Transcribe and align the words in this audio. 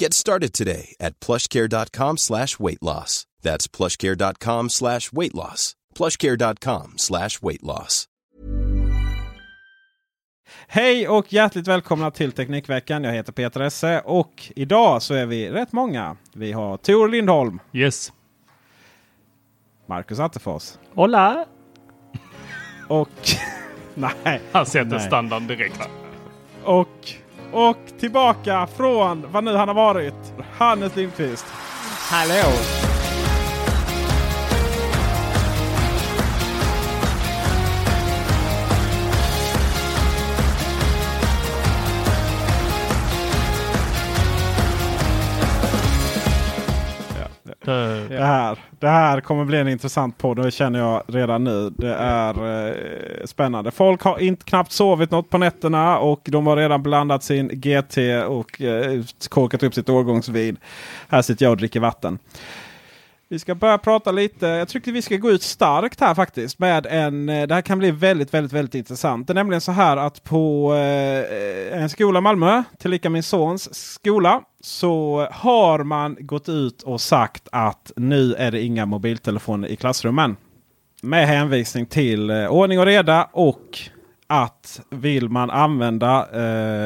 Get 0.00 0.14
started 0.14 0.52
today 0.52 0.94
at 1.00 1.20
plushcare.com 1.20 2.16
slash 2.18 2.58
weight 2.58 2.82
loss. 2.82 3.26
That's 3.42 3.68
plushcare.com 3.68 4.68
slash 4.70 5.12
weight 5.12 5.34
loss. 5.34 5.74
plushcare.com 5.98 6.92
slash 6.96 7.42
weight 7.42 7.62
loss. 7.62 8.08
Hej 10.66 11.08
och 11.08 11.32
hjärtligt 11.32 11.68
välkomna 11.68 12.10
till 12.10 12.32
Teknikveckan. 12.32 13.04
Jag 13.04 13.12
heter 13.12 13.32
Peter 13.32 13.60
Esse 13.60 14.00
och 14.00 14.52
idag 14.56 15.02
så 15.02 15.14
är 15.14 15.26
vi 15.26 15.50
rätt 15.50 15.72
många. 15.72 16.16
Vi 16.34 16.52
har 16.52 16.76
Tor 16.76 17.08
Lindholm, 17.08 17.60
Yes. 17.72 18.12
Marcus 19.86 20.18
Attefors 20.18 20.72
Hola! 20.94 21.46
och... 22.88 23.08
nej. 23.94 24.40
Han 24.52 24.66
sätter 24.66 24.98
standarden 24.98 25.48
direkt. 25.48 25.80
Och, 26.64 27.14
och 27.52 27.76
tillbaka 28.00 28.68
från 28.76 29.32
vad 29.32 29.44
nu 29.44 29.56
han 29.56 29.68
har 29.68 29.74
varit. 29.74 30.34
Hannes 30.58 30.96
Lindqvist. 30.96 31.46
Hallå! 32.10 32.81
Det 48.82 48.88
här 48.88 49.20
kommer 49.20 49.44
bli 49.44 49.58
en 49.58 49.68
intressant 49.68 50.18
podd 50.18 50.38
och 50.38 50.44
det 50.44 50.50
känner 50.50 50.78
jag 50.78 51.02
redan 51.06 51.44
nu. 51.44 51.70
Det 51.70 51.94
är 51.94 52.66
eh, 52.68 52.74
spännande. 53.24 53.70
Folk 53.70 54.02
har 54.02 54.18
inte 54.18 54.44
knappt 54.44 54.72
sovit 54.72 55.10
något 55.10 55.30
på 55.30 55.38
nätterna 55.38 55.98
och 55.98 56.20
de 56.24 56.46
har 56.46 56.56
redan 56.56 56.82
blandat 56.82 57.22
sin 57.22 57.48
GT 57.48 57.98
och 58.28 58.62
eh, 58.62 59.02
korkat 59.28 59.62
upp 59.62 59.74
sitt 59.74 59.88
årgångsvin. 59.88 60.56
Här 61.08 61.22
sitter 61.22 61.44
jag 61.44 61.50
och 61.50 61.56
dricker 61.56 61.80
vatten. 61.80 62.18
Vi 63.32 63.38
ska 63.38 63.54
börja 63.54 63.78
prata 63.78 64.12
lite. 64.12 64.46
Jag 64.46 64.68
tycker 64.68 64.92
vi 64.92 65.02
ska 65.02 65.16
gå 65.16 65.30
ut 65.30 65.42
starkt 65.42 66.00
här 66.00 66.14
faktiskt. 66.14 66.58
Med 66.58 66.86
en, 66.86 67.28
eh, 67.28 67.46
det 67.46 67.54
här 67.54 67.62
kan 67.62 67.78
bli 67.78 67.90
väldigt, 67.90 68.34
väldigt, 68.34 68.52
väldigt 68.52 68.74
intressant. 68.74 69.26
Det 69.26 69.32
är 69.32 69.34
nämligen 69.34 69.60
så 69.60 69.72
här 69.72 69.96
att 69.96 70.24
på 70.24 70.74
eh, 70.74 71.82
en 71.82 71.90
skola 71.90 72.18
i 72.18 72.22
Malmö, 72.22 72.62
tillika 72.78 73.10
min 73.10 73.22
sons 73.22 73.74
skola, 73.74 74.42
så 74.60 75.26
har 75.30 75.84
man 75.84 76.16
gått 76.20 76.48
ut 76.48 76.82
och 76.82 77.00
sagt 77.00 77.48
att 77.52 77.92
nu 77.96 78.34
är 78.34 78.50
det 78.50 78.62
inga 78.62 78.86
mobiltelefoner 78.86 79.68
i 79.68 79.76
klassrummen. 79.76 80.36
Med 81.02 81.28
hänvisning 81.28 81.86
till 81.86 82.30
eh, 82.30 82.46
ordning 82.46 82.80
och 82.80 82.86
reda 82.86 83.28
och 83.32 83.78
att 84.32 84.80
vill 84.90 85.28
man 85.28 85.50
använda 85.50 86.28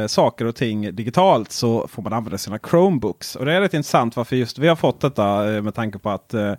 eh, 0.02 0.06
saker 0.06 0.44
och 0.44 0.56
ting 0.56 0.94
digitalt 0.96 1.52
så 1.52 1.88
får 1.88 2.02
man 2.02 2.12
använda 2.12 2.38
sina 2.38 2.58
Chromebooks. 2.58 3.36
Och 3.36 3.44
det 3.44 3.52
är 3.52 3.60
rätt 3.60 3.74
intressant 3.74 4.16
varför 4.16 4.36
just 4.36 4.58
vi 4.58 4.68
har 4.68 4.76
fått 4.76 5.00
detta 5.00 5.54
eh, 5.54 5.62
med 5.62 5.74
tanke 5.74 5.98
på 5.98 6.10
att 6.10 6.34
eh, 6.34 6.52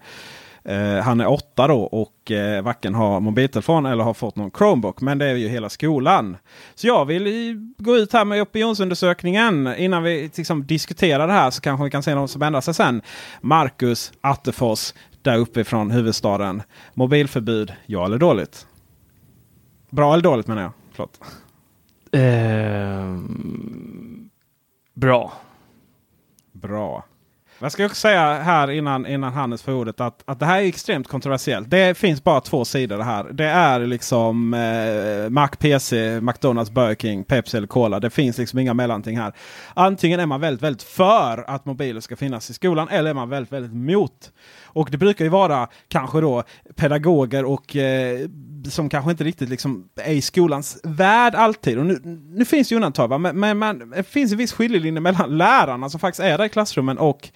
eh 0.63 1.03
han 1.03 1.21
är 1.21 1.27
åtta 1.27 1.67
då 1.67 1.81
och 1.81 2.31
eh, 2.31 2.63
varken 2.63 2.95
har 2.95 3.19
mobiltelefon 3.19 3.85
eller 3.85 4.03
har 4.03 4.13
fått 4.13 4.35
någon 4.35 4.51
Chromebook. 4.51 5.01
Men 5.01 5.17
det 5.17 5.25
är 5.25 5.35
ju 5.35 5.47
hela 5.47 5.69
skolan. 5.69 6.37
Så 6.75 6.87
jag 6.87 7.05
vill 7.05 7.55
gå 7.77 7.95
ut 7.97 8.13
här 8.13 8.25
med 8.25 8.41
opinionsundersökningen 8.41 9.75
innan 9.77 10.03
vi 10.03 10.31
liksom 10.37 10.65
diskuterar 10.65 11.27
det 11.27 11.33
här 11.33 11.49
så 11.49 11.61
kanske 11.61 11.83
vi 11.83 11.91
kan 11.91 12.03
se 12.03 12.15
någon 12.15 12.27
som 12.27 12.41
ändrar 12.41 12.61
sig 12.61 12.73
sen. 12.73 13.01
Marcus 13.41 14.11
Attefors 14.21 14.93
där 15.21 15.37
uppifrån 15.37 15.91
huvudstaden. 15.91 16.61
Mobilförbud, 16.93 17.73
ja 17.85 18.05
eller 18.05 18.17
dåligt? 18.17 18.67
Bra 19.89 20.13
eller 20.13 20.23
dåligt 20.23 20.47
menar 20.47 20.61
jag. 20.61 20.71
Förlåt. 20.97 21.21
Eh. 22.11 23.17
Bra. 24.93 25.33
Jag 27.59 27.71
ska 27.71 27.85
också 27.85 27.95
säga 27.95 28.33
här 28.33 28.71
innan, 28.71 29.05
innan 29.05 29.33
Hannes 29.33 29.61
får 29.61 29.71
ordet 29.71 30.01
att, 30.01 30.23
att 30.25 30.39
det 30.39 30.45
här 30.45 30.61
är 30.61 30.65
extremt 30.65 31.07
kontroversiellt. 31.07 31.69
Det 31.69 31.97
finns 31.97 32.23
bara 32.23 32.41
två 32.41 32.65
sidor 32.65 32.97
det 32.97 33.03
här. 33.03 33.23
Det 33.23 33.45
är 33.45 33.79
liksom 33.79 34.53
eh, 34.53 35.29
Mac, 35.29 35.47
PC, 35.47 36.21
McDonalds, 36.21 36.71
Burger 36.71 36.95
King, 36.95 37.23
Pepsi 37.23 37.57
eller 37.57 37.67
Cola. 37.67 37.99
Det 37.99 38.09
finns 38.09 38.37
liksom 38.37 38.59
inga 38.59 38.73
mellanting 38.73 39.17
här. 39.17 39.33
Antingen 39.73 40.19
är 40.19 40.25
man 40.25 40.41
väldigt, 40.41 40.63
väldigt 40.63 40.83
för 40.83 41.49
att 41.49 41.65
mobiler 41.65 42.01
ska 42.01 42.15
finnas 42.15 42.49
i 42.49 42.53
skolan 42.53 42.87
eller 42.89 43.09
är 43.09 43.13
man 43.13 43.29
väldigt, 43.29 43.53
väldigt 43.53 43.73
mot. 43.73 44.31
Och 44.63 44.89
det 44.91 44.97
brukar 44.97 45.25
ju 45.25 45.31
vara 45.31 45.67
kanske 45.87 46.21
då 46.21 46.43
pedagoger 46.75 47.45
och 47.45 47.75
eh, 47.75 48.19
som 48.69 48.89
kanske 48.89 49.11
inte 49.11 49.23
riktigt 49.23 49.49
liksom 49.49 49.89
är 49.95 50.13
i 50.13 50.21
skolans 50.21 50.79
värld 50.83 51.35
alltid. 51.35 51.77
Och 51.77 51.85
nu, 51.85 51.99
nu 52.29 52.45
finns 52.45 52.69
det 52.69 52.73
ju 52.73 52.75
undantag, 52.77 53.07
va? 53.07 53.17
men, 53.17 53.39
men, 53.39 53.59
men 53.59 53.89
det 53.89 54.03
finns 54.03 54.31
en 54.31 54.37
viss 54.37 54.53
skiljelinje 54.53 55.01
mellan 55.01 55.37
lärarna 55.37 55.89
som 55.89 55.99
faktiskt 55.99 56.19
är 56.19 56.37
där 56.37 56.45
i 56.45 56.49
klassrummen 56.49 56.97
och 56.97 57.29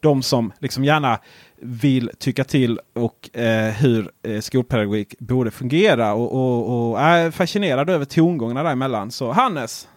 de 0.00 0.22
som 0.22 0.52
liksom 0.58 0.84
gärna 0.84 1.18
vill 1.60 2.10
tycka 2.18 2.44
till 2.44 2.80
och 2.92 3.36
eh, 3.36 3.72
hur 3.72 4.10
eh, 4.22 4.40
skolpedagogik 4.40 5.14
borde 5.18 5.50
fungera. 5.50 6.14
Och, 6.14 6.34
och, 6.34 6.90
och 6.90 7.00
är 7.00 7.30
fascinerad 7.30 7.90
över 7.90 8.04
tongångarna 8.04 8.62
däremellan. 8.62 9.10
Så 9.10 9.32
Hannes, 9.32 9.88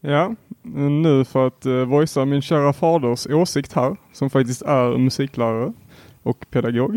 Ja, 0.00 0.34
nu 0.90 1.24
för 1.24 1.46
att 1.46 1.66
uh, 1.66 1.84
voicea 1.84 2.24
min 2.24 2.42
kära 2.42 2.72
faders 2.72 3.26
åsikt 3.26 3.72
här, 3.72 3.96
som 4.12 4.30
faktiskt 4.30 4.62
är 4.62 4.98
musiklärare 4.98 5.72
och 6.22 6.46
pedagog. 6.50 6.94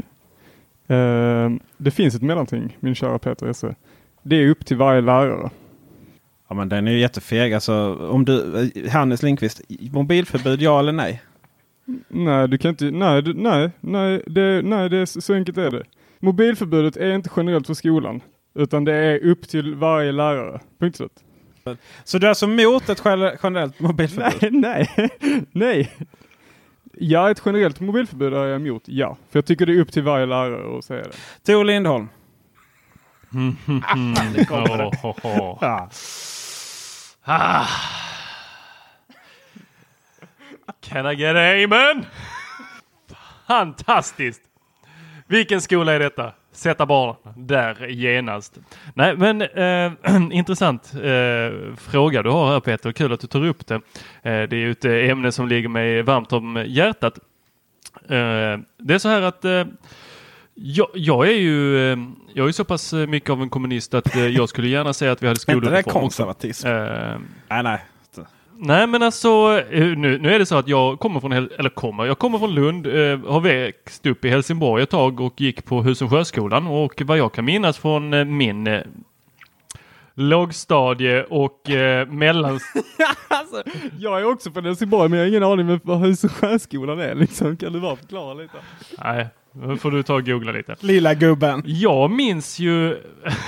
Eh, 0.88 1.50
det 1.78 1.92
finns 1.92 2.16
ett 2.16 2.22
mellanting, 2.22 2.78
min 2.80 2.96
kära 2.96 3.20
Peter 3.20 3.48
Esse. 3.48 3.76
Det 4.24 4.36
är 4.36 4.50
upp 4.50 4.66
till 4.66 4.78
varje 4.78 5.02
lärare. 5.02 5.50
ja 6.48 6.56
men 6.56 6.70
den 6.70 6.88
är 6.88 6.92
ju 6.92 7.00
jättefeg. 7.00 7.54
Alltså, 7.54 7.96
om 7.96 8.26
du, 8.26 8.62
eh, 8.76 8.92
Hannes 8.92 9.24
Lindqvist, 9.24 9.62
mobilförbud 9.92 10.62
ja 10.62 10.80
eller 10.80 10.92
nej? 10.92 11.22
Nej, 12.08 12.48
du 12.48 12.58
kan 12.58 12.70
inte, 12.70 12.92
nej, 12.92 13.22
du, 13.22 13.34
nej, 13.34 13.72
nej, 13.80 14.24
det, 14.28 14.62
nej, 14.62 14.90
det 14.90 14.98
är 14.98 15.06
så, 15.06 15.34
enkelt 15.34 15.58
är 15.58 15.72
det. 15.72 15.84
Mobilförbudet 16.20 16.98
är 16.98 17.12
inte 17.16 17.30
generellt 17.38 17.68
för 17.68 17.74
skolan, 17.74 18.22
utan 18.56 18.86
det 18.86 18.94
är 18.96 19.26
upp 19.26 19.48
till 19.50 19.76
varje 19.76 20.12
lärare. 20.12 20.60
Punkt 20.80 20.96
slut. 20.98 21.12
Så 22.04 22.18
du 22.18 22.26
är 22.28 22.30
alltså 22.30 22.46
emot 22.46 22.90
ett 22.90 23.00
gener- 23.00 23.38
generellt 23.44 23.80
mobilförbud? 23.80 24.54
Nej, 24.54 24.90
nej, 24.98 25.10
nej. 25.52 25.92
Ja, 26.94 27.32
ett 27.32 27.42
generellt 27.46 27.80
mobilförbud 27.80 28.34
är 28.34 28.46
jag 28.46 28.62
emot, 28.62 28.84
ja. 28.86 29.18
För 29.32 29.38
jag 29.40 29.46
tycker 29.46 29.66
det 29.66 29.74
är 29.74 29.80
upp 29.80 29.92
till 29.92 30.04
varje 30.04 30.26
lärare 30.26 30.78
att 30.78 30.86
säga 30.86 31.04
det. 31.04 31.52
Tor 31.54 31.64
Lindholm. 31.66 32.08
Oh, 33.34 33.50
oh, 35.04 35.26
oh. 35.26 35.58
Ja. 35.62 35.90
Ah. 37.24 37.66
Can 40.80 41.12
I 41.12 41.16
get 41.16 41.36
amen? 41.36 42.06
Fantastiskt! 43.48 44.42
Vilken 45.28 45.62
skola 45.62 45.94
är 45.94 46.00
detta? 46.00 46.34
sätta 46.52 46.86
barn 46.86 47.16
där 47.36 47.88
genast. 47.88 48.58
Nej, 48.94 49.18
men 49.18 49.42
eh, 49.42 49.92
intressant 50.32 50.94
eh, 50.94 51.76
fråga 51.78 52.24
du 52.24 52.30
har 52.30 52.52
här 52.52 52.60
Peter. 52.60 52.92
Kul 52.92 53.14
att 53.14 53.20
du 53.20 53.28
tar 53.28 53.46
upp 53.46 53.68
det. 53.68 53.76
Eh, 53.76 53.82
det 54.24 54.54
är 54.54 54.54
ju 54.54 54.72
ett 54.72 54.86
ämne 54.86 55.32
som 55.32 55.48
ligger 55.48 55.70
mig 55.70 56.02
varmt 56.02 56.34
om 56.34 56.64
hjärtat. 56.68 57.20
Eh, 58.04 58.60
det 58.78 58.94
är 58.94 58.98
så 58.98 59.10
här 59.10 59.22
att 59.22 59.46
eh, 59.46 59.66
jag, 60.54 60.88
jag, 60.94 61.28
är 61.28 61.34
ju 61.34 61.92
eh, 61.92 62.00
jag 62.34 62.48
är 62.48 62.52
så 62.52 62.64
pass 62.64 62.94
mycket 62.94 63.30
av 63.30 63.42
en 63.42 63.50
kommunist 63.50 63.94
att 63.94 64.16
eh, 64.16 64.28
jag 64.28 64.50
skulle 64.50 64.68
gärna 64.68 64.94
säga 64.94 65.12
att 65.12 65.24
vi 65.24 65.28
hade 65.28 65.40
Är 65.48 65.56
inte 65.56 65.70
det 65.70 65.80
också. 65.80 65.90
konservatism? 65.90 66.68
Eh, 66.68 67.18
Nej, 67.50 67.64
nej. 67.64 67.80
Nej 68.64 68.88
men 68.88 69.04
alltså 69.04 69.64
eh, 69.72 69.98
nu, 69.98 70.18
nu 70.18 70.34
är 70.34 70.40
det 70.40 70.46
så 70.46 70.56
att 70.56 70.68
jag 70.68 71.00
kommer 71.00 71.20
från, 71.20 71.32
eller 71.32 71.70
kommer, 71.70 72.06
jag 72.06 72.20
kommer 72.20 72.40
från 72.40 72.56
Lund, 72.56 72.88
eh, 72.88 73.20
har 73.32 73.40
växt 73.40 74.06
upp 74.06 74.26
i 74.26 74.30
Helsingborg 74.30 74.84
ett 74.84 74.90
tag 74.90 75.20
och 75.20 75.42
gick 75.42 75.66
på 75.66 75.82
Husum 75.82 76.10
sjöskolan 76.10 76.68
och 76.68 77.02
vad 77.06 77.18
jag 77.18 77.34
kan 77.34 77.46
minnas 77.46 77.78
från 77.78 78.14
eh, 78.14 78.26
min 78.26 78.68
eh, 78.68 78.82
lågstadie 80.14 81.24
och 81.24 81.70
eh, 81.70 82.08
mellan... 82.08 82.52
alltså, 83.28 83.64
jag 84.00 84.20
är 84.20 84.26
också 84.26 84.52
från 84.52 84.66
Helsingborg 84.66 85.10
men 85.10 85.20
jag 85.20 85.26
har 85.26 85.30
ingen 85.30 85.44
aning 85.44 85.70
om 85.70 85.80
vad 85.84 86.00
Hus 86.00 86.24
och 86.24 86.32
sjöskolan 86.32 87.00
är 87.00 87.16
liksom. 87.16 87.58
Kan 87.58 87.74
du 87.74 87.80
bara 87.80 87.96
förklara 87.96 88.34
lite? 88.34 88.58
Nej, 89.04 89.28
nu 89.52 89.78
får 89.78 89.92
du 89.92 90.04
ta 90.04 90.16
och 90.16 90.26
googla 90.26 90.52
lite. 90.52 90.76
Lilla 90.80 91.14
gubben. 91.14 91.64
Jag 91.66 92.12
minns 92.12 92.60
ju... 92.60 92.98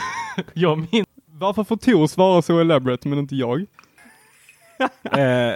jag 0.54 0.78
minns... 0.92 1.08
Varför 1.26 1.64
får 1.64 1.78
Tor 1.78 2.08
svara 2.08 2.42
så 2.42 2.60
elaborate 2.60 3.08
men 3.08 3.20
inte 3.20 3.36
jag? 3.36 3.66
Eh, 5.12 5.56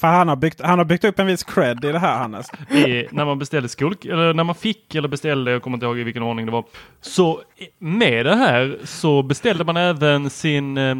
för 0.00 0.06
han 0.06 0.28
har, 0.28 0.36
byggt, 0.36 0.60
han 0.60 0.78
har 0.78 0.84
byggt 0.84 1.04
upp 1.04 1.18
en 1.18 1.26
viss 1.26 1.44
cred 1.44 1.84
i 1.84 1.92
det 1.92 1.98
här 1.98 2.18
Hannes. 2.18 2.50
i, 2.70 3.06
när 3.10 3.24
man 3.24 3.38
beställde 3.38 3.68
skol, 3.68 3.94
eller 4.04 4.34
när 4.34 4.44
man 4.44 4.54
fick 4.54 4.94
eller 4.94 5.08
beställde, 5.08 5.50
jag 5.50 5.62
kommer 5.62 5.76
inte 5.76 5.86
ihåg 5.86 5.98
i 5.98 6.02
vilken 6.02 6.22
ordning 6.22 6.46
det 6.46 6.52
var. 6.52 6.64
Så 7.00 7.40
med 7.78 8.26
det 8.26 8.36
här 8.36 8.78
så 8.84 9.22
beställde 9.22 9.64
man 9.64 9.76
även 9.76 10.30
sin 10.30 10.78
eh, 10.78 10.94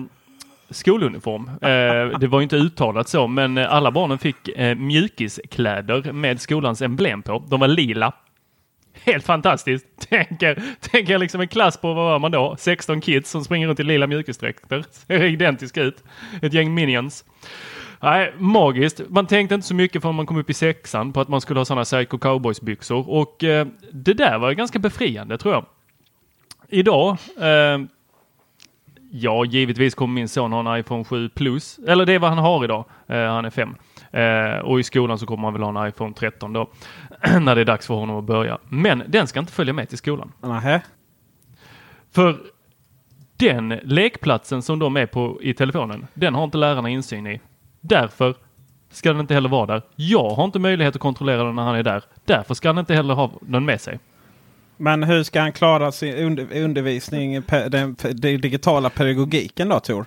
skoluniform. 0.70 1.50
Eh, 1.62 2.18
det 2.18 2.26
var 2.26 2.38
ju 2.38 2.42
inte 2.42 2.56
uttalat 2.56 3.08
så, 3.08 3.26
men 3.26 3.58
alla 3.58 3.90
barnen 3.90 4.18
fick 4.18 4.48
eh, 4.48 4.74
mjukiskläder 4.76 6.12
med 6.12 6.40
skolans 6.40 6.82
emblem 6.82 7.22
på. 7.22 7.44
De 7.48 7.60
var 7.60 7.68
lila. 7.68 8.12
Helt 9.06 9.24
fantastiskt. 9.24 9.86
Tänker, 10.08 10.62
tänker 10.80 11.18
liksom 11.18 11.40
en 11.40 11.48
klass 11.48 11.76
på, 11.76 11.94
vad 11.94 12.04
var 12.04 12.18
man 12.18 12.30
då? 12.30 12.56
16 12.58 13.00
kids 13.00 13.30
som 13.30 13.44
springer 13.44 13.68
runt 13.68 13.80
i 13.80 13.82
lila 13.82 14.06
mjukisdräkter. 14.06 14.84
Ser 14.90 15.22
identiska 15.22 15.82
ut. 15.82 16.04
Ett 16.42 16.52
gäng 16.52 16.74
minions. 16.74 17.24
Nej, 18.00 18.32
magiskt. 18.38 19.00
Man 19.08 19.26
tänkte 19.26 19.54
inte 19.54 19.66
så 19.66 19.74
mycket 19.74 20.02
förrän 20.02 20.14
man 20.14 20.26
kom 20.26 20.36
upp 20.36 20.50
i 20.50 20.54
sexan 20.54 21.12
på 21.12 21.20
att 21.20 21.28
man 21.28 21.40
skulle 21.40 21.60
ha 21.60 21.64
sådana 21.64 21.84
Psycho 21.84 22.18
Cowboys-byxor 22.18 23.08
och 23.08 23.44
eh, 23.44 23.66
det 23.92 24.14
där 24.14 24.38
var 24.38 24.52
ganska 24.52 24.78
befriande 24.78 25.38
tror 25.38 25.54
jag. 25.54 25.64
Idag, 26.68 27.16
eh, 27.40 27.78
ja 29.10 29.44
givetvis 29.44 29.94
kommer 29.94 30.14
min 30.14 30.28
son 30.28 30.52
ha 30.52 30.74
en 30.74 30.80
iPhone 30.80 31.04
7 31.04 31.28
Plus, 31.28 31.78
eller 31.86 32.06
det 32.06 32.12
är 32.12 32.18
vad 32.18 32.30
han 32.30 32.38
har 32.38 32.64
idag. 32.64 32.84
Eh, 33.06 33.24
han 33.24 33.44
är 33.44 33.50
fem. 33.50 33.76
Eh, 34.16 34.58
och 34.58 34.80
i 34.80 34.82
skolan 34.82 35.18
så 35.18 35.26
kommer 35.26 35.44
han 35.44 35.52
väl 35.52 35.62
ha 35.62 35.82
en 35.82 35.88
iPhone 35.88 36.14
13 36.14 36.52
då, 36.52 36.68
när 37.40 37.54
det 37.54 37.60
är 37.60 37.64
dags 37.64 37.86
för 37.86 37.94
honom 37.94 38.16
att 38.16 38.24
börja. 38.24 38.58
Men 38.68 39.02
den 39.08 39.26
ska 39.26 39.40
inte 39.40 39.52
följa 39.52 39.72
med 39.72 39.88
till 39.88 39.98
skolan. 39.98 40.32
Nähä. 40.40 40.82
För 42.12 42.38
den 43.36 43.68
lekplatsen 43.68 44.62
som 44.62 44.78
de 44.78 44.96
är 44.96 45.06
på 45.06 45.38
i 45.42 45.54
telefonen, 45.54 46.06
den 46.14 46.34
har 46.34 46.44
inte 46.44 46.58
lärarna 46.58 46.88
insyn 46.88 47.26
i. 47.26 47.40
Därför 47.80 48.34
ska 48.90 49.12
den 49.12 49.20
inte 49.20 49.34
heller 49.34 49.48
vara 49.48 49.66
där. 49.66 49.82
Jag 49.96 50.30
har 50.30 50.44
inte 50.44 50.58
möjlighet 50.58 50.94
att 50.94 51.00
kontrollera 51.00 51.44
den 51.44 51.54
när 51.54 51.62
han 51.62 51.74
är 51.74 51.82
där. 51.82 52.02
Därför 52.24 52.54
ska 52.54 52.68
han 52.68 52.78
inte 52.78 52.94
heller 52.94 53.14
ha 53.14 53.32
den 53.40 53.64
med 53.64 53.80
sig. 53.80 53.98
Men 54.76 55.02
hur 55.02 55.22
ska 55.22 55.40
han 55.40 55.52
klara 55.52 55.92
sin 55.92 56.14
under, 56.14 56.62
undervisning, 56.62 57.42
den 57.42 57.96
digitala 58.20 58.90
pedagogiken 58.90 59.68
då 59.68 59.80
Tor? 59.80 60.06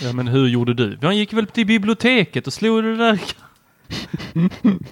Ja, 0.00 0.12
men 0.12 0.28
hur 0.28 0.46
gjorde 0.48 0.74
du? 0.74 0.98
Han 1.02 1.16
gick 1.16 1.32
väl 1.32 1.46
till 1.46 1.66
biblioteket 1.66 2.46
och 2.46 2.52
slog 2.52 2.84
det 2.84 2.96
där. 2.96 3.20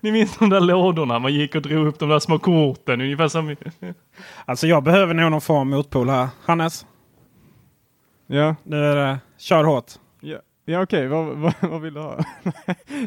Ni 0.00 0.12
minns 0.12 0.38
de 0.38 0.48
där 0.50 0.60
lådorna? 0.60 1.18
Man 1.18 1.34
gick 1.34 1.54
och 1.54 1.62
drog 1.62 1.86
upp 1.86 1.98
de 1.98 2.08
där 2.08 2.18
små 2.18 2.38
korten. 2.38 3.00
Ungefär 3.00 3.28
som... 3.28 3.56
Alltså 4.44 4.66
jag 4.66 4.82
behöver 4.82 5.14
nog 5.14 5.30
någon 5.30 5.40
form 5.40 5.58
av 5.58 5.66
motpol 5.66 6.08
här. 6.08 6.28
Hannes, 6.44 6.86
Ja, 8.26 8.56
nu 8.62 8.84
är 8.84 8.96
det 8.96 9.18
kör 9.38 9.64
hårt. 9.64 9.92
ja, 10.20 10.38
ja 10.64 10.82
okej, 10.82 11.08
vad, 11.08 11.26
vad, 11.36 11.54
vad 11.60 11.80
vill 11.80 11.94
du 11.94 12.00
ha? 12.00 12.18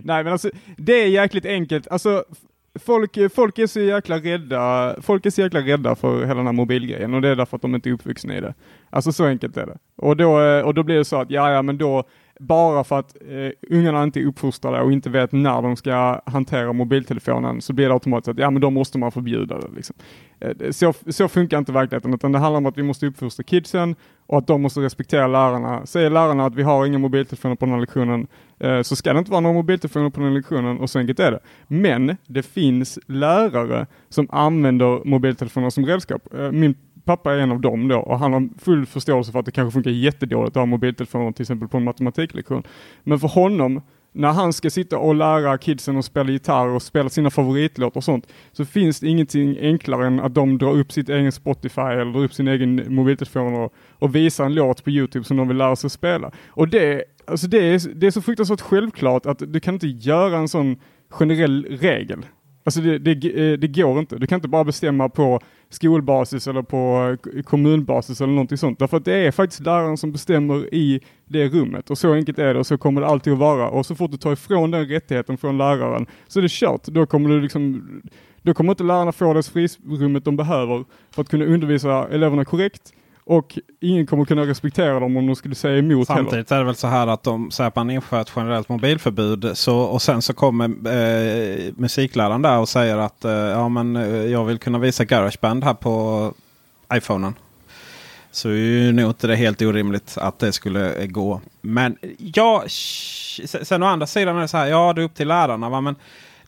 Nej 0.04 0.24
men 0.24 0.28
alltså, 0.28 0.50
det 0.78 0.94
är 0.94 1.08
jäkligt 1.08 1.46
enkelt. 1.46 1.88
Alltså, 1.88 2.24
folk, 2.80 3.18
folk 3.34 3.60
är 3.60 3.68
så 3.68 3.80
jäkla 3.80 4.18
rädda, 4.18 4.96
folk 5.02 5.26
är 5.26 5.30
så 5.30 5.42
jäkla 5.42 5.60
rädda 5.60 5.96
för 5.96 6.22
hela 6.22 6.36
den 6.36 6.46
här 6.46 6.54
mobilgrejen 6.54 7.14
och 7.14 7.22
det 7.22 7.30
är 7.30 7.36
därför 7.36 7.56
att 7.56 7.62
de 7.62 7.76
inte 7.76 7.90
är 7.90 7.94
uppvuxna 7.94 8.38
i 8.38 8.42
det. 8.42 8.54
Alltså 8.90 9.12
så 9.12 9.26
enkelt 9.26 9.58
är 9.58 9.66
det. 9.66 9.78
Och 9.96 10.18
då, 10.18 10.42
eh, 10.42 10.62
och 10.62 10.74
då 10.74 10.84
blir 10.84 10.96
det 10.96 11.06
så 11.06 11.22
att, 11.22 11.32
ja 11.32 11.52
ja 11.52 11.62
men 11.62 11.78
då, 11.78 12.04
bara 12.42 12.84
för 12.84 13.00
att 13.00 13.16
eh, 13.30 13.76
ungarna 13.78 14.04
inte 14.04 14.20
är 14.20 14.26
uppfostrade 14.26 14.82
och 14.82 14.92
inte 14.92 15.10
vet 15.10 15.32
när 15.32 15.62
de 15.62 15.76
ska 15.76 16.22
hantera 16.26 16.74
mobiltelefonen 16.74 17.62
så 17.62 17.74
blir 17.74 17.88
det 17.88 17.94
automatiskt 17.94 18.28
att 18.28 18.38
ja 18.38 18.50
men 18.50 18.62
då 18.62 18.70
måste 18.70 18.98
man 18.98 19.12
förbjuda 19.12 19.60
det. 19.60 19.68
Liksom. 19.76 19.96
Eh, 20.40 20.72
Så, 20.72 20.94
så 21.08 21.28
funkar 21.28 21.58
inte 21.58 21.72
verkligheten 21.72 22.14
utan 22.14 22.32
det 22.32 22.40
handlar 22.40 22.58
om 22.58 22.66
att 22.66 22.78
vi 22.78 22.84
måste 22.84 23.08
uppfostra 23.08 23.44
kidsen 23.44 23.96
och 24.28 24.38
att 24.38 24.48
de 24.48 24.62
måste 24.62 24.80
respektera 24.80 25.28
lärarna. 25.28 25.86
Säger 25.86 26.10
lärarna 26.10 26.46
att 26.46 26.56
vi 26.56 26.64
har 26.64 26.86
inga 26.86 26.98
mobiltelefoner 26.98 27.56
på 27.56 27.66
den 27.66 27.74
här 27.74 27.82
lektionen 27.82 28.28
eh, 28.60 28.82
så 28.82 28.96
ska 28.96 29.14
det 29.14 29.20
inte 29.20 29.32
vara 29.32 29.42
några 29.42 29.54
mobiltelefoner 29.54 30.10
på 30.10 30.20
den 30.20 30.30
här 30.30 30.36
lektionen 30.36 30.80
och 30.80 30.90
så 30.90 31.00
enkelt 31.00 31.20
är 31.20 31.32
det. 31.32 31.40
Men 31.68 32.18
det 32.28 32.44
finns 32.44 33.00
lärare 33.08 33.88
som 34.10 34.28
använder 34.32 35.02
mobiltelefoner 35.06 35.70
som 35.70 35.86
redskap. 35.86 36.34
Eh, 36.34 36.52
Min 36.52 36.76
pappa 37.06 37.34
är 37.34 37.38
en 37.38 37.52
av 37.52 37.62
dem 37.62 37.88
då 37.88 38.00
och 38.00 38.20
han 38.20 38.34
har 38.34 38.50
full 38.60 38.86
förståelse 38.86 39.32
för 39.32 39.40
att 39.40 39.46
det 39.46 39.52
kanske 39.52 39.74
funkar 39.74 39.92
jättedåligt 39.92 40.58
att 40.58 40.62
ha 40.62 40.66
mobiltelefoner 40.66 41.32
till 41.32 41.44
exempel 41.44 41.68
på 41.68 41.78
en 41.78 41.84
matematiklektion. 41.84 42.64
Men 43.04 43.20
för 43.20 43.28
honom, 43.28 43.82
när 44.14 44.32
han 44.32 44.54
ska 44.54 44.70
sitta 44.70 44.98
och 44.98 45.16
lära 45.16 45.58
kidsen 45.58 45.98
att 45.98 46.06
spela 46.06 46.32
gitarr 46.32 46.68
och 46.68 46.82
spela 46.82 47.10
sina 47.10 47.30
favoritlåtar 47.30 48.00
och 48.00 48.04
sånt, 48.04 48.28
så 48.52 48.66
finns 48.66 49.00
det 49.00 49.08
ingenting 49.08 49.58
enklare 49.62 50.08
än 50.08 50.20
att 50.20 50.34
de 50.34 50.58
drar 50.58 50.72
upp 50.72 50.92
sitt 50.92 51.10
egen 51.10 51.32
Spotify 51.32 51.82
eller 51.82 52.14
drar 52.14 52.24
upp 52.24 52.34
sin 52.34 52.48
egen 52.48 52.96
mobiltelefon 52.96 53.56
och, 53.56 53.74
och 54.00 54.16
visar 54.16 54.46
en 54.46 54.54
låt 54.54 54.84
på 54.84 54.90
Youtube 54.90 55.26
som 55.26 55.38
de 55.38 55.48
vill 55.48 55.58
lära 55.58 55.76
sig 55.76 55.88
att 55.88 55.92
spela. 55.92 56.32
Och 56.48 56.68
det, 56.68 57.04
alltså 57.28 57.48
det, 57.48 57.58
är, 57.58 57.94
det 57.96 58.08
är 58.08 58.12
så 58.12 58.22
fruktansvärt 58.22 58.62
självklart 58.62 59.26
att 59.26 59.54
du 59.54 59.60
kan 59.60 59.74
inte 59.74 59.88
göra 59.88 60.38
en 60.38 60.48
sån 60.48 60.80
generell 61.10 61.66
regel. 61.70 62.26
Alltså 62.64 62.82
det, 62.82 62.98
det, 62.98 63.12
eh, 63.12 63.58
det 63.58 63.68
går 63.68 64.00
inte. 64.00 64.18
Du 64.18 64.28
kan 64.28 64.36
inte 64.36 64.48
bara 64.48 64.64
bestämma 64.64 65.10
på 65.10 65.40
skolbasis 65.70 66.48
eller 66.48 66.62
på 66.62 67.16
eh, 67.36 67.42
kommunbasis 67.42 68.22
eller 68.22 68.34
någonting 68.34 68.58
sånt. 68.58 68.80
Därför 68.80 68.98
att 68.98 69.06
det 69.06 69.14
är 69.14 69.32
faktiskt 69.32 69.62
läraren 69.62 69.98
som 69.98 70.12
bestämmer 70.12 70.74
i 70.74 71.00
det 71.28 71.48
rummet 71.48 71.90
och 71.90 71.98
så 71.98 72.14
enkelt 72.14 72.40
är 72.40 72.54
det 72.54 72.60
och 72.60 72.68
så 72.68 72.78
kommer 72.78 73.02
det 73.02 73.08
alltid 73.08 73.34
att 73.34 73.40
vara. 73.40 73.70
Och 73.70 73.86
så 73.86 73.96
fort 73.96 74.12
du 74.12 74.18
tar 74.18 74.34
ifrån 74.34 74.72
den 74.72 74.88
rättigheten 74.88 75.38
från 75.38 75.58
läraren 75.58 76.06
så 76.28 76.40
är 76.40 76.44
det 76.44 76.52
kört. 76.52 76.84
Då 76.84 77.06
kommer 77.06 77.30
du 77.30 77.42
liksom 77.42 77.84
då 78.42 78.54
kommer 78.54 78.72
inte 78.72 78.84
lärarna 78.84 79.12
få 79.12 79.34
det 79.34 79.44
frisrummet 79.44 80.26
de 80.26 80.36
behöver 80.36 80.84
för 81.12 81.22
att 81.22 81.30
kunna 81.30 81.46
undervisa 81.46 82.08
eleverna 82.08 82.46
korrekt 82.46 82.94
och 83.24 83.60
ingen 83.80 84.08
kommer 84.08 84.26
kunna 84.26 84.46
respektera 84.46 85.00
dem 85.00 85.18
om 85.18 85.28
de 85.28 85.36
skulle 85.36 85.56
säga 85.56 85.78
emot 85.78 86.10
heller. 86.10 86.22
Samtidigt 86.22 86.52
är 86.52 86.58
det 86.58 86.64
väl 86.64 86.76
så 86.76 86.88
här 86.88 87.08
att 87.08 87.24
de 87.24 87.52
säger 87.52 87.68
att 87.68 87.76
man 87.76 87.90
inför 87.90 88.22
ett 88.22 88.32
generellt 88.36 88.70
mobilförbud. 88.70 89.52
Så, 89.54 89.78
och 89.78 90.02
sen 90.02 90.22
så 90.22 90.34
kommer 90.34 90.66
eh, 90.66 91.74
musikläraren 91.76 92.42
där 92.42 92.60
och 92.60 92.70
säger 92.70 92.98
att 92.98 93.26
eh, 93.26 93.32
ja, 93.32 93.70
men, 93.70 93.96
eh, 93.96 94.06
jag 94.08 94.46
vill 94.46 94.58
kunna 94.58 94.80
visa 94.80 95.06
Garageband 95.06 95.64
här 95.64 95.74
på 95.74 96.34
iPhonen. 96.94 97.34
Så 98.32 98.50
är 98.50 98.54
ju 98.54 98.92
nog 98.92 99.10
inte 99.10 99.28
det 99.28 99.36
helt 99.36 99.62
orimligt 99.62 100.18
att 100.18 100.40
det 100.40 100.52
skulle 100.52 100.94
eh, 100.94 101.08
gå. 101.08 101.42
Men 101.62 101.98
ja, 102.18 102.64
sen 103.46 103.84
å 103.84 103.86
andra 103.86 104.08
sidan 104.08 104.38
är 104.38 104.42
det 104.42 104.48
så 104.48 104.58
här. 104.58 104.68
Ja, 104.68 104.94
det 104.94 105.02
är 105.02 105.06
upp 105.06 105.16
till 105.16 105.28
lärarna. 105.28 105.70
Va? 105.70 105.82
Men 105.82 105.96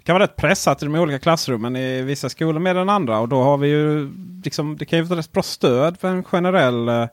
kan 0.04 0.14
vara 0.14 0.24
rätt 0.24 0.36
pressat 0.36 0.84
i 0.84 0.86
de 0.86 0.96
olika 0.96 1.20
klassrummen 1.20 1.76
i 1.76 2.02
vissa 2.02 2.30
skolor 2.30 2.60
mer 2.60 2.76
än 2.76 2.90
andra. 2.90 3.20
Och 3.20 3.30
då 3.30 3.42
har 3.42 3.58
vi 3.58 3.68
ju 3.68 4.12
liksom, 4.44 4.78
det 4.78 4.86
kan 4.86 5.00
ju 5.00 5.06
vara 5.06 5.20
ett 5.20 5.32
bra 5.32 5.44
stöd 5.44 6.00
för 6.00 6.08
en 6.08 6.24
generell 6.24 6.90
eh, 6.90 7.06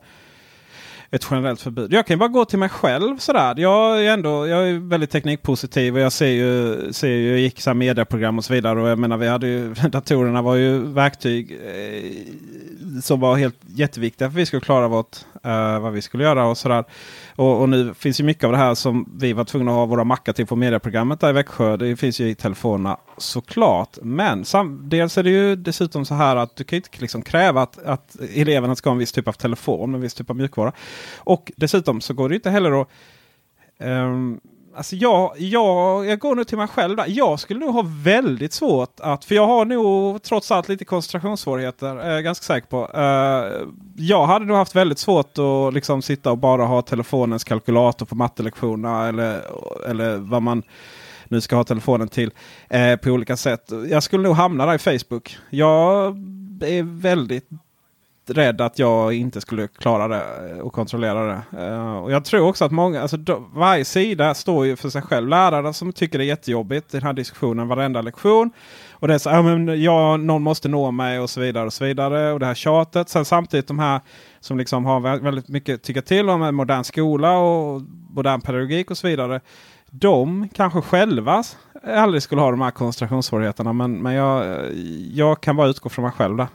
ett 1.13 1.27
generellt 1.31 1.61
förbud. 1.61 1.93
Jag 1.93 2.07
kan 2.07 2.15
ju 2.15 2.19
bara 2.19 2.29
gå 2.29 2.45
till 2.45 2.59
mig 2.59 2.69
själv 2.69 3.19
sådär. 3.19 3.55
Jag 3.59 4.05
är 4.05 4.13
ändå 4.13 4.47
jag 4.47 4.69
är 4.69 4.89
väldigt 4.89 5.11
teknikpositiv 5.11 5.95
och 5.95 6.01
jag 6.01 6.13
ser 6.13 6.27
ju, 6.27 6.93
ser 6.93 7.09
ju 7.09 7.31
jag 7.31 7.39
gick 7.39 7.61
så 7.61 7.75
medieprogram 7.75 8.39
och 8.39 8.45
så 8.45 8.53
vidare. 8.53 8.83
Och 8.83 8.89
jag 8.89 8.99
menar 8.99 9.17
vi 9.17 9.29
hade 9.29 9.47
ju, 9.47 9.75
datorerna 9.91 10.43
var 10.43 10.55
ju 10.55 10.79
verktyg 10.79 11.53
eh, 11.53 13.01
som 13.03 13.21
var 13.21 13.37
helt 13.37 13.57
jätteviktiga 13.67 14.29
för 14.29 14.35
att 14.35 14.41
vi 14.41 14.47
skulle 14.47 14.61
klara 14.61 14.89
vårt, 14.89 15.17
eh, 15.45 15.81
vad 15.81 15.93
vi 15.93 16.03
skulle 16.03 16.25
göra 16.25 16.47
och 16.47 16.59
sådär. 16.59 16.85
Och, 17.37 17.61
och 17.61 17.69
nu 17.69 17.95
finns 17.95 18.21
ju 18.21 18.25
mycket 18.25 18.45
av 18.45 18.53
det 18.53 18.59
här 18.59 18.75
som 18.75 19.13
vi 19.19 19.33
var 19.33 19.45
tvungna 19.45 19.71
att 19.71 19.77
ha 19.77 19.87
våra 19.87 20.05
mackar 20.05 20.33
till 20.33 20.47
på 20.47 20.57
medieprogrammet 20.57 21.21
där 21.21 21.31
i 21.31 21.33
Växjö. 21.33 21.77
Det 21.77 21.97
finns 21.97 22.21
ju 22.21 22.29
i 22.29 22.35
telefonerna 22.35 22.97
såklart. 23.23 23.99
Men 24.03 24.45
sam, 24.45 24.83
dels 24.85 25.19
är 25.19 25.23
det 25.23 25.31
ju 25.31 25.57
dessutom 25.57 26.05
så 26.05 26.15
här 26.15 26.37
att 26.37 26.57
du 26.57 26.65
kan 26.65 26.77
ju 26.77 26.79
inte 26.79 27.01
liksom 27.01 27.23
kräva 27.23 27.63
att, 27.63 27.79
att 27.79 28.17
eleverna 28.35 28.77
ska 28.77 28.91
ha 28.91 28.93
en 28.93 28.99
viss 28.99 29.13
typ 29.13 29.29
av 29.29 29.33
telefon 29.33 29.95
en 29.95 30.01
viss 30.01 30.15
typ 30.15 30.31
av 30.31 30.37
mjukvara. 30.37 30.73
Och 31.19 31.53
dessutom 31.57 32.01
så 32.01 32.15
går 32.15 32.29
det 32.29 32.35
inte 32.35 32.51
heller 32.51 32.83
att 32.83 32.89
um, 33.79 34.41
Alltså 34.77 34.97
jag, 34.97 35.33
jag, 35.37 36.07
jag 36.07 36.19
går 36.19 36.35
nu 36.35 36.45
till 36.45 36.59
mig 36.59 36.69
själv 36.69 36.97
där. 36.97 37.05
Jag 37.09 37.41
skulle 37.41 37.61
nog 37.61 37.75
ha 37.75 37.85
väldigt 37.87 38.53
svårt 38.53 39.01
att, 39.01 39.25
för 39.25 39.35
jag 39.35 39.47
har 39.47 39.65
nog 39.65 40.23
trots 40.23 40.51
allt 40.51 40.69
lite 40.69 40.85
koncentrationssvårigheter. 40.85 41.97
Är 41.97 42.11
jag 42.11 42.25
ganska 42.25 42.45
säker 42.45 42.69
på. 42.69 42.89
Uh, 42.99 43.69
jag 43.97 44.27
hade 44.27 44.45
nog 44.45 44.57
haft 44.57 44.77
väldigt 44.77 44.99
svårt 44.99 45.39
att 45.39 45.75
liksom 45.75 46.03
sitta 46.03 46.31
och 46.31 46.39
bara 46.39 46.65
ha 46.65 46.83
telefonens 46.83 47.45
kalkylator 47.45 48.07
på 48.07 48.15
mattelektionerna. 48.15 49.09
Eller, 49.09 49.41
eller 49.89 50.17
vad 50.17 50.43
man 50.43 50.63
nu 51.31 51.41
ska 51.41 51.57
ha 51.57 51.65
telefonen 51.65 52.09
till 52.09 52.31
eh, 52.71 52.97
på 52.97 53.11
olika 53.11 53.37
sätt. 53.37 53.73
Jag 53.89 54.03
skulle 54.03 54.23
nog 54.23 54.37
hamna 54.37 54.67
där 54.67 54.75
i 54.75 54.79
Facebook. 54.79 55.37
Jag 55.51 56.17
är 56.61 57.01
väldigt 57.01 57.49
rädd 58.35 58.61
att 58.61 58.79
jag 58.79 59.15
inte 59.15 59.41
skulle 59.41 59.69
klara 59.69 60.09
det 60.09 60.23
och 60.63 60.73
kontrollera 60.73 61.27
det. 61.27 61.67
Uh, 61.71 61.97
och 61.97 62.13
jag 62.13 62.25
tror 62.25 62.49
också 62.49 62.65
att 62.65 62.73
många, 62.73 63.03
alltså 63.03 63.17
då, 63.17 63.49
varje 63.55 63.85
sida 63.85 64.35
står 64.35 64.67
ju 64.67 64.77
för 64.77 64.89
sig 64.89 65.03
själv. 65.03 65.29
Lärare 65.29 65.73
som 65.73 65.93
tycker 65.93 66.19
det 66.19 66.25
är 66.25 66.27
jättejobbigt 66.27 66.93
den 66.93 67.03
här 67.03 67.13
diskussionen 67.13 67.69
varenda 67.69 68.03
lektion. 68.03 68.51
Och 68.93 69.09
det 69.09 69.15
är 69.15 69.19
så, 69.19 69.31
ja, 69.31 69.43
men 69.43 69.83
ja, 69.83 70.17
någon 70.17 70.43
måste 70.43 70.69
nå 70.69 70.91
mig 70.91 71.21
och 71.21 71.31
så 71.31 71.41
vidare 71.41 71.67
och 71.67 71.73
så 71.73 71.85
vidare. 71.85 72.33
Och 72.33 72.41
det 72.41 72.47
här 72.47 72.55
tjatet. 72.55 73.09
Sen 73.09 73.25
samtidigt 73.25 73.69
de 73.69 73.79
här 73.79 74.01
som 74.41 74.59
liksom 74.59 74.85
har 74.85 75.01
väldigt 75.01 75.49
mycket 75.49 75.75
att 75.75 75.83
tycka 75.83 76.03
till 76.03 76.31
om 76.31 76.57
modern 76.57 76.85
skola 76.85 77.39
och 77.39 77.83
modern 78.11 78.41
pedagogik 78.41 78.91
och 78.91 78.99
så 78.99 79.07
vidare. 79.07 79.41
De 79.91 80.49
kanske 80.49 80.81
själva 80.81 81.43
aldrig 81.85 82.23
skulle 82.23 82.41
ha 82.41 82.51
de 82.51 82.61
här 82.61 82.71
koncentrationssvårigheterna. 82.71 83.73
Men, 83.73 84.03
men 84.03 84.15
jag, 84.15 84.67
jag 85.13 85.41
kan 85.41 85.57
bara 85.57 85.69
utgå 85.69 85.89
från 85.89 86.03
mig 86.03 86.13
själv 86.13 86.37
där. 86.37 86.47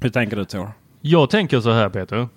Hur 0.00 0.08
tänker 0.08 0.36
du 0.36 0.44
Tor? 0.44 0.72
Jag 1.00 1.30
tänker 1.30 1.60
så 1.60 1.72
här 1.72 1.88
Peter. 1.88 2.28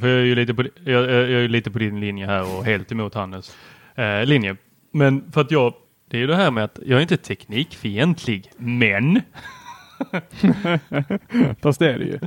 För 0.00 0.08
jag 0.08 0.20
är 0.20 0.24
ju 0.24 0.34
lite 0.34 0.54
på, 0.54 0.64
jag, 0.84 1.02
jag 1.10 1.44
är 1.44 1.48
lite 1.48 1.70
på 1.70 1.78
din 1.78 2.00
linje 2.00 2.26
här 2.26 2.56
och 2.56 2.64
helt 2.64 2.92
emot 2.92 3.14
Hannes 3.14 3.56
eh, 3.94 4.24
linje. 4.24 4.56
Men 4.92 5.32
för 5.32 5.40
att 5.40 5.50
jag, 5.50 5.74
det 6.10 6.16
är 6.16 6.20
ju 6.20 6.26
det 6.26 6.36
här 6.36 6.50
med 6.50 6.64
att 6.64 6.78
jag 6.86 6.96
är 6.98 7.02
inte 7.02 7.16
teknikfientlig, 7.16 8.50
men 8.56 9.20
Fast 11.62 11.78
det 11.78 11.92
är 11.92 11.98
det 11.98 12.04
ju. 12.04 12.18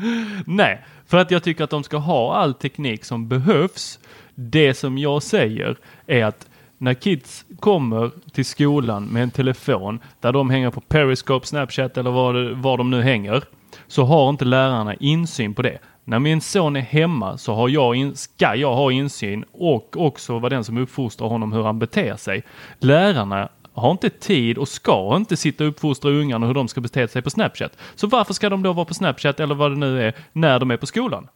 Nej, 0.45 0.85
för 1.05 1.17
att 1.17 1.31
jag 1.31 1.43
tycker 1.43 1.63
att 1.63 1.69
de 1.69 1.83
ska 1.83 1.97
ha 1.97 2.35
all 2.35 2.53
teknik 2.53 3.05
som 3.05 3.27
behövs. 3.27 3.99
Det 4.35 4.73
som 4.73 4.97
jag 4.97 5.23
säger 5.23 5.77
är 6.07 6.25
att 6.25 6.47
när 6.77 6.93
kids 6.93 7.45
kommer 7.59 8.11
till 8.31 8.45
skolan 8.45 9.05
med 9.05 9.23
en 9.23 9.31
telefon 9.31 9.99
där 10.19 10.33
de 10.33 10.49
hänger 10.49 10.71
på 10.71 10.81
Periscope, 10.81 11.47
Snapchat 11.47 11.97
eller 11.97 12.11
var, 12.11 12.53
var 12.53 12.77
de 12.77 12.89
nu 12.89 13.01
hänger 13.01 13.43
så 13.87 14.03
har 14.03 14.29
inte 14.29 14.45
lärarna 14.45 14.95
insyn 14.95 15.53
på 15.53 15.61
det. 15.61 15.77
När 16.03 16.19
min 16.19 16.41
son 16.41 16.75
är 16.75 16.81
hemma 16.81 17.37
så 17.37 17.53
har 17.53 17.69
jag 17.69 17.95
in, 17.95 18.15
ska 18.15 18.55
jag 18.55 18.75
ha 18.75 18.91
insyn 18.91 19.45
och 19.51 19.97
också 19.97 20.39
vara 20.39 20.49
den 20.49 20.63
som 20.63 20.77
uppfostrar 20.77 21.27
honom 21.27 21.53
hur 21.53 21.63
han 21.63 21.79
beter 21.79 22.15
sig. 22.15 22.43
Lärarna 22.79 23.49
har 23.73 23.91
inte 23.91 24.09
tid 24.09 24.57
och 24.57 24.67
ska 24.67 25.15
inte 25.15 25.37
sitta 25.37 25.63
och 25.63 25.69
uppfostra 25.69 26.11
ungarna 26.11 26.47
hur 26.47 26.53
de 26.53 26.67
ska 26.67 26.81
bete 26.81 27.07
sig 27.07 27.21
på 27.21 27.29
Snapchat. 27.29 27.77
Så 27.95 28.07
varför 28.07 28.33
ska 28.33 28.49
de 28.49 28.63
då 28.63 28.73
vara 28.73 28.85
på 28.85 28.93
Snapchat 28.93 29.39
eller 29.39 29.55
vad 29.55 29.71
det 29.71 29.77
nu 29.77 30.03
är 30.03 30.13
när 30.33 30.59
de 30.59 30.71
är 30.71 30.77
på 30.77 30.85
skolan? 30.85 31.27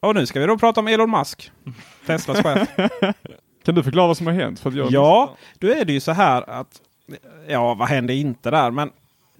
Och 0.00 0.14
nu 0.14 0.26
ska 0.26 0.40
vi 0.40 0.46
då 0.46 0.58
prata 0.58 0.80
om 0.80 0.88
Elon 0.88 1.10
Musk. 1.10 1.50
Teslas 2.06 2.42
chef. 2.42 2.68
kan 3.64 3.74
du 3.74 3.82
förklara 3.82 4.06
vad 4.06 4.16
som 4.16 4.26
har 4.26 4.34
hänt? 4.34 4.60
För 4.60 4.70
jag 4.70 4.92
ja, 4.92 5.36
då 5.58 5.68
är 5.68 5.84
det 5.84 5.92
ju 5.92 6.00
så 6.00 6.12
här 6.12 6.50
att 6.50 6.80
Ja, 7.48 7.74
vad 7.74 7.88
hände 7.88 8.14
inte 8.14 8.50
där? 8.50 8.70
Men 8.70 8.90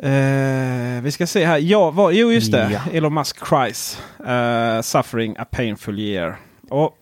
Uh, 0.04 1.02
vi 1.02 1.10
ska 1.12 1.26
se 1.26 1.44
här. 1.44 1.58
Ja, 1.58 1.90
vad, 1.90 2.14
jo, 2.14 2.32
just 2.32 2.52
det. 2.52 2.70
Ja. 2.72 2.80
Elon 2.92 3.14
Musk 3.14 3.48
cries. 3.48 4.02
Uh, 4.20 4.80
suffering 4.82 5.36
a 5.38 5.44
painful 5.50 5.98
year. 5.98 6.36
Och 6.70 6.96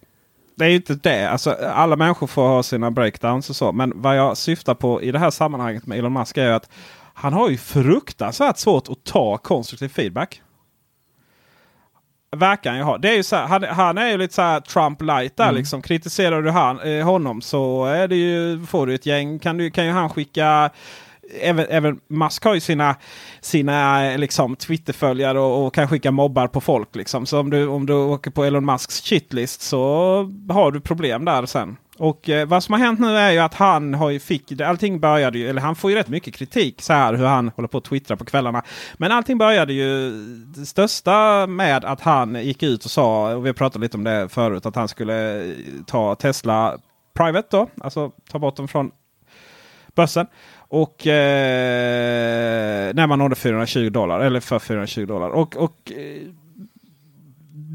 det 0.54 0.64
är 0.64 0.68
ju 0.68 0.76
inte 0.76 0.94
det. 0.94 1.30
Alltså, 1.30 1.50
alla 1.74 1.96
människor 1.96 2.26
får 2.26 2.42
ha 2.42 2.62
sina 2.62 2.90
breakdowns 2.90 3.50
och 3.50 3.56
så. 3.56 3.72
Men 3.72 3.92
vad 3.94 4.16
jag 4.16 4.36
syftar 4.36 4.74
på 4.74 5.02
i 5.02 5.12
det 5.12 5.18
här 5.18 5.30
sammanhanget 5.30 5.86
med 5.86 5.98
Elon 5.98 6.12
Musk 6.12 6.36
är 6.36 6.50
att 6.50 6.68
han 7.14 7.32
har 7.32 7.50
ju 7.50 7.56
fruktansvärt 7.56 8.58
svårt 8.58 8.88
att 8.88 9.04
ta 9.04 9.36
konstruktiv 9.36 9.88
feedback. 9.88 10.42
Verkar 12.36 12.70
han 12.70 12.78
ju 12.78 12.84
ha. 12.84 12.98
Det 12.98 13.08
är 13.08 13.16
ju 13.16 13.22
så 13.22 13.36
här, 13.36 13.46
han, 13.46 13.64
han, 13.64 13.98
är 13.98 14.10
ju 14.10 14.18
lite 14.18 14.34
så 14.34 14.42
här 14.42 14.60
Trump 14.60 15.02
light 15.02 15.36
där 15.36 15.44
mm. 15.44 15.54
liksom. 15.54 15.82
Kritiserar 15.82 16.42
du 16.42 16.50
han, 16.50 16.80
eh, 16.80 17.04
honom 17.04 17.40
så 17.40 17.84
är 17.84 18.08
det 18.08 18.16
ju, 18.16 18.66
får 18.66 18.86
du 18.86 18.94
ett 18.94 19.06
gäng. 19.06 19.38
Kan, 19.38 19.56
du, 19.56 19.70
kan 19.70 19.86
ju 19.86 19.92
han 19.92 20.10
skicka 20.10 20.70
även, 21.40 21.66
även 21.68 22.00
Musk 22.08 22.44
har 22.44 22.54
ju 22.54 22.60
sina, 22.60 22.96
sina 23.40 24.00
liksom, 24.16 24.56
Twitterföljare 24.56 25.40
och, 25.40 25.66
och 25.66 25.74
kan 25.74 25.88
skicka 25.88 26.10
mobbar 26.10 26.46
på 26.46 26.60
folk. 26.60 26.96
Liksom. 26.96 27.26
Så 27.26 27.40
om 27.40 27.50
du, 27.50 27.66
om 27.66 27.86
du 27.86 27.94
åker 27.94 28.30
på 28.30 28.44
Elon 28.44 28.64
Musks 28.64 29.00
shitlist 29.00 29.62
så 29.62 29.78
har 30.50 30.72
du 30.72 30.80
problem 30.80 31.24
där 31.24 31.46
sen. 31.46 31.76
Och 32.00 32.28
eh, 32.28 32.48
vad 32.48 32.64
som 32.64 32.72
har 32.72 32.78
hänt 32.78 33.00
nu 33.00 33.16
är 33.16 33.30
ju 33.30 33.38
att 33.38 33.54
han 33.54 33.94
har 33.94 34.10
ju 34.10 34.20
fick, 34.20 34.60
allting 34.60 35.00
började 35.00 35.38
ju, 35.38 35.48
eller 35.48 35.60
han 35.60 35.76
får 35.76 35.90
ju 35.90 35.96
rätt 35.96 36.08
mycket 36.08 36.34
kritik 36.34 36.82
så 36.82 36.92
här 36.92 37.14
hur 37.14 37.24
han 37.24 37.48
håller 37.48 37.68
på 37.68 37.78
att 37.78 37.84
twittra 37.84 38.16
på 38.16 38.24
kvällarna. 38.24 38.62
Men 38.94 39.12
allting 39.12 39.38
började 39.38 39.72
ju 39.72 40.10
det 40.56 40.66
största 40.66 41.46
med 41.46 41.84
att 41.84 42.00
han 42.00 42.44
gick 42.44 42.62
ut 42.62 42.84
och 42.84 42.90
sa, 42.90 43.34
och 43.34 43.46
vi 43.46 43.52
pratade 43.52 43.82
lite 43.82 43.96
om 43.96 44.04
det 44.04 44.28
förut, 44.28 44.66
att 44.66 44.76
han 44.76 44.88
skulle 44.88 45.44
eh, 45.44 45.54
ta 45.86 46.14
Tesla 46.14 46.78
Private 47.14 47.48
då, 47.50 47.68
alltså 47.80 48.10
ta 48.30 48.38
bort 48.38 48.56
dem 48.56 48.68
från 48.68 48.90
börsen. 49.94 50.26
Och 50.58 51.06
eh, 51.06 52.94
när 52.94 53.06
man 53.06 53.18
nådde 53.18 53.34
420 53.34 53.90
dollar. 53.90 54.20
Eller 54.20 54.40
för 54.40 54.58
420 54.58 55.06
dollar. 55.06 55.28
Och, 55.28 55.56
och 55.56 55.92
eh, 55.92 56.22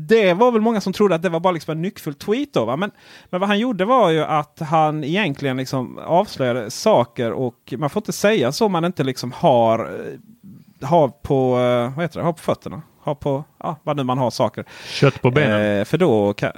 det 0.08 0.34
var 0.34 0.52
väl 0.52 0.62
många 0.62 0.82
som 0.82 0.94
trodde 0.94 1.16
att 1.16 1.22
det 1.22 1.30
var 1.30 1.40
bara 1.40 1.54
liksom 1.54 1.72
en 1.72 1.82
nyckfull 1.82 2.14
tweet. 2.14 2.54
Då, 2.54 2.66
va? 2.66 2.76
Men, 2.76 2.92
men 3.30 3.40
vad 3.40 3.50
han 3.50 3.60
gjorde 3.60 3.86
var 3.86 4.10
ju 4.10 4.24
att 4.24 4.60
han 4.60 5.04
egentligen 5.04 5.58
liksom 5.58 5.98
avslöjade 5.98 6.72
saker. 6.72 7.32
Och 7.32 7.74
man 7.78 7.90
får 7.90 8.00
inte 8.00 8.14
säga 8.14 8.52
så 8.52 8.66
om 8.66 8.72
man 8.72 8.86
inte 8.86 9.04
liksom 9.04 9.32
har, 9.32 9.80
eh, 9.80 10.88
har 10.88 11.08
på, 11.08 11.60
eh, 11.60 11.96
vad 11.96 12.04
heter 12.04 12.20
det, 12.20 12.26
har 12.26 12.34
på 12.34 12.42
fötterna. 12.42 12.82
Har 13.02 13.16
på, 13.16 13.44
ja, 13.58 13.76
vad 13.84 13.98
nu 13.98 14.04
man 14.04 14.18
har 14.18 14.32
saker. 14.32 14.66
Kött 14.90 15.22
på 15.22 15.32
benen. 15.32 15.80
Eh, 15.80 15.86
för 15.86 15.98
då 15.98 16.34
kan, 16.34 16.52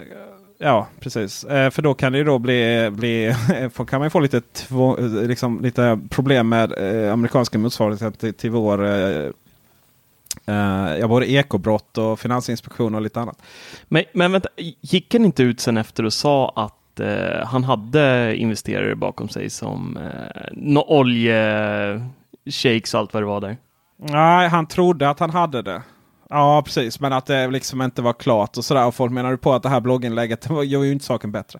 Ja, 0.59 0.87
precis. 0.99 1.43
Eh, 1.43 1.69
för 1.69 1.81
då 1.81 1.93
kan 1.93 2.11
det 2.11 2.17
ju 2.17 2.23
då 2.23 2.39
bli, 2.39 2.89
bli 2.91 3.35
kan 3.87 3.99
man 3.99 4.11
få 4.11 4.19
lite, 4.19 4.41
två, 4.41 4.97
liksom, 4.99 5.61
lite 5.61 5.99
problem 6.09 6.49
med 6.49 6.73
eh, 7.05 7.13
amerikanska 7.13 7.57
motsvarigheten 7.57 8.11
till, 8.11 8.33
till 8.33 8.51
vår 8.51 8.85
eh, 8.85 9.29
eh, 10.47 10.97
ja, 10.99 11.07
både 11.07 11.31
ekobrott 11.31 11.97
och 11.97 12.19
finansinspektion 12.19 12.95
och 12.95 13.01
lite 13.01 13.19
annat. 13.19 13.41
Men, 13.87 14.03
men 14.13 14.31
vänta, 14.31 14.49
gick 14.81 15.13
han 15.13 15.25
inte 15.25 15.43
ut 15.43 15.59
sen 15.59 15.77
efter 15.77 16.05
och 16.05 16.13
sa 16.13 16.53
att 16.55 16.99
eh, 16.99 17.45
han 17.45 17.63
hade 17.63 18.35
investerare 18.37 18.95
bakom 18.95 19.29
sig 19.29 19.49
som 19.49 19.97
eh, 19.97 20.41
no 20.51 20.79
oljeshejks 20.79 22.93
och 22.93 22.99
allt 22.99 23.13
vad 23.13 23.23
det 23.23 23.27
var 23.27 23.41
där? 23.41 23.57
Nej, 23.99 24.49
han 24.49 24.67
trodde 24.67 25.09
att 25.09 25.19
han 25.19 25.29
hade 25.29 25.61
det. 25.61 25.81
Ja 26.29 26.61
precis, 26.65 26.99
men 26.99 27.13
att 27.13 27.25
det 27.25 27.47
liksom 27.47 27.81
inte 27.81 28.01
var 28.01 28.13
klart 28.13 28.57
och 28.57 28.65
sådär. 28.65 28.85
Och 28.85 28.95
folk 28.95 29.11
menade 29.11 29.37
på 29.37 29.53
att 29.53 29.63
det 29.63 29.69
här 29.69 29.79
blogginlägget 29.79 30.47
gör 30.65 30.83
ju 30.83 30.91
inte 30.91 31.05
saken 31.05 31.31
bättre. 31.31 31.59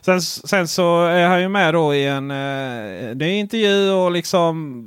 Sen, 0.00 0.22
sen 0.22 0.68
så 0.68 1.04
är 1.04 1.26
han 1.26 1.40
ju 1.40 1.48
med 1.48 1.74
då 1.74 1.94
i 1.94 2.06
en 2.06 2.30
eh, 2.30 3.38
intervju 3.38 3.90
och 3.90 4.12
liksom 4.12 4.84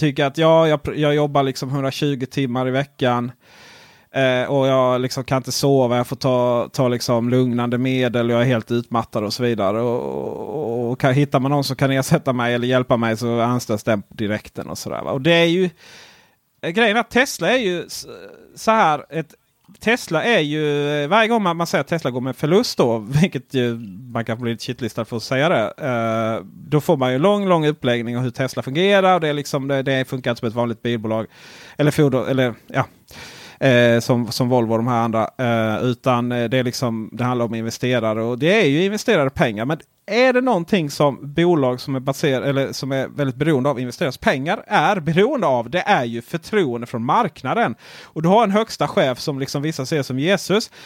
tycker 0.00 0.24
att 0.24 0.38
ja, 0.38 0.68
jag, 0.68 0.80
jag 0.96 1.14
jobbar 1.14 1.42
liksom 1.42 1.68
120 1.68 2.26
timmar 2.30 2.68
i 2.68 2.70
veckan. 2.70 3.32
Eh, 4.12 4.50
och 4.50 4.66
jag 4.66 5.00
liksom 5.00 5.24
kan 5.24 5.36
inte 5.36 5.52
sova, 5.52 5.96
jag 5.96 6.06
får 6.06 6.16
ta, 6.16 6.68
ta 6.72 6.88
liksom 6.88 7.28
lugnande 7.28 7.78
medel, 7.78 8.30
jag 8.30 8.40
är 8.40 8.44
helt 8.44 8.70
utmattad 8.70 9.24
och 9.24 9.32
så 9.32 9.42
vidare. 9.42 9.80
Och, 9.80 10.00
och, 10.00 10.90
och 10.90 11.00
kan, 11.00 11.14
hittar 11.14 11.40
man 11.40 11.50
någon 11.50 11.64
som 11.64 11.76
kan 11.76 11.90
ersätta 11.90 12.32
mig 12.32 12.54
eller 12.54 12.68
hjälpa 12.68 12.96
mig 12.96 13.16
så 13.16 13.40
anställs 13.40 13.82
den 13.82 14.02
direkten. 14.08 14.68
och 14.70 14.78
sådär. 14.78 15.02
Och 15.02 15.20
det 15.20 15.32
är 15.32 15.44
ju 15.44 15.70
eh, 16.62 16.70
grejen 16.70 16.96
är 16.96 17.00
att 17.00 17.10
Tesla 17.10 17.50
är 17.50 17.58
ju 17.58 17.88
så 18.54 18.70
här. 18.70 19.04
Ett, 19.10 19.34
Tesla 19.80 20.24
är 20.24 20.40
ju 20.40 21.06
varje 21.06 21.28
gång 21.28 21.42
man, 21.42 21.56
man 21.56 21.66
säger 21.66 21.80
att 21.80 21.88
Tesla 21.88 22.10
går 22.10 22.20
med 22.20 22.36
förlust 22.36 22.78
då, 22.78 22.98
vilket 23.20 23.54
ju, 23.54 23.74
man 24.12 24.24
kan 24.24 24.40
bli 24.40 24.50
lite 24.50 24.64
shitlistad 24.64 25.04
för 25.04 25.16
att 25.16 25.22
säga 25.22 25.48
det. 25.48 25.72
Eh, 25.78 26.44
då 26.44 26.80
får 26.80 26.96
man 26.96 27.12
ju 27.12 27.18
lång, 27.18 27.48
lång 27.48 27.66
uppläggning 27.66 28.16
av 28.16 28.22
hur 28.22 28.30
Tesla 28.30 28.62
fungerar. 28.62 29.14
Och 29.14 29.20
det, 29.20 29.28
är 29.28 29.34
liksom, 29.34 29.68
det, 29.68 29.82
det 29.82 30.08
funkar 30.08 30.30
inte 30.30 30.38
som 30.38 30.48
ett 30.48 30.54
vanligt 30.54 30.82
bilbolag. 30.82 31.26
Eller 31.78 31.90
fordon, 31.90 32.28
eller 32.28 32.54
ja. 32.66 32.86
Eh, 33.66 34.00
som, 34.00 34.32
som 34.32 34.48
Volvo 34.48 34.72
och 34.72 34.78
de 34.78 34.86
här 34.86 35.00
andra. 35.00 35.30
Eh, 35.38 35.84
utan 35.84 36.32
eh, 36.32 36.48
det, 36.48 36.58
är 36.58 36.64
liksom, 36.64 37.10
det 37.12 37.24
handlar 37.24 37.44
om 37.44 37.54
investerare 37.54 38.22
och 38.22 38.38
det 38.38 38.62
är 38.62 38.66
ju 38.66 38.84
investerade 38.84 39.30
pengar. 39.30 39.64
Men 39.64 39.78
är 40.10 40.32
det 40.32 40.40
någonting 40.40 40.90
som 40.90 41.18
bolag 41.34 41.80
som 41.80 41.94
är, 41.94 42.00
baserade, 42.00 42.48
eller 42.48 42.72
som 42.72 42.92
är 42.92 43.08
väldigt 43.08 43.36
beroende 43.36 43.70
av 43.70 43.80
investerares 43.80 44.18
pengar 44.18 44.64
är 44.66 45.00
beroende 45.00 45.46
av. 45.46 45.70
Det 45.70 45.80
är 45.80 46.04
ju 46.04 46.22
förtroende 46.22 46.86
från 46.86 47.04
marknaden. 47.04 47.74
Och 48.02 48.22
du 48.22 48.28
har 48.28 48.44
en 48.44 48.50
högsta 48.50 48.88
chef 48.88 49.18
som 49.18 49.38
liksom 49.38 49.62
vissa 49.62 49.86
ser 49.86 50.02
som 50.02 50.18
Jesus. 50.18 50.70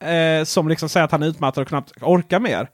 Eh, 0.00 0.44
som 0.44 0.68
liksom 0.68 0.88
säger 0.88 1.04
att 1.04 1.12
han 1.12 1.22
är 1.22 1.26
utmattad 1.26 1.62
och 1.62 1.68
knappt 1.68 1.92
orkar 2.02 2.40
mer. 2.40 2.70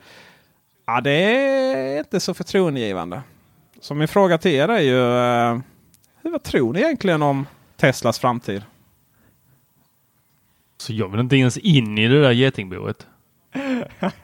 Ja, 0.86 1.00
det 1.00 1.10
är 1.10 1.98
inte 1.98 2.20
så 2.20 2.34
förtroendegivande. 2.34 3.22
Så 3.80 3.94
min 3.94 4.08
fråga 4.08 4.38
till 4.38 4.50
er 4.50 4.68
är 4.68 4.80
ju. 4.80 5.18
Eh, 5.18 5.60
vad 6.22 6.42
tror 6.42 6.72
ni 6.72 6.80
egentligen 6.80 7.22
om 7.22 7.46
Teslas 7.76 8.18
framtid? 8.18 8.62
Så 10.78 10.92
jag 10.92 11.08
vill 11.08 11.20
inte 11.20 11.36
ens 11.36 11.56
in 11.56 11.98
i 11.98 12.08
det 12.08 12.22
där 12.22 12.32
getingboet. 12.32 13.06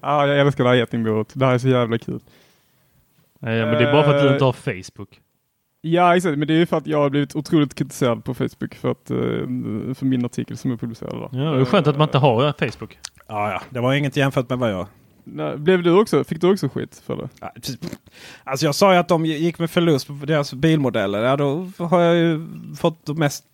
ja, 0.00 0.26
jag 0.26 0.38
älskar 0.38 0.64
det 0.64 0.70
här 0.70 0.76
getingbordet. 0.76 1.32
Det 1.34 1.46
här 1.46 1.54
är 1.54 1.58
så 1.58 1.68
jävla 1.68 1.98
kul. 1.98 2.20
Nej, 3.38 3.66
men 3.66 3.74
det 3.74 3.88
är 3.88 3.92
bara 3.92 4.04
för 4.04 4.14
att 4.14 4.22
du 4.22 4.32
inte 4.32 4.44
har 4.44 4.52
Facebook. 4.52 5.20
Ja, 5.82 6.16
exakt. 6.16 6.38
Men 6.38 6.48
det 6.48 6.54
är 6.54 6.58
ju 6.58 6.66
för 6.66 6.76
att 6.76 6.86
jag 6.86 6.98
har 6.98 7.10
blivit 7.10 7.36
otroligt 7.36 7.74
kritiserad 7.74 8.24
på 8.24 8.34
Facebook 8.34 8.74
för, 8.74 8.90
att, 8.90 9.10
eh, 9.10 9.16
för 9.94 10.04
min 10.04 10.24
artikel 10.24 10.56
som 10.56 10.70
jag 10.70 10.80
publicerade. 10.80 11.16
där. 11.18 11.44
Ja, 11.44 11.50
det 11.50 11.60
är 11.60 11.64
skönt 11.64 11.86
att 11.86 11.98
man 11.98 12.08
inte 12.08 12.18
har 12.18 12.46
eh, 12.46 12.52
Facebook. 12.58 12.98
Ja, 13.28 13.52
ja. 13.52 13.62
Det 13.70 13.80
var 13.80 13.94
inget 13.94 14.16
jämfört 14.16 14.48
med 14.48 14.58
vad 14.58 14.72
jag... 14.72 14.86
Nej, 15.24 15.56
Blev 15.56 15.82
du 15.82 16.00
också, 16.00 16.24
fick 16.24 16.40
du 16.40 16.52
också 16.52 16.68
skit 16.68 17.02
för 17.06 17.16
det? 17.16 17.28
Alltså 18.44 18.66
jag 18.66 18.74
sa 18.74 18.92
ju 18.92 18.98
att 18.98 19.08
de 19.08 19.26
gick 19.26 19.58
med 19.58 19.70
förlust 19.70 20.06
på 20.06 20.12
deras 20.12 20.54
bilmodeller. 20.54 21.22
Ja, 21.22 21.36
då 21.36 21.68
har 21.78 22.00
jag 22.00 22.16
ju 22.16 22.46
fått 22.80 23.06
de 23.06 23.18
mest 23.18 23.44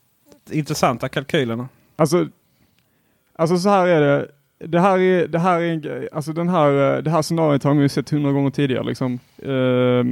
intressanta 0.51 1.09
kalkylerna. 1.09 1.69
Alltså, 1.97 2.29
alltså 3.37 3.59
så 3.59 3.69
här 3.69 3.87
är 3.87 4.01
det. 4.01 4.29
Det 4.59 4.81
här 4.81 4.99
är, 4.99 5.27
det 5.27 5.39
här 5.39 5.61
är 5.61 5.73
en. 5.73 6.09
Alltså 6.13 6.33
den 6.33 6.49
här, 6.49 6.97
eh, 6.97 7.03
det 7.03 7.11
här 7.11 7.23
scenariot 7.23 7.65
har 7.65 7.75
man 7.75 7.83
ju 7.83 7.89
sett 7.89 8.11
hundra 8.11 8.33
gånger 8.33 8.51
tidigare. 8.51 8.85
Liksom. 8.85 9.19
Uh, 9.47 10.05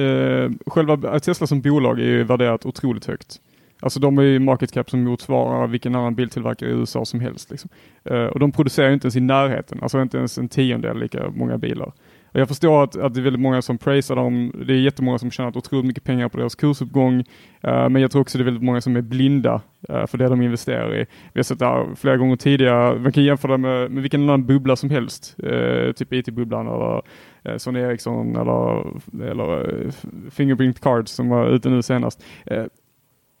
uh, 0.00 0.50
själva 0.66 1.20
Tesla 1.20 1.46
som 1.46 1.60
bolag 1.60 2.00
är 2.00 2.04
ju 2.04 2.24
värderat 2.24 2.66
otroligt 2.66 3.06
högt. 3.06 3.40
Alltså 3.80 4.00
de 4.00 4.18
är 4.18 4.22
ju 4.22 4.38
market 4.38 4.72
cap 4.72 4.90
som 4.90 5.04
motsvarar 5.04 5.66
vilken 5.66 5.94
annan 5.94 6.14
biltillverkare 6.14 6.70
i 6.70 6.72
USA 6.72 7.04
som 7.04 7.20
helst. 7.20 7.50
Liksom. 7.50 7.70
Uh, 8.10 8.24
och 8.24 8.38
de 8.38 8.52
producerar 8.52 8.88
ju 8.88 8.94
inte 8.94 9.04
ens 9.04 9.16
i 9.16 9.20
närheten, 9.20 9.78
alltså 9.82 10.02
inte 10.02 10.18
ens 10.18 10.38
en 10.38 10.48
tiondel 10.48 10.98
lika 10.98 11.30
många 11.34 11.58
bilar. 11.58 11.92
Och 12.32 12.40
jag 12.40 12.48
förstår 12.48 12.84
att, 12.84 12.96
att 12.96 13.14
det 13.14 13.20
är 13.20 13.22
väldigt 13.22 13.42
många 13.42 13.62
som 13.62 13.78
prisar 13.78 14.16
dem. 14.16 14.52
Det 14.66 14.72
är 14.72 14.76
jättemånga 14.76 15.18
som 15.18 15.30
tjänat 15.30 15.56
otroligt 15.56 15.86
mycket 15.86 16.04
pengar 16.04 16.28
på 16.28 16.38
deras 16.38 16.54
kursuppgång. 16.54 17.18
Uh, 17.18 17.88
men 17.88 17.96
jag 17.96 18.10
tror 18.10 18.22
också 18.22 18.38
det 18.38 18.42
är 18.42 18.44
väldigt 18.44 18.62
många 18.62 18.80
som 18.80 18.96
är 18.96 19.00
blinda 19.00 19.60
uh, 19.90 20.06
för 20.06 20.18
det 20.18 20.28
de 20.28 20.42
investerar 20.42 20.96
i. 20.96 21.06
Vi 21.32 21.38
har 21.38 21.42
sett 21.42 21.58
det 21.58 21.66
här 21.66 21.94
flera 21.96 22.16
gånger 22.16 22.36
tidigare. 22.36 22.98
Man 22.98 23.12
kan 23.12 23.24
jämföra 23.24 23.52
det 23.52 23.58
med, 23.58 23.90
med 23.90 24.02
vilken 24.02 24.22
annan 24.22 24.46
bubbla 24.46 24.76
som 24.76 24.90
helst. 24.90 25.36
Uh, 25.42 25.92
typ 25.92 26.12
IT-bubblan 26.12 26.66
eller 26.66 27.02
eh, 27.42 27.56
Sony 27.56 27.80
Ericsson 27.80 28.36
eller, 28.36 28.84
eller 29.30 29.90
Fingerprint 30.30 30.80
Cards 30.80 31.12
som 31.12 31.28
var 31.28 31.48
ute 31.48 31.68
nu 31.68 31.82
senast. 31.82 32.24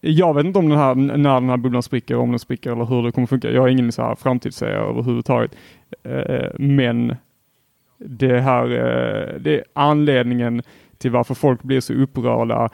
Jag 0.00 0.34
vet 0.34 0.46
inte 0.46 0.58
om 0.58 0.68
den 0.68 0.78
här, 0.78 0.94
när 0.94 1.40
den 1.40 1.48
här 1.48 1.56
bubblan 1.56 1.82
spricker, 1.82 2.16
om 2.16 2.30
den 2.30 2.38
spricker 2.38 2.72
eller 2.72 2.84
hur 2.84 3.02
det 3.02 3.12
kommer 3.12 3.26
funka. 3.26 3.50
Jag 3.50 3.60
har 3.60 3.68
ingen 3.68 3.92
så 3.92 4.02
här 4.02 4.14
framtidssägare 4.14 4.90
överhuvudtaget. 4.90 5.54
Men 6.58 7.16
det 8.06 8.40
här 8.40 8.64
eh, 8.64 9.40
det 9.40 9.54
är 9.58 9.64
anledningen 9.72 10.62
till 10.98 11.10
varför 11.10 11.34
folk 11.34 11.62
blir 11.62 11.80
så 11.80 11.92
upprörda 11.94 12.68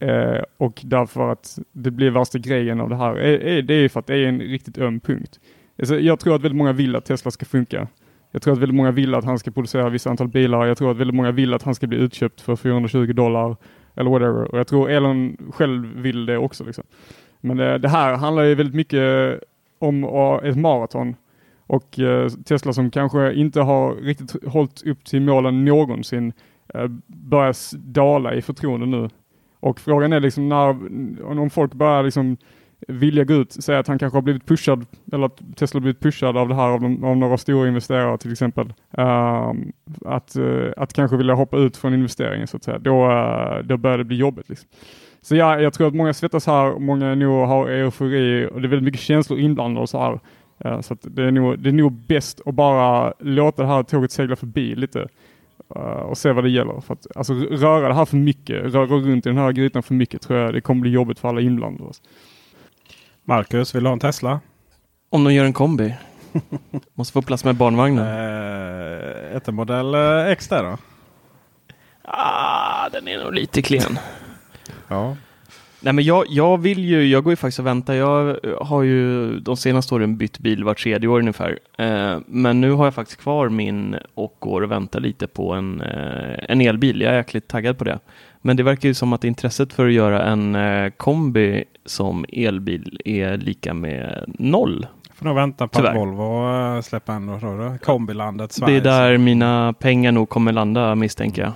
eh, 0.00 0.42
och 0.56 0.80
därför 0.84 1.32
att 1.32 1.58
det 1.72 1.90
blir 1.90 2.10
värsta 2.10 2.38
grejen 2.38 2.80
av 2.80 2.88
det 2.88 2.96
här. 2.96 3.16
är- 3.18 3.62
Det 3.62 3.74
är 3.74 3.88
för 3.88 4.00
att 4.00 4.06
det 4.06 4.14
är 4.16 4.26
en 4.26 4.40
riktigt 4.40 4.78
öm 4.78 5.00
punkt. 5.00 5.40
Alltså, 5.78 5.98
jag 6.00 6.20
tror 6.20 6.34
att 6.34 6.42
väldigt 6.42 6.56
många 6.56 6.72
vill 6.72 6.96
att 6.96 7.04
Tesla 7.04 7.30
ska 7.30 7.46
funka. 7.46 7.88
Jag 8.30 8.42
tror 8.42 8.52
att 8.54 8.58
väldigt 8.58 8.74
många 8.76 8.90
vill 8.90 9.14
att 9.14 9.24
han 9.24 9.38
ska 9.38 9.50
producera 9.50 9.88
vissa 9.88 10.10
antal 10.10 10.28
bilar. 10.28 10.66
Jag 10.66 10.78
tror 10.78 10.90
att 10.90 10.96
väldigt 10.96 11.14
många 11.16 11.30
vill 11.30 11.54
att 11.54 11.62
han 11.62 11.74
ska 11.74 11.86
bli 11.86 11.98
utköpt 11.98 12.40
för 12.40 12.56
420 12.56 13.12
dollar 13.12 13.56
eller 13.94 14.10
whatever. 14.10 14.52
Och 14.52 14.58
jag 14.58 14.66
tror 14.66 14.90
Elon 14.90 15.36
själv 15.52 15.88
vill 15.96 16.26
det 16.26 16.38
också. 16.38 16.64
Liksom. 16.64 16.84
Men 17.40 17.56
det, 17.56 17.78
det 17.78 17.88
här 17.88 18.16
handlar 18.16 18.42
ju 18.42 18.54
väldigt 18.54 18.74
mycket 18.74 19.40
om 19.78 20.04
ett 20.44 20.56
maraton. 20.56 21.14
Och 21.68 21.98
eh, 21.98 22.28
Tesla 22.28 22.72
som 22.72 22.90
kanske 22.90 23.34
inte 23.34 23.60
har 23.60 23.94
riktigt 23.94 24.44
hållit 24.44 24.82
upp 24.86 25.04
till 25.04 25.22
målen 25.22 25.64
någonsin 25.64 26.32
eh, 26.74 26.86
börjar 27.06 27.54
dala 27.78 28.34
i 28.34 28.42
förtroende 28.42 28.86
nu. 28.86 29.08
Och 29.60 29.80
frågan 29.80 30.12
är 30.12 30.20
liksom 30.20 30.48
när, 30.48 30.68
om 31.40 31.50
folk 31.50 31.74
börjar 31.74 32.02
liksom 32.02 32.36
vilja 32.88 33.24
gå 33.24 33.34
ut, 33.34 33.52
säga 33.52 33.78
att 33.78 33.88
han 33.88 33.98
kanske 33.98 34.16
har 34.16 34.22
blivit 34.22 34.46
pushad, 34.46 34.86
eller 35.12 35.26
att 35.26 35.56
Tesla 35.56 35.78
har 35.78 35.80
blivit 35.80 36.00
pushad 36.00 36.36
av 36.36 36.48
det 36.48 36.54
här 36.54 36.68
av, 36.68 36.80
de, 36.80 37.04
av 37.04 37.16
några 37.16 37.36
stora 37.38 37.68
investerare 37.68 38.18
till 38.18 38.32
exempel. 38.32 38.72
Ehm, 38.90 39.72
att, 40.04 40.36
uh, 40.38 40.72
att 40.76 40.92
kanske 40.92 41.16
vilja 41.16 41.34
hoppa 41.34 41.56
ut 41.56 41.76
från 41.76 41.94
investeringen 41.94 42.46
så 42.46 42.56
att 42.56 42.64
säga. 42.64 42.78
Då, 42.78 43.06
uh, 43.06 43.58
då 43.64 43.76
börjar 43.76 43.98
det 43.98 44.04
bli 44.04 44.16
jobbigt. 44.16 44.48
Liksom. 44.48 44.68
Så 45.20 45.36
ja, 45.36 45.60
jag 45.60 45.72
tror 45.72 45.88
att 45.88 45.94
många 45.94 46.14
svettas 46.14 46.46
här, 46.46 46.78
många 46.78 47.14
nog 47.14 47.46
har 47.46 47.68
eufori 47.68 48.46
och 48.52 48.60
det 48.60 48.66
är 48.66 48.70
väldigt 48.70 48.84
mycket 48.84 49.00
känslor 49.00 49.38
inblandade 49.38 49.82
och 49.82 49.88
så 49.88 49.98
här. 49.98 50.20
Eh, 50.58 50.80
så 50.80 50.94
att 50.94 51.00
det, 51.02 51.22
är 51.22 51.30
nog, 51.30 51.58
det 51.58 51.68
är 51.68 51.72
nog 51.72 51.92
bäst 51.92 52.40
att 52.46 52.54
bara 52.54 53.12
låta 53.18 53.62
det 53.62 53.68
här 53.68 53.82
tåget 53.82 54.12
segla 54.12 54.36
förbi 54.36 54.74
lite 54.74 55.08
eh, 55.74 55.80
och 55.82 56.18
se 56.18 56.32
vad 56.32 56.44
det 56.44 56.50
gäller. 56.50 56.80
För 56.80 56.94
att, 56.94 57.06
alltså, 57.16 57.34
röra 57.34 57.88
det 57.88 57.94
här 57.94 58.04
för 58.04 58.16
mycket, 58.16 58.74
röra 58.74 58.86
runt 58.86 59.26
i 59.26 59.28
den 59.28 59.38
här 59.38 59.52
grytan 59.52 59.82
för 59.82 59.94
mycket 59.94 60.22
tror 60.22 60.38
jag 60.38 60.54
det 60.54 60.60
kommer 60.60 60.80
bli 60.80 60.90
jobbigt 60.90 61.18
för 61.18 61.28
alla 61.28 61.40
inblandade. 61.40 61.92
Marcus, 63.24 63.74
vill 63.74 63.82
du 63.82 63.88
ha 63.88 63.92
en 63.92 64.00
Tesla? 64.00 64.40
Om 65.10 65.24
de 65.24 65.34
gör 65.34 65.44
en 65.44 65.52
kombi. 65.52 65.94
Måste 66.94 67.12
få 67.12 67.22
plats 67.22 67.44
med 67.44 67.54
barnvagnen. 67.54 68.06
Eh, 68.06 69.36
ett 69.36 69.46
modell 69.46 69.94
eh, 69.94 70.26
X 70.26 70.48
där 70.48 70.62
då? 70.62 70.76
Ah, 72.02 72.88
den 72.88 73.08
är 73.08 73.24
nog 73.24 73.34
lite 73.34 73.62
klen. 73.62 73.98
Ja. 74.88 75.16
Nej 75.80 75.92
men 75.92 76.04
jag, 76.04 76.24
jag 76.28 76.58
vill 76.58 76.84
ju, 76.84 77.06
jag 77.06 77.24
går 77.24 77.32
ju 77.32 77.36
faktiskt 77.36 77.58
och 77.58 77.66
väntar. 77.66 77.94
Jag 77.94 78.36
har 78.60 78.82
ju 78.82 79.30
de 79.40 79.56
senaste 79.56 79.94
åren 79.94 80.16
bytt 80.16 80.38
bil 80.38 80.64
var 80.64 80.74
tredje 80.74 81.08
år 81.08 81.18
ungefär. 81.18 81.58
Eh, 81.78 82.18
men 82.26 82.60
nu 82.60 82.70
har 82.72 82.84
jag 82.84 82.94
faktiskt 82.94 83.20
kvar 83.20 83.48
min 83.48 83.96
och 84.14 84.36
går 84.38 84.62
och 84.62 84.70
väntar 84.70 85.00
lite 85.00 85.26
på 85.26 85.52
en, 85.52 85.80
eh, 85.80 86.38
en 86.48 86.60
elbil. 86.60 87.00
Jag 87.00 87.12
är 87.12 87.16
jäkligt 87.16 87.48
taggad 87.48 87.78
på 87.78 87.84
det. 87.84 87.98
Men 88.42 88.56
det 88.56 88.62
verkar 88.62 88.88
ju 88.88 88.94
som 88.94 89.12
att 89.12 89.24
intresset 89.24 89.72
för 89.72 89.86
att 89.86 89.92
göra 89.92 90.22
en 90.22 90.54
eh, 90.54 90.90
kombi 90.90 91.64
som 91.86 92.24
elbil 92.32 93.00
är 93.04 93.36
lika 93.36 93.74
med 93.74 94.24
noll. 94.38 94.86
Får 95.14 95.26
nog 95.26 95.34
vänta 95.34 95.68
på 95.68 95.76
Tyvärr. 95.78 95.90
att 95.90 95.96
Volvo 95.96 96.76
eh, 96.76 96.80
släpper 96.82 97.12
en 97.12 97.26
då? 97.26 97.78
Kombilandet 97.82 98.50
Det 98.50 98.54
Sverige. 98.56 98.76
är 98.76 98.80
där 98.80 99.18
mina 99.18 99.72
pengar 99.72 100.12
nog 100.12 100.28
kommer 100.28 100.52
landa 100.52 100.94
misstänker 100.94 101.42
jag. 101.42 101.52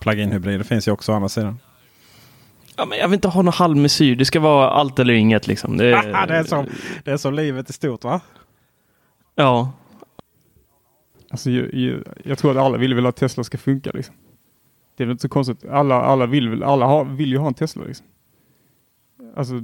Plug-in 0.00 0.32
hybrider 0.32 0.64
finns 0.64 0.88
ju 0.88 0.92
också 0.92 1.12
å 1.12 1.14
andra 1.14 1.28
sidan. 1.28 1.58
Ja, 2.78 2.86
men 2.86 2.98
jag 2.98 3.08
vill 3.08 3.14
inte 3.14 3.28
ha 3.28 3.42
någon 3.42 3.52
halvmesyr. 3.52 4.16
Det 4.16 4.24
ska 4.24 4.40
vara 4.40 4.70
allt 4.70 4.98
eller 4.98 5.14
inget 5.14 5.46
liksom. 5.46 5.76
Det, 5.76 5.84
det, 6.28 6.36
är 6.36 6.44
som, 6.44 6.66
det 7.04 7.10
är 7.10 7.16
som 7.16 7.34
livet 7.34 7.70
i 7.70 7.72
stort 7.72 8.04
va? 8.04 8.20
Ja, 9.34 9.72
Alltså, 11.30 11.50
jag, 11.50 11.74
jag, 11.74 12.02
jag 12.24 12.38
tror 12.38 12.50
att 12.50 12.56
alla 12.56 12.78
vill 12.78 12.94
väl 12.94 13.06
att 13.06 13.16
Tesla 13.16 13.44
ska 13.44 13.58
funka. 13.58 13.90
Liksom. 13.94 14.14
Det 14.96 15.04
är 15.04 15.06
väl 15.06 15.12
inte 15.12 15.22
så 15.22 15.28
konstigt. 15.28 15.64
Alla, 15.64 15.94
alla, 15.94 16.26
vill, 16.26 16.48
väl, 16.48 16.62
alla 16.62 16.86
har, 16.86 17.04
vill 17.04 17.30
ju 17.30 17.38
ha 17.38 17.48
en 17.48 17.54
Tesla. 17.54 17.84
Liksom. 17.84 18.06
Alltså, 19.36 19.54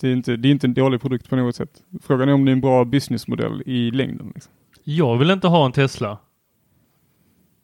det, 0.00 0.08
är 0.08 0.12
inte, 0.12 0.36
det 0.36 0.48
är 0.48 0.50
inte 0.50 0.66
en 0.66 0.74
dålig 0.74 1.00
produkt 1.00 1.28
på 1.28 1.36
något 1.36 1.56
sätt. 1.56 1.82
Frågan 2.02 2.28
är 2.28 2.32
om 2.32 2.44
det 2.44 2.50
är 2.50 2.52
en 2.52 2.60
bra 2.60 2.84
businessmodell 2.84 3.62
i 3.66 3.90
längden. 3.90 4.32
Liksom. 4.34 4.52
Jag 4.84 5.18
vill 5.18 5.30
inte 5.30 5.48
ha 5.48 5.66
en 5.66 5.72
Tesla. 5.72 6.18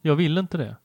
Jag 0.01 0.15
vill 0.15 0.37
inte 0.37 0.57
det. 0.57 0.75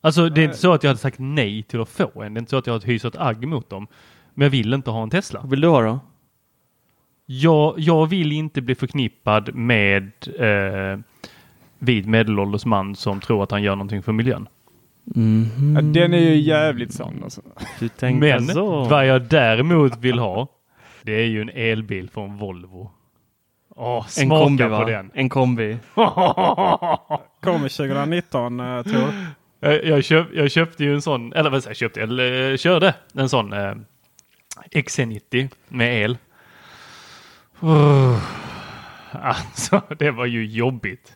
Alltså 0.00 0.28
det 0.28 0.40
är 0.40 0.44
inte 0.44 0.56
så 0.56 0.72
att 0.72 0.82
jag 0.82 0.90
hade 0.90 1.00
sagt 1.00 1.18
nej 1.18 1.62
till 1.62 1.80
att 1.80 1.88
få 1.88 2.22
en. 2.22 2.34
Det 2.34 2.38
är 2.38 2.40
inte 2.40 2.50
så 2.50 2.56
att 2.56 2.66
jag 2.66 2.74
har 2.74 2.80
hyser 2.80 3.08
ett 3.08 3.16
agg 3.18 3.46
mot 3.46 3.70
dem. 3.70 3.86
Men 4.34 4.44
jag 4.44 4.50
vill 4.50 4.74
inte 4.74 4.90
ha 4.90 5.02
en 5.02 5.10
Tesla. 5.10 5.40
vad 5.40 5.50
vill 5.50 5.60
du 5.60 5.68
ha 5.68 5.82
då? 5.82 5.98
Jag, 7.26 7.74
jag 7.78 8.06
vill 8.06 8.32
inte 8.32 8.60
bli 8.60 8.74
förknippad 8.74 9.54
med 9.54 10.12
eh, 10.38 10.98
vid 11.78 12.06
medelålders 12.06 12.64
man 12.64 12.96
som 12.96 13.20
tror 13.20 13.42
att 13.42 13.50
han 13.50 13.62
gör 13.62 13.76
någonting 13.76 14.02
för 14.02 14.12
miljön. 14.12 14.48
Mhm. 15.04 15.74
Ja, 15.76 15.82
den 15.82 16.14
är 16.14 16.18
ju 16.18 16.36
jävligt 16.36 16.92
sann. 16.94 17.20
Alltså. 17.24 17.40
Du 17.80 17.88
tänker 17.88 18.20
Men 18.20 18.46
så. 18.46 18.84
vad 18.84 19.06
jag 19.06 19.22
däremot 19.22 19.96
vill 19.98 20.18
ha, 20.18 20.46
det 21.02 21.12
är 21.12 21.26
ju 21.26 21.42
en 21.42 21.50
elbil 21.54 22.10
från 22.10 22.36
Volvo. 22.36 22.90
Åh, 23.76 24.06
En 24.20 24.28
kombi 24.28 24.62
på 24.64 24.68
va? 24.68 24.84
den. 24.84 25.10
En 25.14 25.28
kombi. 25.28 25.78
Kommer 27.40 27.68
2019 27.76 28.60
uh, 28.60 28.82
tror 28.82 29.02
jag. 29.60 29.84
Jag, 29.84 30.04
köp, 30.04 30.26
jag 30.34 30.50
köpte 30.50 30.84
ju 30.84 30.94
en 30.94 31.02
sån, 31.02 31.32
eller 31.32 31.50
vad 31.50 31.62
säger 31.62 31.70
jag, 31.70 31.76
köpte, 31.76 32.02
eller 32.02 32.50
eh, 32.50 32.56
körde 32.56 32.94
en 33.14 33.28
sån 33.28 33.52
eh, 33.52 33.74
XC90 34.70 35.48
med 35.68 36.02
el. 36.04 36.18
Uh, 37.62 38.18
alltså, 39.12 39.82
det 39.98 40.10
var 40.10 40.26
ju 40.26 40.46
jobbigt. 40.46 41.12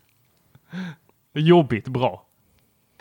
Jobbigt 1.34 1.88
bra. 1.88 2.22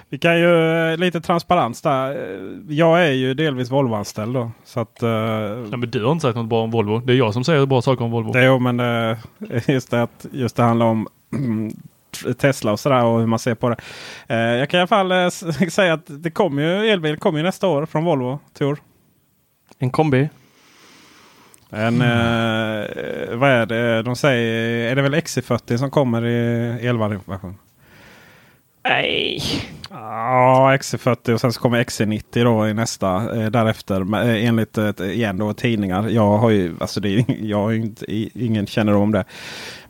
Vi 0.10 0.18
kan 0.18 0.40
ju 0.40 0.72
eh, 0.92 0.98
lite 0.98 1.22
transparens 1.22 1.82
där. 1.82 2.12
Eh, 2.12 2.76
Jag 2.76 3.06
är 3.08 3.12
ju 3.12 3.34
delvis 3.34 3.72
Volvo-anställd 3.72 4.34
då. 4.34 4.52
Så 4.64 4.80
att, 4.80 5.04
eh, 5.04 5.10
Nej, 5.10 5.78
men 5.78 5.90
du 5.92 6.04
har 6.06 6.12
inte 6.12 6.22
sagt 6.22 6.36
något 6.36 6.50
bra 6.50 6.62
om 6.64 6.72
Volvo. 6.72 7.00
Det 7.00 7.14
är 7.14 7.18
jag 7.18 7.34
som 7.34 7.44
säger 7.44 7.66
bra 7.66 7.82
saker 7.82 8.06
om 8.06 8.12
Volvo. 8.12 8.32
jo, 8.40 8.60
men 8.60 8.80
eh, 8.80 9.18
just 9.68 9.92
det 9.92 10.04
att 10.04 10.26
just 10.32 10.56
det 10.56 10.64
handlar 10.64 10.86
om 10.86 11.08
Tesla 12.38 12.72
och 12.72 12.80
sådär 12.80 13.04
och 13.06 13.20
hur 13.20 13.28
man 13.28 13.40
ser 13.40 13.56
på 13.56 13.70
det. 13.70 13.76
Eh, 14.28 14.38
Jag 14.38 14.70
kan 14.70 14.78
i 14.78 14.82
alla 14.82 14.88
fall 14.88 15.12
eh, 15.12 15.30
säga 15.70 15.94
att 15.94 16.06
det 16.08 16.32
kommer 16.32 16.62
ju 16.62 16.88
elbil 16.90 17.18
kommer 17.18 17.40
ju 17.40 17.44
nästa 17.44 17.68
år 17.68 17.86
från 17.86 18.06
Volvo 18.06 18.40
Tor. 18.54 18.80
En 19.80 19.90
kombi. 19.90 20.30
En, 21.70 22.02
eh, 22.02 23.36
vad 23.38 23.50
är 23.50 23.66
det 23.66 24.02
de 24.02 24.16
säger? 24.16 24.92
Är 24.92 24.96
det 24.96 25.02
väl 25.02 25.16
XC40 25.16 25.78
som 25.78 25.92
kommer 25.92 26.26
i 26.26 26.88
elversion? 26.88 27.58
Nej. 28.84 29.42
Ja, 29.90 30.78
XC40 30.80 31.34
och 31.34 31.42
sen 31.42 31.54
så 31.54 31.62
kommer 31.62 31.84
XC90 31.84 32.44
då 32.44 32.68
i 32.68 32.74
nästa 32.74 33.42
eh, 33.42 33.50
därefter. 33.52 34.16
Eh, 34.16 34.46
enligt 34.46 34.78
eh, 34.78 34.90
igen 35.02 35.38
då 35.38 35.54
tidningar. 35.54 36.10
Jag 36.10 36.38
har 36.38 36.50
ju, 36.50 36.76
alltså 36.80 37.00
det 37.00 37.10
är, 37.10 37.26
jag 37.42 37.58
har 37.58 37.72
inte, 37.72 38.06
ingen 38.46 38.68
kännedom 38.68 39.02
om 39.02 39.12
det. 39.12 39.24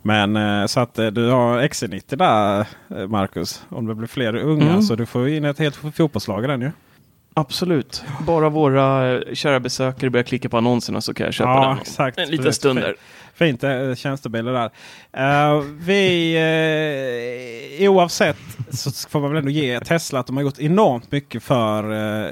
Men 0.02 0.36
eh, 0.36 0.66
så 0.66 0.80
att 0.80 0.98
eh, 0.98 1.06
du 1.06 1.28
har 1.30 1.62
XC90 1.62 2.16
där 2.16 2.66
eh, 2.96 3.08
Marcus. 3.08 3.64
Om 3.68 3.86
det 3.86 3.94
blir 3.94 4.08
fler 4.08 4.36
unga 4.36 4.70
Mm. 4.70 4.82
så 4.82 4.94
du 4.94 5.06
får 5.06 5.28
in 5.28 5.44
ett 5.44 5.58
helt 5.58 5.76
fotbollslag 5.76 6.44
i 6.44 6.46
den 6.46 6.60
ju. 6.60 6.70
Absolut. 7.34 8.04
Bara 8.26 8.48
våra 8.48 9.20
kära 9.34 9.60
besökare 9.60 10.10
börjar 10.10 10.24
klicka 10.24 10.48
på 10.48 10.56
annonserna 10.56 11.00
så 11.00 11.14
kan 11.14 11.24
jag 11.24 11.34
köpa 11.34 11.50
Ja, 11.50 11.68
den. 11.68 11.78
exakt. 11.78 12.18
En 12.18 12.28
liten 12.28 12.52
stund 12.52 12.78
där. 12.80 12.94
Fint 13.34 13.64
eh, 13.64 13.94
tjänstebilar 13.94 14.52
där. 14.52 14.70
Eh, 15.56 15.62
vi, 15.78 16.34
eh, 17.80 17.90
oavsett 17.90 18.36
så 18.70 19.08
får 19.08 19.20
man 19.20 19.30
väl 19.30 19.38
ändå 19.38 19.50
ge 19.50 19.80
Tesla 19.80 20.20
att 20.20 20.26
de 20.26 20.36
har 20.36 20.44
gjort 20.44 20.58
enormt 20.58 21.12
mycket 21.12 21.42
för 21.42 21.92
eh, 22.24 22.30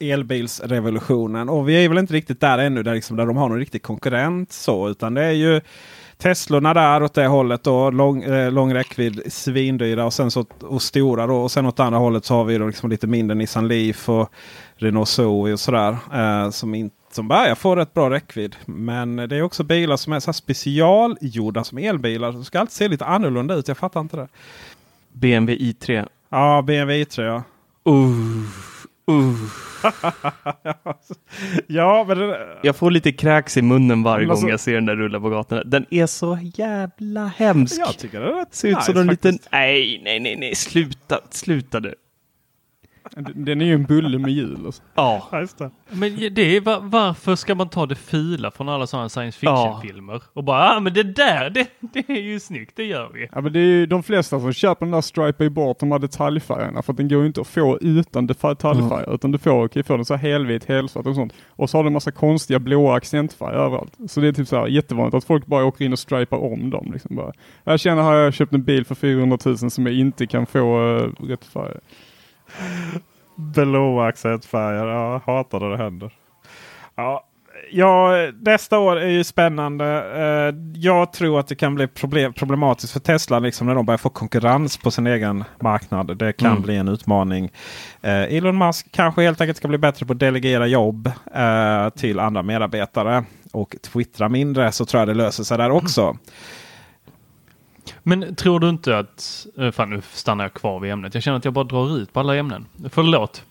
elbilsrevolutionen. 0.00 1.48
Och 1.48 1.68
vi 1.68 1.84
är 1.84 1.88
väl 1.88 1.98
inte 1.98 2.14
riktigt 2.14 2.40
där 2.40 2.58
ännu 2.58 2.82
där, 2.82 2.94
liksom, 2.94 3.16
där 3.16 3.26
de 3.26 3.36
har 3.36 3.48
någon 3.48 3.58
riktig 3.58 3.82
konkurrent. 3.82 4.52
så 4.52 4.88
Utan 4.88 5.14
det 5.14 5.24
är 5.24 5.30
ju 5.32 5.60
Teslorna 6.18 6.74
där 6.74 7.02
åt 7.02 7.14
det 7.14 7.26
hållet. 7.26 7.62
Då, 7.62 7.90
lång, 7.90 8.22
eh, 8.22 8.52
lång 8.52 8.74
räckvidd, 8.74 9.22
svindyra 9.32 10.04
och 10.04 10.12
sen 10.12 10.30
så 10.30 10.46
och 10.60 10.82
stora. 10.82 11.26
Då. 11.26 11.36
Och 11.36 11.50
sen 11.50 11.66
åt 11.66 11.80
andra 11.80 11.98
hållet 11.98 12.24
så 12.24 12.34
har 12.34 12.44
vi 12.44 12.58
då 12.58 12.66
liksom 12.66 12.90
lite 12.90 13.06
mindre 13.06 13.34
Nissan 13.34 13.68
Leaf 13.68 14.08
och 14.08 14.32
Renault 14.76 15.08
Zoe 15.08 15.52
och 15.52 15.60
sådär. 15.60 15.96
Eh, 16.14 16.50
som, 16.50 16.74
in, 16.74 16.90
som 17.12 17.28
börjar 17.28 17.54
få 17.54 17.76
rätt 17.76 17.94
bra 17.94 18.10
räckvidd. 18.10 18.56
Men 18.66 19.16
det 19.16 19.36
är 19.36 19.42
också 19.42 19.64
bilar 19.64 19.96
som 19.96 20.12
är 20.12 20.20
så 20.20 20.32
specialgjorda 20.32 21.64
som 21.64 21.78
elbilar. 21.78 22.32
De 22.32 22.44
ska 22.44 22.60
alltid 22.60 22.72
se 22.72 22.88
lite 22.88 23.04
annorlunda 23.04 23.54
ut. 23.54 23.68
Jag 23.68 23.78
fattar 23.78 24.00
inte 24.00 24.16
det. 24.16 24.28
BMW 25.12 25.72
i3. 25.72 26.08
Ja, 26.28 26.62
BMW 26.62 27.04
i3 27.04 27.22
ja. 27.22 27.42
Uh, 27.92 29.16
uh. 29.16 29.34
ja, 31.66 32.04
men 32.08 32.18
det, 32.18 32.58
Jag 32.62 32.76
får 32.76 32.90
lite 32.90 33.12
kräks 33.12 33.56
i 33.56 33.62
munnen 33.62 34.02
varje 34.02 34.30
alltså- 34.30 34.42
gång 34.42 34.50
jag 34.50 34.60
ser 34.60 34.74
den 34.74 34.86
där 34.86 34.96
rulla 34.96 35.20
på 35.20 35.28
gatorna. 35.28 35.62
Den 35.64 35.86
är 35.90 36.06
så 36.06 36.38
jävla 36.54 37.26
hemsk. 37.26 37.80
jag 37.80 37.98
tycker 37.98 38.20
det 38.20 38.26
är 38.26 38.34
rätt 38.34 38.54
Ser 38.54 38.68
ut 38.68 38.82
som 38.82 38.94
nice 38.94 39.00
en 39.00 39.06
liten... 39.06 39.38
Nej, 39.52 40.00
nej, 40.04 40.20
nej, 40.20 40.36
nej. 40.36 40.54
Sluta, 40.54 41.20
sluta 41.30 41.80
nu. 41.80 41.94
Den 43.34 43.60
är 43.60 43.64
ju 43.66 43.74
en 43.74 43.84
bulle 43.84 44.18
med 44.18 44.30
hjul. 44.32 44.70
Ja. 44.94 45.28
Ja, 45.32 45.40
just 45.40 45.58
det. 45.58 45.70
Men 45.90 46.16
det 46.34 46.56
är, 46.56 46.60
va- 46.60 46.78
varför 46.82 47.34
ska 47.36 47.54
man 47.54 47.68
ta 47.68 47.86
det 47.86 47.94
fula 47.94 48.50
från 48.50 48.68
alla 48.68 48.86
sådana 48.86 49.08
science 49.08 49.38
Ja. 49.42 49.80
fiction-filmer? 49.80 50.22
Och 50.32 50.44
bara, 50.44 50.70
ah, 50.76 50.80
men 50.80 50.94
det 50.94 51.02
där, 51.02 51.50
det, 51.50 51.68
det 51.80 52.08
är 52.08 52.22
ju 52.22 52.40
snyggt, 52.40 52.72
det 52.76 52.84
gör 52.84 53.10
vi. 53.14 53.28
Ja, 53.32 53.40
men 53.40 53.52
det 53.52 53.58
är 53.58 53.64
ju 53.64 53.86
de 53.86 54.02
flesta 54.02 54.40
som 54.40 54.52
köper 54.52 54.86
den 54.86 54.92
där 54.92 55.00
Stripe 55.00 55.44
är 55.44 55.48
bort 55.48 55.78
de 55.80 55.92
här 55.92 55.98
detaljfärgerna 55.98 56.82
för 56.82 56.92
att 56.92 56.96
den 56.96 57.08
går 57.08 57.20
ju 57.20 57.26
inte 57.26 57.40
att 57.40 57.46
få 57.46 57.78
utan 57.80 58.26
detaljfärger 58.26 59.14
utan 59.14 59.32
du 59.32 59.38
får, 59.38 59.68
kan 59.68 59.80
ju 59.80 59.84
få 59.84 59.96
den 59.96 60.04
så 60.04 60.14
här 60.14 60.30
helvit, 60.30 60.64
helsvart 60.64 61.06
och 61.06 61.14
sånt. 61.14 61.32
Och 61.48 61.70
så 61.70 61.78
har 61.78 61.82
du 61.84 61.86
en 61.86 61.92
massa 61.92 62.10
konstiga 62.10 62.58
blåa 62.58 62.96
accentfärger 62.96 63.58
överallt. 63.58 63.92
Så 64.08 64.20
det 64.20 64.28
är 64.28 64.32
typ 64.32 64.48
så 64.48 64.56
här 64.56 64.66
jättevanligt 64.66 65.14
att 65.16 65.24
folk 65.24 65.46
bara 65.46 65.64
åker 65.64 65.84
in 65.84 65.92
och 65.92 65.98
stripar 65.98 66.36
om 66.52 66.70
dem. 66.70 66.90
Liksom 66.92 67.16
bara. 67.16 67.32
Jag 67.64 67.80
känner 67.80 68.02
har 68.02 68.14
jag 68.14 68.34
köpt 68.34 68.52
en 68.52 68.62
bil 68.62 68.84
för 68.84 68.94
400 68.94 69.38
000 69.44 69.58
som 69.58 69.86
jag 69.86 69.94
inte 69.94 70.26
kan 70.26 70.46
få 70.46 70.80
uh, 70.82 71.12
rätt 71.28 71.44
färg. 71.44 71.74
Blåa 73.36 74.06
accentfärger. 74.06 74.86
Ja, 74.86 75.12
jag 75.26 75.32
hatar 75.34 75.60
när 75.60 75.68
det 75.70 75.76
händer. 75.76 76.10
Ja, 76.96 77.24
ja, 77.70 78.10
nästa 78.40 78.78
år 78.78 78.96
är 78.96 79.08
ju 79.08 79.24
spännande. 79.24 79.86
Eh, 80.14 80.54
Jag 80.74 81.12
tror 81.12 81.40
att 81.40 81.48
det 81.48 81.54
kan 81.54 81.74
bli 81.74 81.86
problem, 81.86 82.32
problematiskt 82.32 82.92
för 82.92 83.00
Tesla 83.00 83.38
liksom, 83.38 83.66
när 83.66 83.74
de 83.74 83.86
börjar 83.86 83.98
få 83.98 84.08
konkurrens 84.08 84.76
på 84.76 84.90
sin 84.90 85.06
egen 85.06 85.44
marknad. 85.60 86.18
Det 86.18 86.32
kan 86.32 86.50
Mm. 86.50 86.62
bli 86.62 86.76
en 86.76 86.88
utmaning. 86.88 87.50
Eh, 88.02 88.22
Elon 88.36 88.58
Musk 88.58 88.86
kanske 88.92 89.22
helt 89.22 89.40
enkelt 89.40 89.56
ska 89.56 89.68
bli 89.68 89.78
bättre 89.78 90.06
på 90.06 90.12
att 90.12 90.18
delegera 90.18 90.66
jobb 90.66 91.06
eh, 91.34 91.88
till 91.88 92.18
andra 92.20 92.42
medarbetare. 92.42 93.24
Och 93.52 93.76
twittra 93.82 94.28
mindre 94.28 94.72
så 94.72 94.84
tror 94.84 95.00
jag 95.00 95.08
det 95.08 95.14
löser 95.14 95.44
sig 95.44 95.58
där 95.58 95.70
också. 95.70 96.16
Men 98.08 98.34
tror 98.34 98.60
du 98.60 98.68
inte 98.68 98.98
att, 98.98 99.46
eh, 99.58 99.70
fan 99.70 99.90
nu 99.90 100.02
stannar 100.12 100.44
jag 100.44 100.54
kvar 100.54 100.80
vid 100.80 100.92
ämnet. 100.92 101.14
Jag 101.14 101.22
känner 101.22 101.38
att 101.38 101.44
jag 101.44 101.54
bara 101.54 101.64
drar 101.64 101.98
ut 101.98 102.12
på 102.12 102.20
alla 102.20 102.36
ämnen. 102.36 102.66
Förlåt. 102.90 103.44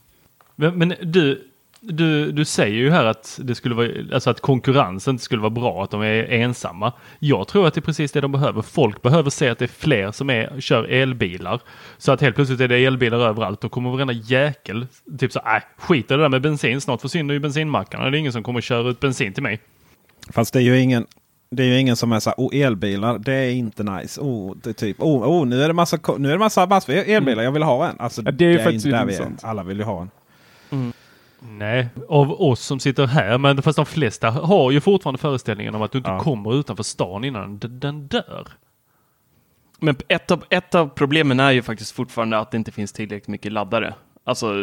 Men, 0.56 0.78
men 0.78 0.94
du, 1.02 1.48
du, 1.80 2.32
du 2.32 2.46
säger 2.46 2.78
ju 2.78 2.89
här 2.89 3.06
att 3.06 3.39
det 3.44 3.56
skulle 3.56 3.76
vara, 3.76 3.89
alltså 4.13 4.30
att 4.30 4.39
konkurrensen 4.39 5.13
inte 5.13 5.24
skulle 5.24 5.41
vara 5.41 5.50
bra, 5.50 5.84
att 5.84 5.91
de 5.91 6.02
är 6.02 6.24
ensamma. 6.24 6.94
Jag 7.20 7.48
tror 7.48 7.68
att 7.68 7.74
det 7.74 7.80
är 7.80 7.82
precis 7.82 8.12
det 8.12 8.22
de 8.22 8.32
behöver. 8.32 8.62
Folk 8.62 9.02
behöver 9.02 9.30
se 9.30 9.50
att 9.50 9.60
det 9.60 9.65
är 9.65 9.68
fler 9.68 10.12
som 10.12 10.30
är, 10.30 10.62
kör 10.62 10.84
elbilar. 10.84 11.62
Så 11.98 12.12
att 12.12 12.22
helt 12.22 12.36
plötsligt 12.36 12.62
är 12.62 12.68
det 12.68 12.86
elbilar 12.86 13.20
överallt. 13.20 13.62
Då 13.62 13.70
kommer 13.70 13.89
varenda 13.89 14.13
jäkel 14.13 14.88
typ 15.20 15.32
så, 15.32 15.39
äh, 15.39 15.63
skit 15.78 16.12
i 16.12 16.13
det 16.13 16.22
där 16.22 16.30
med 16.30 16.41
bensin. 16.41 16.82
Snart 16.82 17.02
försvinner 17.02 17.34
ju 17.34 17.39
bensinmackarna. 17.39 18.10
Det 18.10 18.18
är 18.18 18.20
ingen 18.20 18.34
som 18.34 18.44
kommer 18.44 18.62
köra 18.62 18.89
ut 18.89 19.00
bensin 19.00 19.34
till 19.34 19.44
mig. 19.44 19.60
Fast 20.30 20.54
det 20.54 20.60
är 20.60 20.63
ju 20.63 20.80
ingen, 20.80 21.06
det 21.56 21.63
är 21.63 21.68
ju 21.68 21.80
ingen 21.80 21.96
som 21.96 22.12
är 22.12 22.20
så 22.20 22.30
här, 22.30 22.36
oh 22.38 22.56
elbilar, 22.62 23.20
det 23.20 23.34
är 23.34 23.52
inte 23.52 23.84
nice. 23.84 24.22
Oh, 24.22 24.56
det 24.63 24.70
är 24.70 24.74
typ, 24.74 25.00
oh, 25.00 25.24
oh 25.30 25.46
nu 25.46 25.63
är 25.63 25.68
det 25.68 25.74
massa, 25.74 25.98
nu 26.18 26.28
är 26.28 26.34
det 26.34 26.39
massa 26.39 26.65
massor 26.65 26.94
elbilar, 26.94 27.44
jag 27.44 27.52
vill 27.52 27.63
ha 27.63 27.89
en. 27.89 28.00
Alltså, 28.00 28.22
Ja, 28.26 28.32
det 28.32 28.46
är 28.46 28.50
ju 28.50 28.60
faktiskt 28.60 28.86
inte 28.86 28.98
där 28.98 29.06
vi 29.06 29.15
är. 29.15 29.18
intressant. 29.22 29.44
Alla 29.44 29.63
vill 29.63 29.78
ju 29.78 29.84
ha 29.84 30.02
en. 30.02 30.94
Nej, 31.58 31.88
av 32.10 32.41
oss 32.41 32.60
som 32.62 32.80
sitter 32.80 33.08
här, 33.08 33.38
men 33.38 33.62
fast 33.62 33.76
de 33.76 33.86
flesta 33.86 34.30
har 34.32 34.72
ju 34.72 34.82
fortfarande 34.82 35.18
föreställningen 35.20 35.76
om 35.76 35.82
att 35.82 35.91
du 35.91 35.98
inte 35.98 36.10
Ja. 36.10 36.20
kommer 36.20 36.60
utanför 36.60 36.84
stan 36.84 37.24
innan 37.24 37.60
den, 37.60 38.08
dör. 38.08 38.48
Men 39.80 39.96
ett 40.08 40.32
av, 40.32 40.44
ett 40.50 40.76
av 40.76 40.88
problemen 40.88 41.39
är 41.39 41.52
ju 41.52 41.62
faktiskt 41.62 41.91
fortfarande 41.91 42.38
att 42.39 42.52
det 42.52 42.58
inte 42.58 42.72
finns 42.72 42.91
tillräckligt 42.94 43.28
mycket 43.28 43.52
laddare. 43.52 43.94
Alltså, 44.24 44.54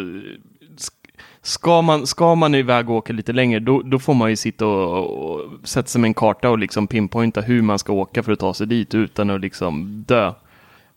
ska 1.43 1.83
man, 1.83 2.07
ska 2.07 2.35
man 2.35 2.55
iväg 2.55 2.91
och 2.91 2.97
åka 2.97 3.13
lite 3.13 3.33
längre, 3.33 3.61
då, 3.61 3.83
då 3.83 3.99
får 3.99 4.15
man 4.15 4.31
ju 4.31 4.37
sitta 4.37 4.67
och, 4.67 5.33
och 5.35 5.41
sätta 5.65 5.89
sig 5.89 6.01
med 6.01 6.09
en 6.09 6.15
karta 6.15 6.51
och 6.51 6.59
liksom 6.59 6.87
pinpointa 6.87 7.41
hur 7.41 7.63
man 7.63 7.79
ska 7.79 7.93
åka 7.93 8.23
för 8.23 8.33
att 8.33 8.39
ta 8.39 8.55
sig 8.55 8.67
dit 8.67 8.95
utan 8.95 9.31
att 9.31 9.41
liksom 9.41 10.05
dö. 10.09 10.33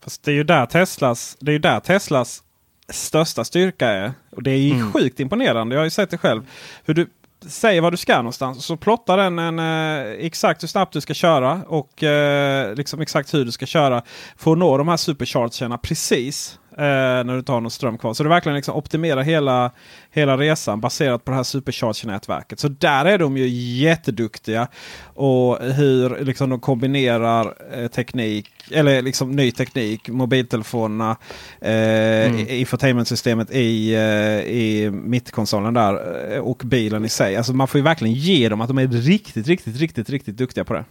Fast 0.04 0.22
det 0.24 0.30
är 0.30 0.34
ju 0.34 0.44
där 0.44 0.66
Teslas, 0.66 1.36
det 1.40 1.50
är 1.50 1.52
ju 1.52 1.58
där 1.58 1.80
Teslas 1.80 2.42
största 2.88 3.44
styrka 3.44 3.88
är. 3.88 4.12
Och 4.30 4.42
det 4.42 4.50
är 4.50 4.72
Mm. 4.74 4.92
sjukt 4.92 5.20
imponerande. 5.20 5.74
Jag 5.74 5.80
har 5.80 5.86
ju 5.86 5.90
sett 5.90 6.10
det 6.10 6.18
själv. 6.18 6.42
Hur 6.84 6.94
du 6.94 7.06
säger 7.46 7.80
var 7.80 7.90
du 7.90 7.96
ska 7.96 8.16
någonstans. 8.16 8.64
Så 8.64 8.76
plottar 8.76 9.16
den 9.16 9.38
en, 9.38 9.58
eh, 9.58 10.12
exakt 10.26 10.62
hur 10.62 10.68
snabbt 10.68 10.92
du 10.92 11.00
ska 11.00 11.14
köra. 11.14 11.60
Och 11.68 12.02
eh, 12.02 12.74
liksom 12.74 13.00
exakt 13.00 13.34
hur 13.34 13.44
du 13.44 13.52
ska 13.52 13.66
köra. 13.66 14.02
För 14.36 14.52
att 14.52 14.58
nå 14.58 14.78
de 14.78 14.88
här 14.88 14.96
superchargerna 14.96 15.78
precis. 15.78 16.58
Eh, 16.78 16.82
när 17.24 17.42
du 17.42 17.52
har 17.52 17.60
någon 17.60 17.70
ström 17.70 17.98
kvar. 17.98 18.14
Så 18.14 18.22
det 18.22 18.28
verkligen 18.28 18.56
liksom 18.56 18.74
optimerar 18.74 19.22
hela, 19.22 19.70
hela 20.10 20.36
resan 20.36 20.80
baserat 20.80 21.24
på 21.24 21.30
det 21.30 21.36
här 21.36 21.42
supercharge-nätverket. 21.42 22.60
Så 22.60 22.68
där 22.68 23.04
är 23.04 23.18
de 23.18 23.36
ju 23.36 23.48
jätteduktiga. 23.82 24.68
Och 25.04 25.58
hur 25.58 26.24
liksom 26.24 26.50
de 26.50 26.60
kombinerar 26.60 27.54
eh, 27.72 27.88
teknik, 27.88 28.50
eller 28.70 29.02
liksom 29.02 29.32
ny 29.32 29.50
teknik, 29.52 30.08
mobiltelefonerna, 30.08 31.16
eh, 31.60 32.26
Mm. 32.26 32.46
infotainmentsystemet 32.48 33.50
i, 33.50 33.94
eh, 33.94 34.00
i 34.40 34.90
mittkonsolen 34.90 35.74
där 35.74 36.32
eh, 36.34 36.38
och 36.40 36.62
bilen 36.64 37.04
i 37.04 37.08
sig. 37.08 37.36
Alltså 37.36 37.52
man 37.52 37.68
får 37.68 37.78
ju 37.78 37.84
verkligen 37.84 38.14
ge 38.14 38.48
dem 38.48 38.60
att 38.60 38.68
de 38.68 38.78
är 38.78 38.88
riktigt, 38.88 39.46
riktigt, 39.46 39.76
riktigt, 39.76 40.10
riktigt 40.10 40.36
duktiga 40.36 40.64
på 40.64 40.74
det. 40.74 40.84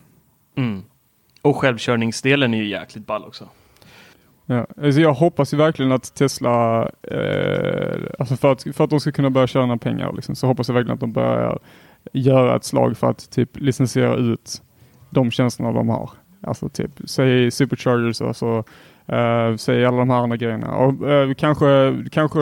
Mm. 0.58 0.84
Och 1.42 1.58
självkörningsdelen 1.58 2.54
är 2.54 2.58
ju 2.58 2.68
jäkligt 2.70 3.08
ball 3.08 3.24
också. 3.24 3.50
Ja, 4.46 4.68
alltså 4.84 5.02
jag 5.02 5.14
hoppas 5.14 5.54
ju 5.54 5.58
verkligen 5.58 5.92
att 5.92 6.16
Tesla, 6.16 6.90
eh, 7.04 8.00
alltså 8.20 8.36
för 8.36 8.52
att, 8.52 8.64
för 8.64 8.84
att 8.84 8.90
de 8.90 9.00
ska 9.00 9.12
kunna 9.12 9.30
börja 9.30 9.48
tjäna 9.48 9.78
pengar, 9.78 10.14
liksom, 10.14 10.36
så 10.36 10.48
hoppas 10.48 10.68
jag 10.68 10.76
verkligen 10.76 10.94
att 10.94 11.00
de 11.00 11.12
börjar 11.14 11.60
göra 12.14 12.56
ett 12.56 12.64
slag 12.64 12.98
för 12.98 13.10
att 13.10 13.32
typ 13.32 13.60
licensiera 13.60 14.16
ut 14.16 14.62
de 15.10 15.32
tjänsterna 15.32 15.72
de 15.72 15.90
har. 15.90 16.10
Alltså 16.42 16.70
typ, 16.70 16.92
säg 17.06 17.52
superchargers, 17.52 18.22
alltså, 18.22 18.64
Eh, 19.08 19.18
uh, 19.18 19.56
säg 19.56 19.86
alla 19.86 19.98
de 19.98 20.10
här 20.10 20.18
andra 20.18 20.38
grejerna. 20.38 20.76
Och 20.76 21.10
uh, 21.10 21.34
kanske, 21.34 22.04
kanske 22.12 22.40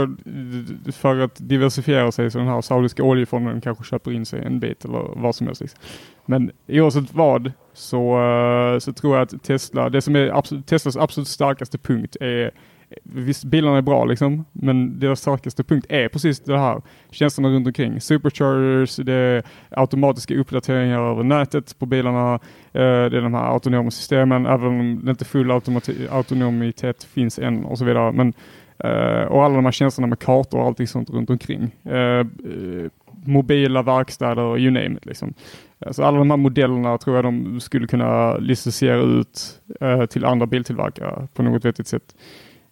för 0.91 1.19
att 1.19 1.49
diversifiera 1.49 2.11
sig 2.11 2.31
så 2.31 2.37
den 2.37 2.47
här 2.47 2.61
saudiska 2.61 3.03
oljefonden 3.03 3.61
kanske 3.61 3.83
köper 3.83 4.11
in 4.11 4.25
sig 4.25 4.45
en 4.45 4.59
bit 4.59 4.85
eller 4.85 5.11
vad 5.15 5.35
som 5.35 5.47
helst. 5.47 5.61
Liksom. 5.61 5.79
Men 6.25 6.51
oavsett 6.67 7.13
vad 7.13 7.51
så, 7.73 8.19
uh, 8.19 8.79
så 8.79 8.93
tror 8.93 9.15
jag 9.15 9.23
att 9.23 9.43
Tesla, 9.43 9.89
det 9.89 10.01
som 10.01 10.15
är 10.15 10.37
absolut, 10.37 10.67
Teslas 10.67 10.97
absolut 10.97 11.27
starkaste 11.27 11.77
punkt 11.77 12.17
är 12.19 12.51
Visst, 13.03 13.43
bilarna 13.43 13.77
är 13.77 13.81
bra 13.81 14.05
liksom, 14.05 14.45
men 14.51 14.99
deras 14.99 15.19
starkaste 15.19 15.63
punkt 15.63 15.85
är 15.89 16.07
precis 16.07 16.39
det 16.39 16.57
här. 16.57 16.81
Tjänsterna 17.11 17.49
runt 17.49 17.67
omkring. 17.67 18.01
Superchargers, 18.01 18.95
det 18.95 19.13
är 19.13 19.43
automatiska 19.69 20.35
uppdateringar 20.35 21.11
över 21.11 21.23
nätet 21.23 21.79
på 21.79 21.85
bilarna. 21.85 22.33
Eh, 22.33 22.81
det 22.81 23.17
är 23.17 23.21
de 23.21 23.33
här 23.33 23.45
autonoma 23.45 23.91
systemen, 23.91 24.45
även 24.45 24.67
om 24.67 25.01
det 25.03 25.09
inte 25.11 25.25
full 25.25 25.51
autonomitet 26.09 27.03
finns 27.03 27.39
än 27.39 27.65
och 27.65 27.77
så 27.77 27.85
vidare. 27.85 28.11
Men, 28.11 28.33
eh, 28.79 29.27
och 29.27 29.43
alla 29.43 29.55
de 29.55 29.65
här 29.65 29.71
tjänsterna 29.71 30.07
med 30.07 30.19
kartor 30.19 30.59
och 30.59 30.65
allting 30.65 30.87
sånt 30.87 31.09
runt 31.09 31.29
omkring. 31.29 31.71
Eh, 31.83 32.25
mobila 33.25 33.81
verkstäder, 33.81 34.57
you 34.57 34.71
name 34.71 34.97
it. 34.97 35.05
Liksom. 35.05 35.33
Så 35.91 36.03
alla 36.03 36.17
de 36.17 36.29
här 36.29 36.37
modellerna 36.37 36.97
tror 36.97 37.15
jag 37.15 37.25
de 37.25 37.59
skulle 37.59 37.87
kunna 37.87 38.37
licensiera 38.37 39.01
ut 39.01 39.61
eh, 39.81 40.05
till 40.05 40.25
andra 40.25 40.45
biltillverkare 40.45 41.27
på 41.33 41.43
något 41.43 41.65
vettigt 41.65 41.87
sätt. 41.87 42.15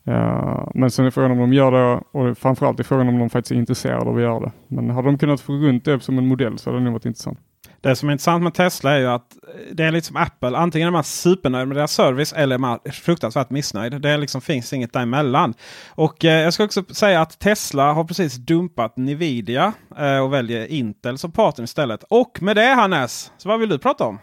Eh, 0.05 0.67
men 0.75 0.91
sen 0.91 1.05
är 1.05 1.11
frågan 1.11 1.31
om 1.31 1.37
de 1.37 1.53
gör 1.53 1.71
det 1.71 2.01
och 2.11 2.37
framförallt 2.37 2.79
är 2.79 2.83
frågan 2.83 3.07
om 3.07 3.19
de 3.19 3.29
faktiskt 3.29 3.51
är 3.51 3.55
intresserade 3.55 4.09
av 4.09 4.15
att 4.15 4.21
göra 4.21 4.39
det. 4.39 4.51
Men 4.67 4.89
hade 4.89 5.07
de 5.07 5.17
kunnat 5.17 5.41
få 5.41 5.53
runt 5.53 5.85
det 5.85 5.99
som 5.99 6.17
en 6.17 6.27
modell 6.27 6.57
så 6.57 6.69
hade 6.69 6.79
det 6.79 6.83
nog 6.83 6.93
varit 6.93 7.05
intressant. 7.05 7.39
Det 7.81 7.95
som 7.95 8.09
är 8.09 8.13
intressant 8.13 8.43
med 8.43 8.53
Tesla 8.53 8.91
är 8.91 8.99
ju 8.99 9.07
att 9.07 9.37
det 9.71 9.83
är 9.83 9.91
lite 9.91 10.07
som 10.07 10.17
Apple. 10.17 10.57
Antingen 10.57 10.87
är 10.87 10.91
man 10.91 11.03
supernöjd 11.03 11.67
med 11.67 11.77
deras 11.77 11.91
service 11.91 12.33
eller 12.33 12.55
är 12.55 12.59
man 12.59 12.79
fruktansvärt 12.91 13.49
missnöjd. 13.49 14.01
Det 14.01 14.17
liksom 14.17 14.41
finns 14.41 14.73
inget 14.73 14.93
däremellan. 14.93 15.53
Och 15.89 16.25
eh, 16.25 16.41
jag 16.41 16.53
ska 16.53 16.63
också 16.63 16.83
säga 16.83 17.21
att 17.21 17.39
Tesla 17.39 17.93
har 17.93 18.03
precis 18.03 18.35
dumpat 18.35 18.97
Nvidia 18.97 19.73
eh, 19.97 20.19
och 20.19 20.33
väljer 20.33 20.67
Intel 20.67 21.17
som 21.17 21.31
partner 21.31 21.63
istället. 21.63 22.03
Och 22.09 22.41
med 22.41 22.55
det 22.55 22.73
Hannes, 22.73 23.31
så 23.37 23.49
vad 23.49 23.59
vill 23.59 23.69
du 23.69 23.79
prata 23.79 24.03
om? 24.03 24.19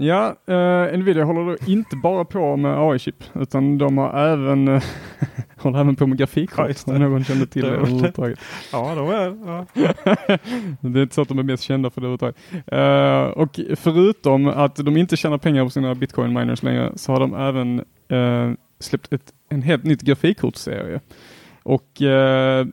Ja, 0.00 0.36
eh, 0.46 0.98
Nvidia 0.98 1.24
håller 1.24 1.68
inte 1.70 1.96
bara 1.96 2.24
på 2.24 2.56
med 2.56 2.78
AI-chip 2.78 3.24
utan 3.34 3.78
de 3.78 3.98
har 3.98 4.18
även, 4.32 4.68
eh, 4.68 4.82
håller 5.56 5.80
även 5.80 5.96
på 5.96 6.06
med 6.06 6.18
grafikkort 6.18 6.76
Ja, 6.86 6.92
om 6.92 7.00
någon 7.00 7.24
kände 7.24 7.46
till 7.46 7.62
det 7.62 7.68
överhuvudtaget. 7.68 8.38
Ja, 8.72 8.94
då 8.94 9.10
är 9.10 9.36
ja. 9.46 9.66
det 10.80 10.98
är 10.98 11.02
inte 11.02 11.14
så 11.14 11.22
att 11.22 11.28
de 11.28 11.38
är 11.38 11.42
mest 11.42 11.62
kända 11.62 11.90
för 11.90 12.00
det 12.00 12.06
överhuvudtaget. 12.06 12.36
Eh, 12.66 13.42
och 13.42 13.60
förutom 13.76 14.46
att 14.46 14.76
de 14.76 14.96
inte 14.96 15.16
tjänar 15.16 15.38
pengar 15.38 15.64
på 15.64 15.70
sina 15.70 15.94
bitcoin 15.94 16.32
miners 16.32 16.62
längre 16.62 16.92
så 16.96 17.12
har 17.12 17.20
de 17.20 17.34
även 17.34 17.78
eh, 18.08 18.58
släppt 18.80 19.12
ett, 19.12 19.32
en 19.48 19.62
helt 19.62 19.84
nytt 19.84 20.02
grafikkortsserie. 20.02 21.00
Och 21.62 22.02
eh, 22.02 22.66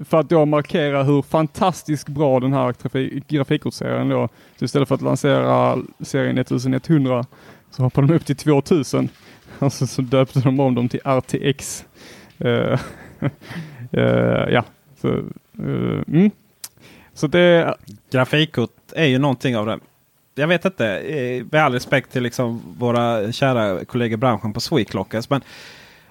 för 0.00 0.20
att 0.20 0.28
då 0.28 0.44
markera 0.44 1.02
hur 1.02 1.22
fantastiskt 1.22 2.08
bra 2.08 2.40
den 2.40 2.52
här 2.52 2.72
trafik, 2.72 3.28
grafikkortsserien 3.28 4.08
då, 4.08 4.28
så 4.58 4.64
istället 4.64 4.88
för 4.88 4.94
att 4.94 5.02
lansera 5.02 5.78
serien 6.00 6.38
1100 6.38 7.24
så 7.70 7.82
hoppade 7.82 8.06
de 8.06 8.14
upp 8.14 8.26
till 8.26 8.36
2000. 8.36 9.08
Alltså 9.58 9.86
så 9.86 10.02
döpte 10.02 10.40
de 10.40 10.60
om 10.60 10.74
dem 10.74 10.88
till 10.88 11.00
RTX. 11.04 11.84
Uh, 12.44 12.50
eh, 12.50 12.78
uh, 13.22 13.28
eh, 13.92 14.48
ja, 14.50 14.64
så, 15.00 15.08
uh, 15.08 16.02
mm. 16.08 16.30
så 17.14 17.26
det, 17.26 17.74
Grafikkort 18.10 18.70
är 18.92 19.06
ju 19.06 19.18
någonting 19.18 19.56
av 19.56 19.66
det. 19.66 19.78
Jag 20.34 20.48
vet 20.48 20.64
inte, 20.64 21.02
med 21.50 21.64
all 21.64 21.72
respekt 21.72 22.12
till 22.12 22.22
liksom 22.22 22.62
våra 22.78 23.32
kära 23.32 23.84
kollegor 23.84 24.14
i 24.14 24.16
branschen 24.16 24.52
på 24.52 24.60
Sweclockers. 24.60 25.30
Men 25.30 25.42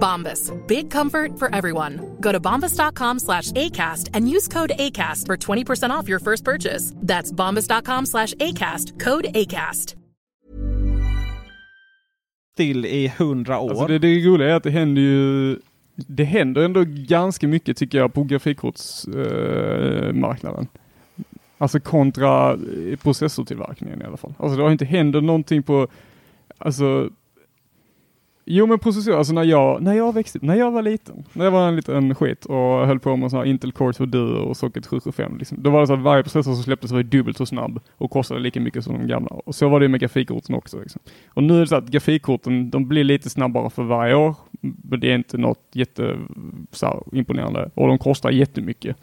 Bombas. 0.00 0.50
Big 0.66 0.90
comfort 0.90 1.38
for 1.38 1.54
everyone. 1.54 2.16
Go 2.20 2.32
to 2.32 2.40
bombas.com 2.40 3.18
slash 3.18 3.52
ACAST 3.52 4.08
and 4.14 4.28
use 4.28 4.48
code 4.48 4.72
ACAST 4.76 5.26
for 5.26 5.36
20% 5.36 5.90
off 5.90 6.08
your 6.08 6.18
first 6.18 6.42
purchase. 6.42 6.92
That's 6.96 7.30
bombas.com 7.30 8.06
slash 8.06 8.34
ACAST. 8.34 8.98
Code 8.98 9.26
ACAST. 9.34 9.94
still 12.60 12.86
i 12.86 13.12
hundra 13.18 13.58
år? 13.58 13.70
Alltså 13.70 13.86
det, 13.86 13.98
det 13.98 14.26
roliga 14.26 14.50
är 14.50 14.54
att 14.54 14.62
det 14.62 14.70
händer 14.70 15.02
ju 15.02 15.56
det 15.94 16.24
händer 16.24 16.62
ändå 16.62 16.84
ganska 16.86 17.48
mycket 17.48 17.76
tycker 17.76 17.98
jag 17.98 18.14
på 18.14 18.24
grafikkortsmarknaden. 18.24 20.62
Eh, 20.62 20.68
alltså 21.58 21.80
kontra 21.80 22.52
eh, 22.52 22.58
processortillverkningen 23.02 24.02
i 24.02 24.04
alla 24.04 24.16
fall. 24.16 24.34
Alltså 24.38 24.56
det 24.56 24.62
har 24.62 24.72
inte 24.72 24.84
hänt 24.84 25.14
någonting 25.14 25.62
på, 25.62 25.88
alltså 26.58 27.10
Jo 28.44 28.66
men 28.66 28.78
processor, 28.78 29.18
alltså 29.18 29.32
när 29.32 29.44
jag, 29.44 29.82
när 29.82 29.94
jag 29.94 30.14
växte 30.14 30.38
när 30.42 30.54
jag 30.54 30.70
var 30.70 30.82
liten, 30.82 31.24
när 31.32 31.44
jag 31.44 31.52
var 31.52 31.68
en 31.68 31.76
liten 31.76 32.14
skit 32.14 32.44
och 32.44 32.86
höll 32.86 33.00
på 33.00 33.16
med 33.16 33.30
sådana 33.30 33.44
här 33.44 33.50
Intel 33.50 33.72
Core 33.72 33.92
2 33.92 34.04
Duo 34.04 34.38
och 34.38 34.56
Socket 34.56 34.86
775, 34.86 35.38
liksom, 35.38 35.62
då 35.62 35.70
var 35.70 35.80
det 35.80 35.86
så 35.86 35.92
att 35.92 36.00
varje 36.00 36.22
processor 36.22 36.54
som 36.54 36.62
släpptes 36.62 36.90
var 36.90 37.02
dubbelt 37.02 37.36
så 37.36 37.46
snabb 37.46 37.80
och 37.96 38.10
kostade 38.10 38.40
lika 38.40 38.60
mycket 38.60 38.84
som 38.84 38.98
de 38.98 39.06
gamla. 39.06 39.30
Och 39.30 39.54
så 39.54 39.68
var 39.68 39.80
det 39.80 39.88
med 39.88 40.00
grafikkorten 40.00 40.54
också. 40.54 40.80
Liksom. 40.80 41.00
Och 41.28 41.42
nu 41.42 41.56
är 41.56 41.60
det 41.60 41.66
så 41.66 41.76
att 41.76 41.88
grafikkorten, 41.88 42.70
de 42.70 42.88
blir 42.88 43.04
lite 43.04 43.30
snabbare 43.30 43.70
för 43.70 43.82
varje 43.82 44.14
år, 44.14 44.34
men 44.60 45.00
det 45.00 45.10
är 45.10 45.14
inte 45.14 45.38
något 45.38 45.68
jätte 45.72 46.18
så 46.70 46.86
här, 46.86 47.02
imponerande 47.12 47.70
och 47.74 47.88
de 47.88 47.98
kostar 47.98 48.30
jättemycket 48.30 48.96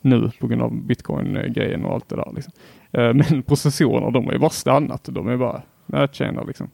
nu 0.00 0.30
på 0.40 0.46
grund 0.46 0.62
av 0.62 0.82
bitcoin-grejen 0.82 1.84
och 1.84 1.94
allt 1.94 2.08
det 2.08 2.16
där. 2.16 2.32
Liksom. 2.34 2.52
Eh, 2.92 3.14
men 3.14 3.42
processorerna, 3.42 4.10
de 4.10 4.26
har 4.26 4.32
ju 4.32 4.38
bara 4.38 4.50
stannat. 4.50 5.04
De 5.04 5.28
är 5.28 5.36
bara, 5.36 5.62
nej 5.86 6.08
tjena 6.12 6.42
liksom. 6.42 6.70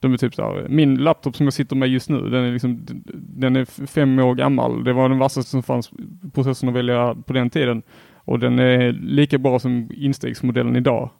De 0.00 0.12
är 0.12 0.16
typ 0.16 0.34
så 0.34 0.42
här, 0.42 0.66
min 0.68 0.96
laptop 0.96 1.36
som 1.36 1.46
jag 1.46 1.52
sitter 1.52 1.76
med 1.76 1.88
just 1.88 2.08
nu, 2.08 2.20
den 2.20 2.44
är 2.44 2.52
liksom, 2.52 2.80
den 3.14 3.56
är 3.56 3.86
fem 3.86 4.18
år 4.18 4.34
gammal. 4.34 4.84
Det 4.84 4.92
var 4.92 5.08
den 5.08 5.18
vassaste 5.18 5.50
som 5.50 5.62
fanns 5.62 5.90
processorn 6.34 6.68
att 6.68 6.76
välja 6.76 7.16
på 7.26 7.32
den 7.32 7.50
tiden. 7.50 7.82
Och 8.14 8.38
den 8.38 8.58
är 8.58 8.92
lika 8.92 9.38
bra 9.38 9.58
som 9.58 9.90
instegsmodellen 9.94 10.76
idag. 10.76 11.10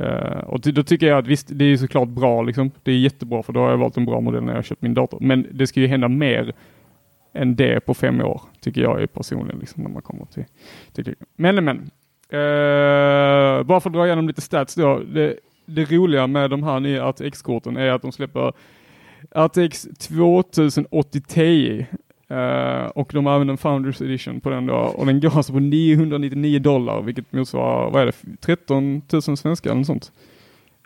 Uh, 0.00 0.38
och 0.46 0.60
då 0.60 0.82
tycker 0.82 1.06
jag 1.06 1.18
att 1.18 1.26
visst, 1.26 1.48
det 1.52 1.64
är 1.64 1.76
såklart 1.76 2.08
bra 2.08 2.42
liksom. 2.42 2.70
Det 2.82 2.92
är 2.92 2.98
jättebra 2.98 3.42
för 3.42 3.52
då 3.52 3.60
har 3.60 3.70
jag 3.70 3.78
valt 3.78 3.96
en 3.96 4.04
bra 4.04 4.20
modell 4.20 4.44
när 4.44 4.54
jag 4.54 4.64
köpt 4.64 4.82
min 4.82 4.94
dator. 4.94 5.18
Men 5.20 5.46
det 5.52 5.66
ska 5.66 5.80
ju 5.80 5.86
hända 5.86 6.08
mer 6.08 6.52
än 7.32 7.56
det 7.56 7.80
på 7.80 7.94
fem 7.94 8.20
år, 8.20 8.42
tycker 8.60 8.80
jag 8.80 9.02
är 9.02 9.06
personligen 9.06 9.60
liksom 9.60 9.82
när 9.82 9.90
man 9.90 10.02
kommer 10.02 10.24
till, 10.24 10.44
till 10.92 11.14
Men, 11.36 11.64
men. 11.64 11.90
Uh, 12.32 13.62
bara 13.62 13.80
för 13.80 13.90
att 13.90 13.92
dra 13.94 14.06
igenom 14.06 14.28
lite 14.28 14.40
stats 14.40 14.74
då. 14.74 14.98
Det, 14.98 15.36
det 15.74 15.90
roliga 15.92 16.26
med 16.26 16.50
de 16.50 16.62
här 16.62 16.80
nya 16.80 17.12
RTX-korten 17.12 17.76
är 17.76 17.90
att 17.90 18.02
de 18.02 18.12
släpper 18.12 18.52
RTX 19.30 19.82
2080 19.82 21.20
Ti 21.20 21.86
eh, 22.28 22.84
och 22.84 23.10
de 23.12 23.26
har 23.26 23.36
även 23.36 23.50
en 23.50 23.58
Founders 23.58 24.00
Edition 24.00 24.40
på 24.40 24.50
den 24.50 24.66
då 24.66 24.74
och 24.74 25.06
den 25.06 25.20
går 25.20 25.36
alltså 25.36 25.52
på 25.52 25.60
999 25.60 26.58
dollar 26.58 27.02
vilket 27.02 27.32
motsvarar, 27.32 27.90
vad 27.90 28.02
är 28.02 28.06
det, 28.06 28.36
13 28.40 29.02
000 29.12 29.22
svenska 29.22 29.68
eller 29.68 29.78
något 29.78 29.86
sånt. 29.86 30.12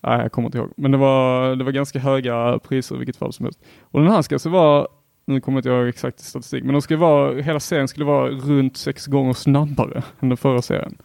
Nej, 0.02 0.20
jag 0.20 0.32
kommer 0.32 0.48
inte 0.48 0.58
ihåg. 0.58 0.72
Men 0.76 0.90
det 0.90 0.98
var, 0.98 1.56
det 1.56 1.64
var 1.64 1.72
ganska 1.72 1.98
höga 1.98 2.58
priser 2.58 2.94
i 2.94 2.98
vilket 2.98 3.16
fall 3.16 3.32
som 3.32 3.44
helst. 3.44 3.60
Och 3.82 4.00
den 4.00 4.10
här 4.10 4.22
ska 4.22 4.34
alltså 4.34 4.48
vara, 4.48 4.86
nu 5.26 5.40
kommer 5.40 5.56
jag 5.56 5.60
inte 5.60 5.68
ihåg 5.68 5.88
exakt 5.88 6.20
statistik, 6.20 6.64
men 6.64 6.72
de 6.72 6.82
ska 6.82 6.96
vara, 6.96 7.42
hela 7.42 7.60
serien 7.60 7.88
skulle 7.88 8.06
vara 8.06 8.28
runt 8.30 8.76
sex 8.76 9.06
gånger 9.06 9.32
snabbare 9.32 10.02
än 10.20 10.28
den 10.28 10.36
förra 10.36 10.62
serien. 10.62 10.96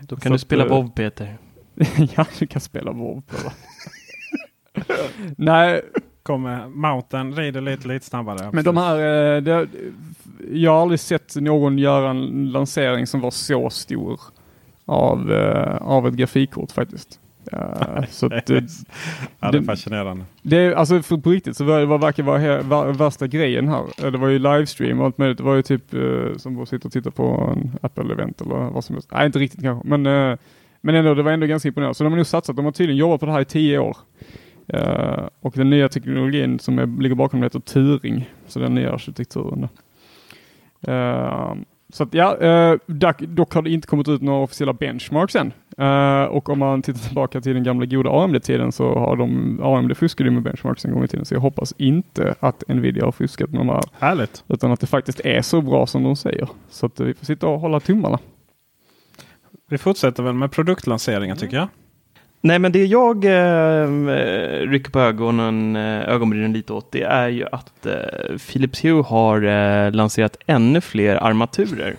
Då 0.00 0.16
kan 0.16 0.30
Så 0.30 0.32
du 0.32 0.38
spela 0.38 0.66
WoW 0.68 0.88
Peter. 0.88 1.36
ja, 2.16 2.26
du 2.38 2.46
kan 2.46 2.60
spela 2.60 2.92
WoW 2.92 3.22
på 3.26 3.36
det. 3.36 3.52
Nej, 5.36 5.82
Kommer 6.22 6.68
Mountain 6.68 7.34
rider 7.34 7.60
lite, 7.60 7.88
lite 7.88 8.06
snabbare. 8.06 8.50
men 8.52 8.64
de 8.64 8.76
här, 8.76 8.96
eh, 8.96 9.42
det, 9.42 9.68
jag 10.52 10.70
har 10.70 10.82
aldrig 10.82 11.00
sett 11.00 11.36
någon 11.36 11.78
göra 11.78 12.10
en 12.10 12.52
lansering 12.52 13.06
som 13.06 13.20
var 13.20 13.30
så 13.30 13.70
stor 13.70 14.20
av, 14.84 15.32
eh, 15.32 15.76
av 15.76 16.06
ett 16.08 16.14
grafikkort 16.14 16.72
faktiskt. 16.72 17.20
Ja, 17.52 18.04
så 18.10 18.26
att 18.26 18.46
det, 18.46 18.64
ja, 19.40 19.50
det 19.50 19.58
är 19.58 19.62
fascinerande. 19.62 20.24
Det 20.42 20.56
är, 20.56 20.72
alltså 20.72 21.02
för 21.02 21.16
på 21.16 21.30
riktigt 21.30 21.56
så 21.56 21.64
var 21.64 21.80
det 21.80 21.86
var, 21.86 21.98
verkar 21.98 22.22
vara 22.62 22.92
värsta 22.92 23.26
grejen 23.26 23.68
här. 23.68 24.10
Det 24.10 24.18
var 24.18 24.28
ju 24.28 24.38
livestream 24.38 25.00
och 25.00 25.06
allt 25.06 25.18
möjligt. 25.18 25.38
Det 25.38 25.44
var 25.44 25.54
ju 25.54 25.62
typ 25.62 25.94
eh, 25.94 26.36
som 26.36 26.62
att 26.62 26.68
sitta 26.68 26.88
och 26.88 26.92
titta 26.92 27.10
på 27.10 27.54
en 27.56 27.78
Apple-event 27.82 28.42
eller 28.42 28.70
vad 28.70 28.84
som 28.84 28.94
helst. 28.94 29.08
Nej, 29.12 29.26
inte 29.26 29.38
riktigt 29.38 29.62
kanske. 29.62 29.88
Men, 29.88 30.06
eh, 30.06 30.38
men 30.80 30.94
ändå, 30.94 31.14
det 31.14 31.22
var 31.22 31.32
ändå 31.32 31.46
ganska 31.46 31.68
imponerande. 31.68 31.94
Så 31.94 32.04
de 32.04 32.12
har 32.12 32.16
nog 32.16 32.26
satsat. 32.26 32.56
De 32.56 32.64
har 32.64 32.72
tydligen 32.72 32.98
jobbat 32.98 33.20
på 33.20 33.26
det 33.26 33.32
här 33.32 33.40
i 33.40 33.44
tio 33.44 33.78
år. 33.78 33.96
Eh, 34.68 35.28
och 35.40 35.52
den 35.56 35.70
nya 35.70 35.88
teknologin 35.88 36.58
som 36.58 36.78
är, 36.78 37.02
ligger 37.02 37.16
bakom 37.16 37.40
det 37.40 37.46
heter 37.46 37.60
Turing. 37.60 38.30
Så 38.46 38.58
den 38.58 38.74
nya 38.74 38.92
arkitekturen. 38.92 39.68
Uh, 40.88 41.54
så 41.92 42.02
att 42.02 42.14
ja, 42.14 42.36
uh, 42.42 42.78
dock, 42.86 43.18
dock 43.18 43.54
har 43.54 43.62
det 43.62 43.70
inte 43.70 43.86
kommit 43.86 44.08
ut 44.08 44.22
några 44.22 44.38
officiella 44.38 44.72
benchmarks 44.72 45.36
än. 45.36 45.52
Uh, 45.80 46.24
och 46.24 46.48
om 46.48 46.58
man 46.58 46.82
tittar 46.82 47.00
tillbaka 47.00 47.40
till 47.40 47.54
den 47.54 47.64
gamla 47.64 47.86
goda 47.86 48.10
AMD-tiden 48.10 48.72
så 48.72 48.94
har 48.98 49.16
de, 49.16 49.60
AMD 49.62 49.96
fuskade 49.96 50.30
med 50.30 50.42
benchmarks 50.42 50.84
en 50.84 50.92
gång 50.92 51.04
i 51.04 51.08
tiden. 51.08 51.24
Så 51.24 51.34
jag 51.34 51.40
hoppas 51.40 51.74
inte 51.76 52.34
att 52.40 52.64
Nvidia 52.68 53.04
har 53.04 53.12
fuskat 53.12 53.50
med 53.50 53.60
de 53.60 53.68
här. 53.68 53.82
Härligt. 53.98 54.44
Utan 54.48 54.72
att 54.72 54.80
det 54.80 54.86
faktiskt 54.86 55.20
är 55.20 55.42
så 55.42 55.60
bra 55.60 55.86
som 55.86 56.02
de 56.02 56.16
säger. 56.16 56.48
Så 56.70 56.86
att 56.86 57.00
vi 57.00 57.14
får 57.14 57.26
sitta 57.26 57.46
och 57.46 57.60
hålla 57.60 57.80
tummarna. 57.80 58.18
Vi 59.70 59.78
fortsätter 59.78 60.22
väl 60.22 60.34
med 60.34 60.52
produktlanseringen 60.52 61.36
tycker 61.36 61.56
jag. 61.56 61.68
Nej, 62.40 62.58
men 62.58 62.72
det 62.72 62.84
jag 62.84 63.24
eh, 63.24 63.88
rycker 64.68 64.90
på 64.90 65.00
ögonen, 65.00 65.76
eh, 65.76 66.08
ögonbrynen 66.08 66.52
lite 66.52 66.72
åt, 66.72 66.92
det 66.92 67.02
är 67.02 67.28
ju 67.28 67.46
att 67.52 67.86
eh, 67.86 68.38
Philips 68.48 68.84
Hue 68.84 69.02
har 69.02 69.42
eh, 69.42 69.92
lanserat 69.92 70.36
ännu 70.46 70.80
fler 70.80 71.16
armaturer. 71.16 71.96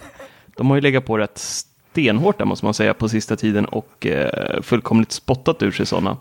De 0.58 0.70
har 0.70 0.78
ju 0.78 0.82
legat 0.82 1.06
på 1.06 1.18
rätt 1.18 1.38
stenhårt 1.38 2.38
där 2.38 2.46
måste 2.46 2.66
man 2.66 2.74
säga 2.74 2.94
på 2.94 3.10
sista 3.10 3.36
tiden 3.36 3.66
och 3.66 4.06
eh, 4.06 4.62
fullkomligt 4.62 5.12
spottat 5.12 5.64
ur 5.64 5.72
sig 5.72 5.86
sådana. 5.86 6.18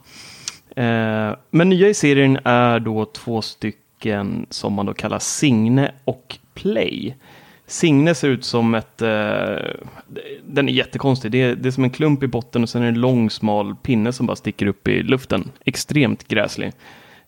Eh, 0.77 1.37
men 1.51 1.69
nya 1.69 1.89
i 1.89 1.95
serien 1.95 2.39
är 2.45 2.81
då 2.81 3.05
två 3.05 3.43
stycken 3.43 4.47
som 4.51 4.73
man 4.73 4.87
då 4.87 4.95
kallar 4.95 5.19
Signe 5.19 5.93
och 6.05 6.39
Play. 6.55 7.17
Signe 7.71 8.15
ser 8.15 8.29
ut 8.29 8.45
som 8.45 8.75
ett... 8.75 9.03
Eh, 9.03 9.57
den 10.47 10.69
är 10.69 10.73
jättekonstig. 10.73 11.31
Det 11.31 11.43
är, 11.43 11.57
det 11.57 11.69
är 11.69 11.71
som 11.71 11.85
en 11.85 11.91
klump 11.91 12.23
i 12.23 12.27
botten 12.27 12.63
och 12.63 12.69
sen 12.69 12.83
är 12.83 12.87
det 12.87 12.93
en 12.93 13.01
lång 13.01 13.31
smal 13.31 13.77
pinne 13.77 14.13
som 14.13 14.27
bara 14.27 14.37
sticker 14.37 14.67
upp 14.67 14.89
i 14.89 15.03
luften. 15.03 15.51
Extremt 15.65 16.29
gräslig. 16.29 16.73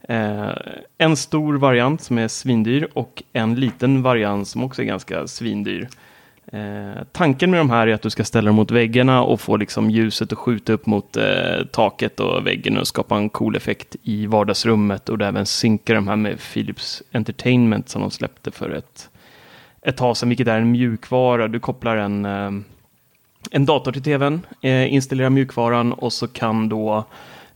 Eh, 0.09 0.50
en 0.98 1.16
stor 1.16 1.55
variant 1.55 2.02
som 2.02 2.18
är 2.18 2.28
svindyr 2.28 2.88
och 2.92 3.22
en 3.33 3.55
liten 3.55 4.02
variant 4.02 4.48
som 4.48 4.64
också 4.64 4.83
är 4.83 4.87
ganska 4.87 5.26
svindyr. 5.26 5.88
Eh, 6.52 7.02
tanken 7.12 7.50
med 7.50 7.61
de 7.61 7.70
här 7.70 7.87
är 7.87 7.94
att 7.94 8.02
du 8.02 8.11
ska 8.11 8.24
ställa 8.24 8.46
dem 8.46 8.57
mot 8.57 8.70
väggarna 8.70 9.22
och 9.22 9.40
få 9.40 9.57
liksom 9.57 9.90
ljuset 9.90 10.33
att 10.33 10.38
skjuta 10.38 10.72
upp 10.72 10.87
mot 10.87 11.16
eh, 11.16 11.66
taket 11.72 12.20
och 12.20 12.46
väggen 12.46 12.78
och 12.78 12.87
skapa 12.87 13.16
en 13.16 13.28
cool 13.28 13.57
effekt 13.57 13.96
i 14.02 14.26
vardagsrummet 14.26 15.09
och 15.09 15.20
även 15.20 15.46
synka 15.46 15.94
de 15.94 16.09
här 16.09 16.16
med 16.16 16.38
Philips 16.52 17.02
Entertainment 17.12 17.88
som 17.88 18.02
de 18.02 18.11
släppte 18.11 18.50
för 18.50 18.70
ett 18.70 19.09
ett 19.86 19.96
tag 19.96 20.16
sedan, 20.16 20.28
vilket 20.28 20.48
är 20.48 20.58
en 20.58 20.70
mjukvara. 20.70 21.48
Du 21.48 21.60
kopplar 21.60 21.96
en, 21.96 22.24
eh, 22.24 22.50
en 23.50 23.66
dator 23.66 23.92
till 23.92 24.02
tvn, 24.02 24.40
eh, 24.60 24.94
installerar 24.94 25.30
mjukvaran 25.30 25.92
och 25.92 26.12
så 26.12 26.28
kan 26.28 26.68
då 26.68 27.04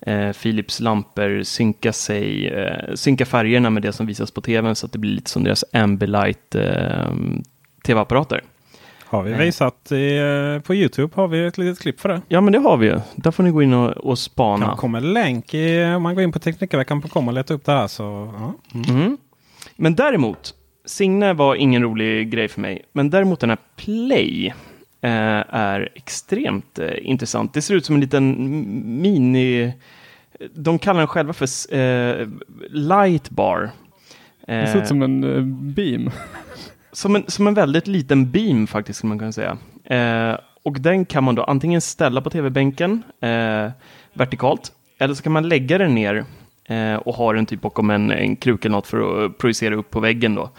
eh, 0.01 0.33
Philips 0.33 0.81
lampor 0.81 1.43
synka, 1.43 1.93
sig, 1.93 2.53
synka 2.95 3.27
färgerna 3.27 3.71
med 3.71 3.83
det 3.83 3.93
som 3.93 4.07
visas 4.07 4.31
på 4.31 4.41
tvn 4.41 4.77
så 4.77 4.87
att 4.87 4.93
det 4.93 4.99
blir 4.99 5.11
lite 5.11 5.31
som 5.31 5.45
deras 5.45 5.65
Ambilight 5.73 6.57
tv-apparater. 7.85 8.43
Har 9.09 9.23
vi 9.23 9.33
visat 9.33 9.93
i, 9.93 10.21
på 10.65 10.75
Youtube 10.75 11.13
har 11.15 11.29
vi 11.29 11.47
ett 11.47 11.59
litet 11.59 11.79
klipp 11.79 12.01
för 12.01 12.09
det. 12.09 12.23
Ja 12.29 12.41
men 12.41 12.53
det 12.53 12.59
har 12.59 12.77
vi 12.77 12.87
ju. 12.87 13.01
Där 13.15 13.31
får 13.31 13.43
ni 13.43 13.51
gå 13.51 13.63
in 13.63 13.73
och, 13.73 13.91
och 13.91 14.19
spana. 14.19 14.71
Det 14.71 14.77
kommer 14.77 15.01
länk 15.01 15.55
i, 15.55 15.85
om 15.85 16.03
man 16.03 16.15
går 16.15 16.25
in 16.25 16.33
på 16.33 16.39
Teknikveckan.com 16.39 17.29
och 17.29 17.35
letar 17.35 17.55
upp 17.55 17.65
det 17.65 17.73
här. 17.73 17.87
Så, 17.87 18.33
ja. 18.39 18.55
Mm. 18.75 19.01
Mm. 19.01 19.19
Men 19.77 19.95
däremot 19.95 20.55
Signe 20.87 21.33
var 21.33 21.55
ingen 21.55 21.83
rolig 21.83 22.31
grej 22.31 22.49
för 22.49 22.61
mig, 22.61 22.83
men 22.93 23.11
däremot 23.11 23.41
den 23.41 23.51
här 23.51 23.59
Play 23.77 24.55
eh, 25.01 25.45
är 25.55 25.89
extremt 25.95 26.79
eh, 26.79 26.91
intressant. 27.03 27.55
Det 27.55 27.63
ser 27.63 27.75
ut 27.75 27.87
som 27.87 27.95
en 27.95 28.01
liten 28.01 28.35
mini... 29.03 29.73
De 30.55 30.79
kallar 30.79 30.99
den 30.99 31.09
själva 31.09 31.33
för 31.33 31.75
eh, 31.75 32.29
light 32.71 33.31
bar. 33.31 33.71
det 34.47 34.67
ser 34.67 34.83
ut 34.83 34.89
som 34.89 35.03
en 35.03 35.25
eh, 35.25 35.43
beam. 35.75 36.11
som, 36.93 37.17
en, 37.17 37.25
som 37.27 37.47
en 37.47 37.55
väldigt 37.55 37.87
liten 37.87 38.31
beam 38.31 38.67
faktiskt, 38.67 39.01
kan 39.01 39.09
man 39.09 39.19
kan 39.19 39.33
säga. 39.33 39.59
Och 40.63 40.81
den 40.81 41.05
kan 41.05 41.25
man 41.25 41.35
då 41.35 41.43
antingen 41.45 41.81
ställa 41.81 42.21
på 42.21 42.31
tv-bänken 42.31 43.03
vertikalt, 44.13 44.73
eller 44.99 45.15
så 45.15 45.23
kan 45.23 45.33
man 45.33 45.49
lägga 45.49 45.79
den 45.79 45.95
ner 45.95 46.25
och 46.99 47.15
ha 47.15 47.33
den 47.33 47.47
typ 47.47 47.61
bakom 47.61 47.91
en, 47.91 48.11
en 48.11 48.37
kruk 48.37 48.65
eller 48.65 48.73
något 48.73 48.87
för 48.87 49.25
att 49.25 49.39
projicera 49.39 49.75
upp 49.75 49.91
på 49.91 50.01
väggen 50.01 50.35
då. 50.35 50.51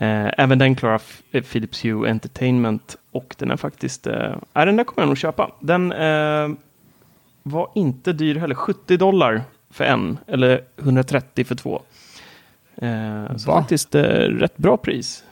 Eh, 0.00 0.30
även 0.38 0.58
den 0.58 0.76
klarar 0.76 1.00
eh, 1.32 1.42
Philips 1.42 1.84
Hue 1.84 2.10
Entertainment 2.10 2.96
och 3.10 3.34
den 3.38 3.50
är 3.50 3.56
faktiskt, 3.56 4.06
eh, 4.06 4.36
den 4.52 4.76
där 4.76 4.84
kommer 4.84 5.02
jag 5.02 5.08
nog 5.08 5.18
köpa. 5.18 5.50
Den 5.60 5.92
eh, 5.92 6.48
var 7.42 7.70
inte 7.74 8.12
dyr 8.12 8.34
heller, 8.34 8.54
70 8.54 8.96
dollar 8.96 9.42
för 9.70 9.84
en 9.84 10.18
eller 10.26 10.60
130 10.76 11.44
för 11.44 11.54
två. 11.54 11.82
Eh, 12.76 13.36
så 13.36 13.52
faktiskt 13.52 13.94
eh, 13.94 14.02
rätt 14.02 14.56
bra 14.56 14.76
pris. 14.76 15.24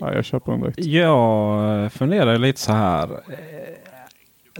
Ja, 0.00 0.14
jag 0.14 0.24
köper 0.24 0.52
den 0.52 0.60
direkt. 0.60 0.84
Jag 0.84 1.92
funderar 1.92 2.38
lite 2.38 2.60
så 2.60 2.72
här. 2.72 3.08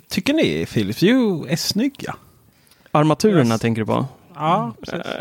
Tycker 0.08 0.34
ni 0.34 0.66
Philips 0.66 1.02
Hue 1.02 1.52
är 1.52 1.56
snygga? 1.56 2.14
Armaturerna 2.90 3.54
yes. 3.54 3.60
tänker 3.60 3.82
du 3.82 3.86
på? 3.86 4.06
Ja, 4.34 4.72
precis. 4.80 5.12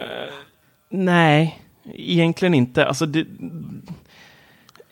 nej, 0.90 1.60
egentligen 1.94 2.54
inte. 2.54 2.86
Alltså 2.86 3.06
det, 3.06 3.26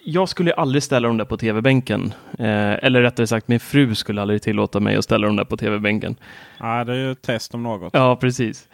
jag 0.04 0.30
skulle 0.30 0.54
aldrig 0.54 0.84
ställa 0.84 1.08
dem 1.08 1.18
där 1.18 1.26
på 1.26 1.38
tv-bänken. 1.38 2.14
Eh, 2.40 2.86
eller 2.86 3.02
rättare 3.02 3.28
sagt, 3.28 3.48
min 3.48 3.60
fru 3.60 3.96
skulle 3.96 4.22
aldrig 4.22 4.42
tillåta 4.42 4.80
mig 4.80 4.96
att 4.96 5.04
ställa 5.04 5.28
dem 5.28 5.36
där 5.36 5.44
på 5.44 5.58
tv-bänken. 5.58 6.16
Ja, 6.60 6.84
det 6.84 6.92
är 6.92 6.98
ju 6.98 7.12
ett 7.12 7.22
test 7.22 7.54
om 7.54 7.64
något. 7.64 7.94
Ja, 7.94 8.16
precis. 8.16 8.68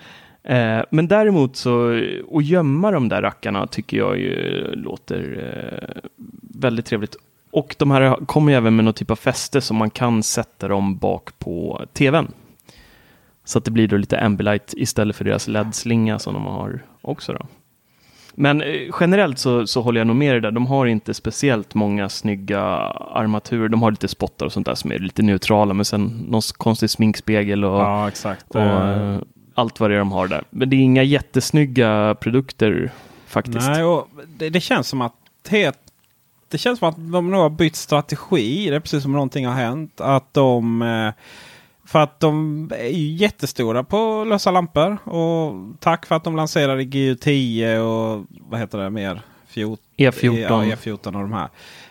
Eh, 0.43 0.81
men 0.89 1.07
däremot 1.07 1.55
så, 1.55 2.01
att 2.33 2.45
gömma 2.45 2.91
de 2.91 3.09
där 3.09 3.21
rackarna 3.21 3.67
tycker 3.67 3.97
jag 3.97 4.17
ju 4.17 4.61
låter 4.75 5.43
eh, 5.43 6.09
väldigt 6.41 6.85
trevligt. 6.85 7.15
Och 7.51 7.75
de 7.79 7.91
här 7.91 8.25
kommer 8.25 8.51
ju 8.51 8.57
även 8.57 8.75
med 8.75 8.85
någon 8.85 8.93
typ 8.93 9.11
av 9.11 9.15
fäste 9.15 9.61
som 9.61 9.77
man 9.77 9.89
kan 9.89 10.23
sätta 10.23 10.67
dem 10.67 10.97
bak 10.97 11.39
på 11.39 11.85
tvn. 11.93 12.31
Så 13.43 13.57
att 13.57 13.65
det 13.65 13.71
blir 13.71 13.87
då 13.87 13.97
lite 13.97 14.19
Ambilight 14.19 14.73
istället 14.77 15.15
för 15.15 15.25
deras 15.25 15.47
LED-slinga 15.47 16.19
som 16.19 16.33
de 16.33 16.45
har 16.45 16.79
också. 17.01 17.33
Då. 17.33 17.45
Men 18.39 18.61
eh, 18.61 18.81
generellt 18.99 19.39
så, 19.39 19.67
så 19.67 19.81
håller 19.81 19.99
jag 19.99 20.07
nog 20.07 20.15
med 20.15 20.33
dig 20.33 20.41
där. 20.41 20.51
De 20.51 20.67
har 20.67 20.85
inte 20.85 21.13
speciellt 21.13 21.73
många 21.73 22.09
snygga 22.09 22.61
armaturer. 22.61 23.69
De 23.69 23.81
har 23.81 23.91
lite 23.91 24.07
spottar 24.07 24.45
och 24.45 24.53
sånt 24.53 24.65
där 24.65 24.75
som 24.75 24.91
är 24.91 24.99
lite 24.99 25.21
neutrala, 25.21 25.73
men 25.73 25.85
sen 25.85 26.25
någon 26.27 26.41
konstig 26.57 26.89
sminkspegel 26.89 27.65
och, 27.65 27.79
ja, 27.79 28.11
och 28.47 28.55
uh, 28.55 29.17
allt 29.53 29.79
vad 29.79 29.89
det 29.89 29.95
är 29.95 29.99
de 29.99 30.11
har 30.11 30.27
där. 30.27 30.43
Men 30.49 30.69
det 30.69 30.75
är 30.75 30.79
inga 30.79 31.03
jättesnygga 31.03 32.15
produkter 32.19 32.91
faktiskt. 33.27 33.67
Nej, 33.67 33.83
och 33.83 34.09
det, 34.37 34.49
det 34.49 34.59
känns 34.59 34.87
som 34.87 35.01
att 35.01 35.15
helt 35.49 35.79
det 36.49 36.57
känns 36.57 36.79
som 36.79 36.89
att 36.89 36.95
de 36.95 37.31
nog 37.31 37.41
har 37.41 37.49
bytt 37.49 37.75
strategi. 37.75 38.69
Det 38.69 38.75
är 38.75 38.79
precis 38.79 39.03
som 39.03 39.11
någonting 39.11 39.45
har 39.47 39.53
hänt. 39.53 40.01
Att 40.01 40.33
de 40.33 40.81
eh, 40.81 41.13
för 41.87 41.99
att 41.99 42.19
de 42.19 42.71
är 42.75 42.89
ju 42.89 43.13
jättestora 43.13 43.83
på 43.83 44.23
lösa 44.23 44.51
lampor. 44.51 44.97
Och 45.03 45.53
tack 45.79 46.05
för 46.05 46.15
att 46.15 46.23
de 46.23 46.35
lanserade 46.35 46.83
GU10 46.83 47.77
och 47.77 48.25
vad 48.39 48.59
heter 48.59 48.77
det 48.77 48.89
mer? 48.89 49.21
Fjort, 49.47 49.79
E14. 49.97 50.39
Ja, 50.39 50.75
E14 50.75 51.05
och 51.05 51.11
de 51.11 51.33
här. 51.33 51.49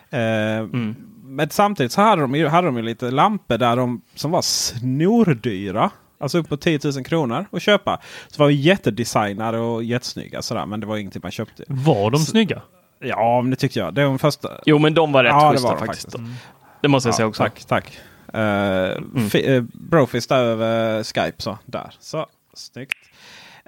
Eh, 0.09 0.59
mm. 0.59 0.95
Men 1.23 1.49
samtidigt 1.49 1.91
så 1.91 2.01
hade 2.01 2.21
de, 2.21 2.35
ju, 2.35 2.47
hade 2.47 2.67
de 2.67 2.77
ju 2.77 2.83
lite 2.83 3.11
lampor 3.11 3.57
där 3.57 3.75
de, 3.75 4.01
som 4.15 4.31
var 4.31 4.41
snordyra. 4.41 5.91
Alltså 6.19 6.37
upp 6.37 6.49
på 6.49 6.57
10 6.57 6.79
000 6.83 7.03
kronor 7.03 7.45
att 7.51 7.61
köpa. 7.61 7.99
Så 8.27 8.43
var 8.43 8.49
de 8.49 8.55
jättedesignade 8.55 9.59
och 9.59 9.83
jättesnygga 9.83 10.41
sådär. 10.41 10.65
Men 10.65 10.79
det 10.79 10.85
var 10.85 10.97
ingenting 10.97 11.21
man 11.23 11.31
köpte. 11.31 11.63
Var 11.67 12.11
de 12.11 12.19
så, 12.19 12.31
snygga? 12.31 12.61
Ja, 12.99 13.41
men 13.41 13.49
det 13.49 13.55
tyckte 13.55 13.79
jag. 13.79 13.93
Det 13.93 14.01
var 14.01 14.09
de 14.09 14.19
första. 14.19 14.49
Jo, 14.65 14.79
men 14.79 14.93
de 14.93 15.11
var 15.11 15.23
rätt 15.23 15.31
ja, 15.31 15.51
schyssta 15.51 15.69
faktiskt. 15.69 15.87
faktiskt. 15.87 16.15
Mm. 16.15 16.33
Det 16.81 16.87
måste 16.87 17.09
jag 17.09 17.13
ja, 17.13 17.17
säga 17.17 17.27
också. 17.27 17.43
Tack, 17.43 17.65
tack. 17.65 17.99
Uh, 18.35 18.97
uh, 19.35 19.63
Brofist 19.73 20.31
över 20.31 21.03
Skype 21.03 21.41
så 21.41 21.57
där. 21.65 21.95
Så 21.99 22.25
snyggt. 22.53 22.97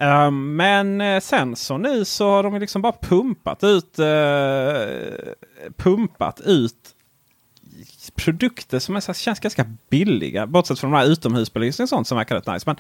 Uh, 0.02 0.32
men 0.32 1.02
uh, 1.02 1.20
sen 1.20 1.56
så 1.56 1.78
nu 1.78 2.06
så 2.06 2.30
har 2.30 2.44
de 2.44 2.60
liksom 2.60 2.82
bara 2.82 2.96
pumpat 3.02 3.64
ut 3.64 3.96
pumpat 5.78 6.42
ut 6.42 6.96
produkter 8.16 8.80
som 8.80 8.96
är, 8.96 9.00
så, 9.00 9.14
känns 9.14 9.40
ganska 9.40 9.66
billiga. 9.90 10.48
Bortsett 10.48 10.80
från 10.80 10.92
de 10.92 10.98
här 10.98 11.06
utomhusbelysning 11.06 11.84
och 11.84 11.90
sånt 11.90 12.08
som 12.08 12.18
verkar 12.18 12.36
rätt 12.36 12.48
nice. 12.48 12.64
Men 12.66 12.76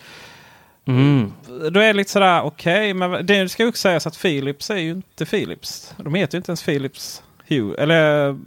Mm. 0.89 1.33
Då 1.47 1.79
är 1.79 1.87
det 1.87 1.93
lite 1.93 2.11
sådär 2.11 2.41
okej, 2.41 2.93
okay, 2.93 3.09
men 3.09 3.25
det 3.25 3.49
ska 3.49 3.63
ju 3.63 3.69
också 3.69 3.81
sägas 3.81 4.07
att 4.07 4.21
Philips 4.21 4.69
är 4.69 4.77
ju 4.77 4.91
inte 4.91 5.25
Philips. 5.25 5.93
De 5.97 6.15
heter 6.15 6.35
ju 6.35 6.37
inte 6.37 6.51
ens 6.51 6.63
Philips 6.63 7.23
Hue. 7.47 7.75
Eller 7.77 8.37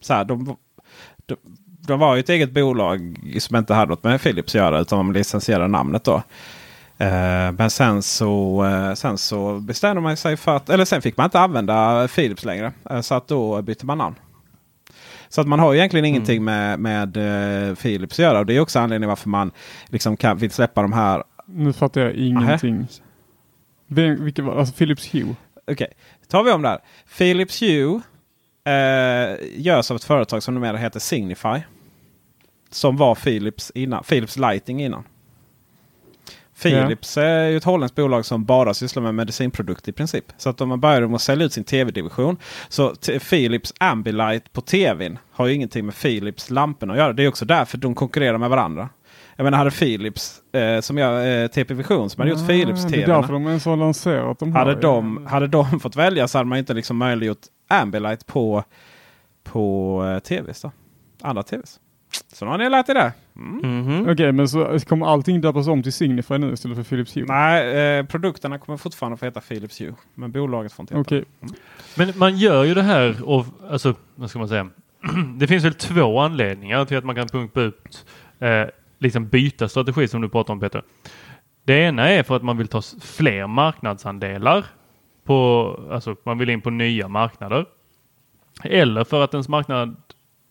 så 0.00 0.14
här, 0.14 0.24
de, 0.24 0.56
de, 1.26 1.36
de 1.86 1.98
var 2.00 2.14
ju 2.14 2.20
ett 2.20 2.28
eget 2.28 2.50
bolag 2.52 3.16
som 3.38 3.56
inte 3.56 3.74
hade 3.74 3.90
något 3.90 4.04
med 4.04 4.22
Philips 4.22 4.50
att 4.50 4.54
göra 4.54 4.80
utan 4.80 4.98
de 4.98 5.12
licensierade 5.12 5.68
namnet 5.68 6.04
då. 6.04 6.22
Eh, 6.98 7.52
men 7.52 7.70
sen 7.70 8.02
så, 8.02 8.64
eh, 8.64 8.94
sen 8.94 9.18
så 9.18 9.58
bestämde 9.60 10.02
man 10.02 10.16
sig 10.16 10.36
för 10.36 10.56
att, 10.56 10.70
eller 10.70 10.84
sen 10.84 11.02
fick 11.02 11.16
man 11.16 11.24
inte 11.24 11.40
använda 11.40 12.08
Philips 12.08 12.44
längre. 12.44 12.72
Eh, 12.90 13.00
så 13.00 13.14
att 13.14 13.28
då 13.28 13.62
bytte 13.62 13.86
man 13.86 13.98
namn. 13.98 14.16
Så 15.28 15.40
att 15.40 15.46
man 15.46 15.58
har 15.58 15.74
egentligen 15.74 16.04
Mm. 16.04 16.14
ingenting 16.14 16.44
med, 16.44 16.80
med 16.80 17.14
Philips 17.78 18.14
att 18.14 18.18
göra. 18.22 18.38
Och 18.38 18.46
det 18.46 18.56
är 18.56 18.60
också 18.60 18.78
anledningen 18.78 19.08
varför 19.08 19.28
man 19.28 19.50
liksom 19.86 20.16
kan, 20.16 20.36
vill 20.38 20.50
släppa 20.50 20.82
de 20.82 20.92
här. 20.92 21.22
Nu 21.46 21.72
fattar 21.72 22.00
jag 22.00 22.12
ingenting. 22.12 22.86
Vem, 23.86 24.24
vilka 24.24 24.42
var, 24.42 24.56
alltså 24.58 24.74
Philips 24.74 25.14
Hue? 25.14 25.34
Okej, 25.70 25.92
tar 26.28 26.42
vi 26.44 26.50
om 26.50 26.62
där. 26.62 26.78
Philips 27.18 27.62
Hue 27.62 28.00
eh, 28.64 29.36
görs 29.56 29.90
av 29.90 29.96
ett 29.96 30.04
företag 30.04 30.42
som 30.42 30.54
numera 30.54 30.76
heter 30.76 31.00
Signify. 31.00 31.60
Som 32.74 32.96
var 32.96 33.14
Philips 33.14 33.72
innan. 33.74 34.04
Philips 34.04 34.36
Lighting 34.36 34.82
innan. 34.82 35.04
Philips 36.62 37.16
är 37.16 37.44
ju 37.48 37.56
ett 37.56 37.64
holländskt 37.64 37.96
bolag 37.96 38.24
som 38.24 38.44
bara 38.44 38.74
sysslar 38.74 39.02
med 39.02 39.14
medicinprodukter 39.14 39.90
i 39.90 39.92
princip. 39.92 40.24
Så 40.36 40.50
att 40.50 40.60
om 40.60 40.68
man 40.68 40.80
börjar 40.80 41.00
med 41.00 41.14
att 41.14 41.22
sälja 41.22 41.46
ut 41.46 41.52
sin 41.52 41.64
tv-division. 41.64 42.36
Så 42.68 42.94
Philips 43.30 43.74
Ambilight 43.80 44.52
på 44.52 44.60
tvn 44.60 45.18
har 45.32 45.46
ju 45.46 45.54
ingenting 45.54 45.86
med 45.86 45.94
Philips 45.96 46.50
lamporna 46.50 46.92
att 46.92 46.98
göra. 46.98 47.12
Det 47.12 47.24
är 47.24 47.28
också 47.28 47.44
därför 47.44 47.78
de 47.78 47.94
konkurrerar 47.94 48.38
med 48.38 48.50
varandra. 48.50 48.88
Jag 49.36 49.44
menar 49.44 49.58
hade 49.58 49.70
Philips 49.70 50.42
eh, 50.52 50.80
som 50.80 50.98
jag, 50.98 51.42
eh, 51.42 51.48
TP 51.48 51.74
Vision 51.74 52.10
som 52.10 52.20
hade 52.20 52.30
gjort 52.30 52.46
Philips 52.48 52.84
Ah, 52.84 52.88
Det 52.88 52.94
tv. 52.94 53.02
är 53.02 53.06
därför 53.16 53.32
de 53.32 53.46
ens 53.46 53.64
har 53.64 53.76
lanserat 53.76 54.38
de 54.38 54.52
här. 54.52 54.58
Hade 54.58 54.80
de, 54.80 55.26
hade 55.26 55.46
de 55.46 55.80
fått 55.80 55.96
välja 55.96 56.28
så 56.28 56.38
hade 56.38 56.48
man 56.48 56.58
inte 56.58 56.74
liksom 56.74 56.96
möjliggjort 56.96 57.38
Ambilight 57.68 58.26
på, 58.26 58.64
på 59.44 60.04
eh, 60.06 60.18
tvs. 60.18 60.60
Då. 60.62 60.72
Andra 61.22 61.42
tvs. 61.42 61.80
Så 62.32 62.44
nu 62.44 62.50
har 62.50 62.58
ni 62.58 62.68
lärt 62.68 62.88
er 62.88 62.94
det. 62.94 63.12
Mhm. 63.32 64.08
Okej, 64.10 64.32
men 64.32 64.48
så 64.48 64.78
kommer 64.88 65.06
allting 65.06 65.40
döpas 65.40 65.68
om 65.68 65.82
till 65.82 65.92
Signify 65.92 66.38
nu 66.38 66.52
istället 66.52 66.76
för 66.76 66.84
Philips 66.84 67.16
Hue? 67.16 67.24
Nej, 67.28 67.98
eh, 67.98 68.06
produkterna 68.06 68.58
kommer 68.58 68.76
fortfarande 68.76 69.16
få 69.18 69.24
heta 69.24 69.40
Philips 69.40 69.80
Hue. 69.80 69.94
Men 70.14 70.32
bolaget 70.32 70.72
får 70.72 70.82
inte 70.82 70.94
heta 70.94 71.00
Okej. 71.00 71.24
Men 71.96 72.12
man 72.16 72.36
gör 72.36 72.64
ju 72.64 72.74
det 72.74 72.82
här 72.82 73.28
och 73.28 73.46
alltså, 73.70 73.94
vad 74.14 74.30
ska 74.30 74.38
man 74.38 74.48
säga? 74.48 74.68
det 75.36 75.46
finns 75.46 75.64
väl 75.64 75.74
två 75.74 76.20
anledningar 76.20 76.84
till 76.84 76.96
att 76.96 77.04
man 77.04 77.14
kan 77.14 77.28
pumpa 77.28 77.60
ut, 77.60 78.06
eh, 78.38 78.64
liksom 78.98 79.28
byta 79.28 79.68
strategi 79.68 80.08
som 80.08 80.20
du 80.20 80.28
pratar 80.28 80.52
om 80.52 80.60
Peter. 80.60 80.82
Det 81.64 81.74
ena 81.74 82.08
är 82.08 82.22
för 82.22 82.36
att 82.36 82.42
man 82.42 82.56
vill 82.56 82.68
ta 82.68 82.82
fler 83.00 83.46
marknadsandelar 83.46 84.64
på, 85.24 85.80
alltså 85.90 86.16
man 86.24 86.38
vill 86.38 86.50
in 86.50 86.60
på 86.60 86.70
nya 86.70 87.08
marknader. 87.08 87.66
Eller 88.64 89.04
för 89.04 89.24
att 89.24 89.34
ens 89.34 89.48
marknad, 89.48 89.96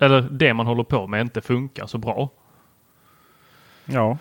eller 0.02 0.22
det 0.22 0.54
man 0.54 0.68
håller 0.68 0.84
på 0.84 1.08
med 1.08 1.22
inte 1.22 1.42
funkar 1.42 1.88
så 1.88 1.98
bra. 1.98 2.30
Ja. 3.86 4.18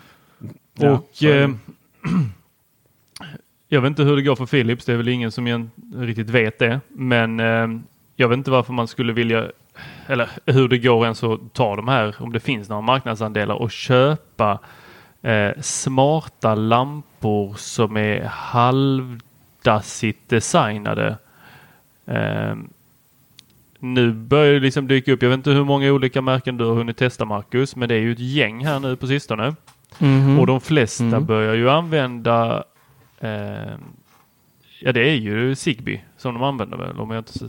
Och 0.79 1.23
är 1.23 1.27
det. 1.27 1.43
eh, 1.43 1.49
jag 3.67 3.81
vet 3.81 3.89
inte 3.89 4.03
hur 4.03 4.15
det 4.15 4.21
går 4.21 4.35
för 4.35 4.45
Philips. 4.45 4.85
Det 4.85 4.93
är 4.93 4.97
väl 4.97 5.07
ingen 5.07 5.31
som 5.31 5.69
riktigt 5.95 6.29
vet 6.29 6.59
det. 6.59 6.79
Men 6.87 7.39
eh, 7.39 7.67
jag 8.15 8.29
vet 8.29 8.37
inte 8.37 8.51
varför 8.51 8.73
man 8.73 8.87
skulle 8.87 9.13
vilja 9.13 9.51
eller 10.07 10.29
hur 10.45 10.67
det 10.67 10.77
går 10.77 11.03
ens 11.03 11.23
att 11.23 11.53
ta 11.53 11.75
de 11.75 11.87
här, 11.87 12.15
om 12.19 12.31
det 12.31 12.39
finns 12.39 12.69
några 12.69 12.81
marknadsandelar 12.81 13.55
och 13.55 13.71
köpa 13.71 14.59
eh, 15.21 15.51
smarta 15.61 16.55
lampor 16.55 17.53
som 17.57 17.97
är 17.97 18.23
halvdassigt 18.25 20.29
designade. 20.29 21.17
Eh, 23.81 23.87
nu 23.87 24.11
börjar 24.13 24.53
det 24.53 24.59
liksom 24.59 24.87
dyka 24.87 25.11
upp, 25.13 25.21
jag 25.23 25.29
vet 25.29 25.37
inte 25.37 25.51
hur 25.51 25.63
många 25.65 25.91
olika 25.91 26.21
märken 26.21 26.57
du 26.57 26.65
har 26.65 26.73
hunnit 26.75 26.97
testa 26.97 27.25
Marcus, 27.25 27.75
men 27.75 27.89
det 27.89 27.95
är 27.95 27.99
ju 27.99 28.11
ett 28.11 28.19
gäng 28.19 28.65
här 28.65 28.79
nu 28.79 28.95
på 28.95 29.07
sistone. 29.07 29.55
Mhm. 29.99 30.39
Och 30.39 30.47
de 30.47 30.61
flesta 30.61 31.03
Mm. 31.03 31.25
börjar 31.25 31.53
ju 31.53 31.69
använda 31.69 32.63
eh, 33.19 33.73
Ja 34.83 34.91
det 34.91 35.09
är 35.09 35.15
ju 35.15 35.55
Zigbee 35.55 36.01
som 36.17 36.33
de 36.33 36.43
använder 36.43 36.77
väl 36.77 36.99
om 36.99 37.11
jag 37.11 37.19
inte... 37.19 37.45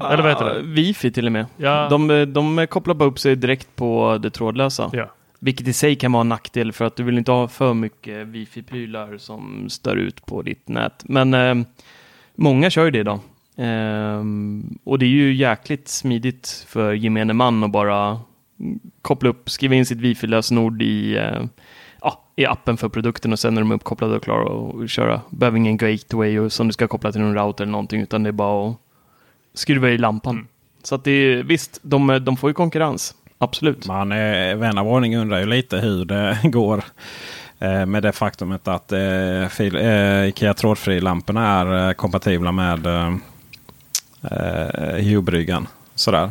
Eller 0.00 0.22
vad 0.22 0.32
heter 0.32 0.44
Ah, 0.50 0.54
det? 0.54 0.62
Wifi 0.62 1.10
till 1.10 1.26
och 1.26 1.32
med. 1.32 1.46
Ja. 1.56 1.88
De, 1.90 2.32
de 2.32 2.66
kopplar 2.66 2.94
bara 2.94 3.08
upp 3.08 3.18
sig 3.18 3.36
direkt 3.36 3.76
på 3.76 4.18
det 4.22 4.30
trådlösa. 4.30 4.90
Ja. 4.92 5.10
Vilket 5.38 5.68
i 5.68 5.72
sig 5.72 5.96
kan 5.96 6.12
vara 6.12 6.20
en 6.20 6.28
nackdel 6.28 6.72
för 6.72 6.84
att 6.84 6.96
du 6.96 7.02
vill 7.02 7.18
inte 7.18 7.32
ha 7.32 7.48
för 7.48 7.74
mycket 7.74 8.26
wifi-prylar 8.26 9.18
som 9.18 9.68
stör 9.70 9.96
ut 9.96 10.26
på 10.26 10.42
ditt 10.42 10.68
nät. 10.68 11.02
Men 11.04 11.34
eh, 11.34 11.54
många 12.34 12.70
kör 12.70 12.84
ju 12.84 12.90
det 12.90 12.98
idag. 12.98 13.20
Ehm, 13.56 14.78
och 14.84 14.98
det 14.98 15.06
är 15.06 15.10
ju 15.10 15.34
jäkligt 15.34 15.88
smidigt 15.88 16.66
för 16.68 16.92
gemene 16.92 17.32
man 17.32 17.64
att 17.64 17.70
bara 17.70 18.20
koppla 19.02 19.28
upp, 19.28 19.50
skriva 19.50 19.74
in 19.74 19.86
sitt 19.86 19.98
wifi-lösenord 19.98 20.82
i, 20.82 21.16
eh, 21.16 21.44
ja, 22.00 22.22
i 22.36 22.46
appen 22.46 22.76
för 22.76 22.88
produkten 22.88 23.32
och 23.32 23.38
sen 23.38 23.56
är 23.56 23.60
de 23.60 23.72
uppkopplade 23.72 24.16
och 24.16 24.22
klara 24.22 24.82
att 24.84 24.90
köra. 24.90 25.20
Behöver 25.30 25.58
ingen 25.58 25.76
gateway 25.76 26.38
och 26.38 26.52
som 26.52 26.66
du 26.66 26.72
ska 26.72 26.88
koppla 26.88 27.12
till 27.12 27.20
någon 27.20 27.34
router 27.34 27.64
eller 27.64 27.72
någonting 27.72 28.00
utan 28.00 28.22
det 28.22 28.30
är 28.30 28.32
bara 28.32 28.70
att 28.70 28.76
skruva 29.54 29.90
i 29.90 29.98
lampan. 29.98 30.34
Mm. 30.34 30.46
Så 30.82 30.94
att 30.94 31.04
det 31.04 31.10
är, 31.10 31.42
visst, 31.42 31.78
de, 31.82 32.20
de 32.24 32.36
får 32.36 32.50
ju 32.50 32.54
konkurrens. 32.54 33.14
Absolut. 33.38 33.86
Man, 33.86 34.12
eh, 34.12 34.56
vän 34.56 34.78
av 34.78 34.88
ordning 34.88 35.16
undrar 35.16 35.38
ju 35.38 35.46
lite 35.46 35.78
hur 35.78 36.04
det 36.04 36.38
går. 36.44 36.84
Eh, 37.58 37.86
med 37.86 38.02
det 38.02 38.12
faktumet 38.12 38.68
att 38.68 38.92
eh, 38.92 39.48
fil, 39.50 39.76
eh, 39.76 40.28
Ikea 40.28 40.54
trådfri-lamporna 40.54 41.46
är 41.46 41.88
eh, 41.88 41.92
kompatibla 41.92 42.52
med 42.52 42.86
eh, 44.30 45.04
Hue-bryggan. 45.04 45.66
Sådär. 45.94 46.30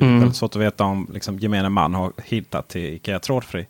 Mm. 0.00 0.18
väldigt 0.18 0.36
svårt 0.36 0.56
att 0.56 0.62
veta 0.62 0.84
om 0.84 1.10
liksom, 1.14 1.38
gemene 1.38 1.68
man 1.68 1.94
har 1.94 2.12
hittat 2.24 2.68
till 2.68 2.94
Ikea 2.94 3.18
trådfri. 3.18 3.66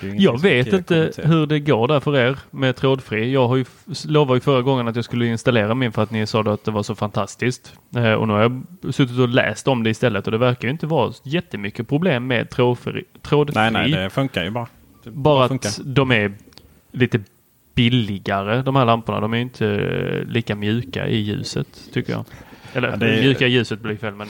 Jag 0.00 0.42
vet 0.42 0.66
Ikea 0.66 0.78
inte 0.78 1.12
hur 1.16 1.46
det 1.46 1.60
går 1.60 1.88
där 1.88 2.00
för 2.00 2.16
er 2.16 2.38
med 2.50 2.76
trådfri. 2.76 3.32
Jag 3.32 3.48
har 3.48 3.56
ju 3.56 3.64
lovade 4.06 4.36
ju 4.36 4.40
förra 4.40 4.62
gången 4.62 4.88
att 4.88 4.96
jag 4.96 5.04
skulle 5.04 5.26
installera 5.26 5.74
min 5.74 5.92
för 5.92 6.02
att 6.02 6.10
ni 6.10 6.26
sa 6.26 6.40
att 6.40 6.64
det 6.64 6.70
var 6.70 6.82
så 6.82 6.94
fantastiskt. 6.94 7.72
Eh, 7.96 8.12
och 8.12 8.28
nu 8.28 8.34
har 8.34 8.40
jag 8.40 8.62
suttit 8.94 9.18
och 9.18 9.28
läst 9.28 9.68
om 9.68 9.82
det 9.82 9.90
istället 9.90 10.26
och 10.26 10.32
det 10.32 10.38
verkar 10.38 10.68
ju 10.68 10.72
inte 10.72 10.86
vara 10.86 11.12
jättemycket 11.22 11.88
problem 11.88 12.26
med 12.26 12.50
trådfri. 12.50 13.04
trådfri. 13.22 13.54
Nej, 13.54 13.70
nej, 13.70 13.90
det 13.90 14.10
funkar 14.10 14.44
ju 14.44 14.50
bara. 14.50 14.66
Det 15.04 15.10
Bara 15.10 15.48
funkar. 15.48 15.68
att 15.68 15.80
de 15.84 16.12
är 16.12 16.32
lite 16.92 17.20
billigare 17.74 18.62
de 18.62 18.76
här 18.76 18.84
lamporna. 18.84 19.20
De 19.20 19.34
är 19.34 19.38
inte 19.38 19.66
eh, 19.66 20.32
lika 20.32 20.54
mjuka 20.54 21.08
i 21.08 21.16
ljuset 21.16 21.68
tycker 21.92 22.12
jag. 22.12 22.24
Eller 22.74 22.88
Ja, 22.90 22.96
det 22.96 23.06
mjuka 23.20 23.46
ljuset 23.46 23.80
blir 23.80 23.96
fel 23.96 24.14
men 24.14 24.28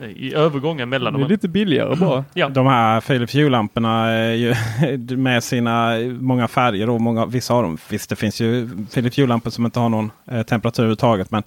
eh, 0.00 0.06
i 0.10 0.34
övergången 0.34 0.88
mellan 0.88 1.12
Det 1.12 1.18
är 1.18 1.20
dem. 1.20 1.30
lite 1.30 1.48
billigare 1.48 1.96
bara. 1.96 2.24
Ja. 2.34 2.48
De 2.48 2.66
här 2.66 3.00
Philips 3.00 3.34
Hue-lamporna 3.34 4.06
med 5.16 5.44
sina 5.44 5.94
många 6.20 6.48
färger 6.48 6.90
och 6.90 7.00
många, 7.00 7.26
vissa 7.26 7.54
av 7.54 7.62
dem. 7.62 7.78
Visst, 7.88 8.10
det 8.10 8.16
finns 8.16 8.40
ju 8.40 8.68
Philips 8.94 9.18
Hue-lampor 9.18 9.50
som 9.50 9.64
inte 9.64 9.80
har 9.80 9.88
någon 9.88 10.10
eh, 10.30 10.42
temperatur 10.42 10.82
överhuvudtaget. 10.82 11.30
Men 11.30 11.42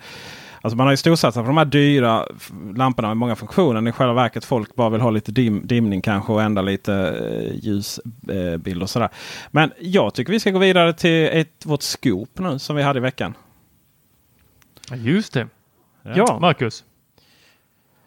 alltså 0.61 0.77
man 0.77 0.87
har 0.87 0.93
ju 0.93 0.97
storsatsat 0.97 1.43
på 1.43 1.47
de 1.47 1.57
här 1.57 1.65
dyra 1.65 2.25
lamporna 2.75 3.07
med 3.07 3.17
många 3.17 3.35
funktioner. 3.35 3.89
I 3.89 3.91
själva 3.91 4.13
verket 4.13 4.45
folk 4.45 4.75
bara 4.75 4.89
vill 4.89 5.01
ha 5.01 5.09
lite 5.09 5.31
dim, 5.31 5.61
dimning 5.67 6.01
kanske 6.01 6.33
och 6.33 6.41
ändra 6.41 6.61
lite 6.61 6.93
eh, 6.93 7.55
ljusbild 7.65 8.81
och 8.83 8.89
sådär. 8.89 9.09
Men 9.51 9.71
jag 9.79 10.13
tycker 10.13 10.31
vi 10.31 10.39
ska 10.39 10.51
gå 10.51 10.59
vidare 10.59 10.93
till 10.93 11.29
ett, 11.31 11.65
vårt 11.65 11.81
scoop 11.81 12.39
nu 12.39 12.59
som 12.59 12.75
vi 12.75 12.83
hade 12.83 12.97
i 12.99 13.01
veckan. 13.01 13.33
Ja, 14.89 14.95
Just 14.95 15.33
det. 15.33 15.47
Ja. 16.15 16.37
Marcus. 16.41 16.83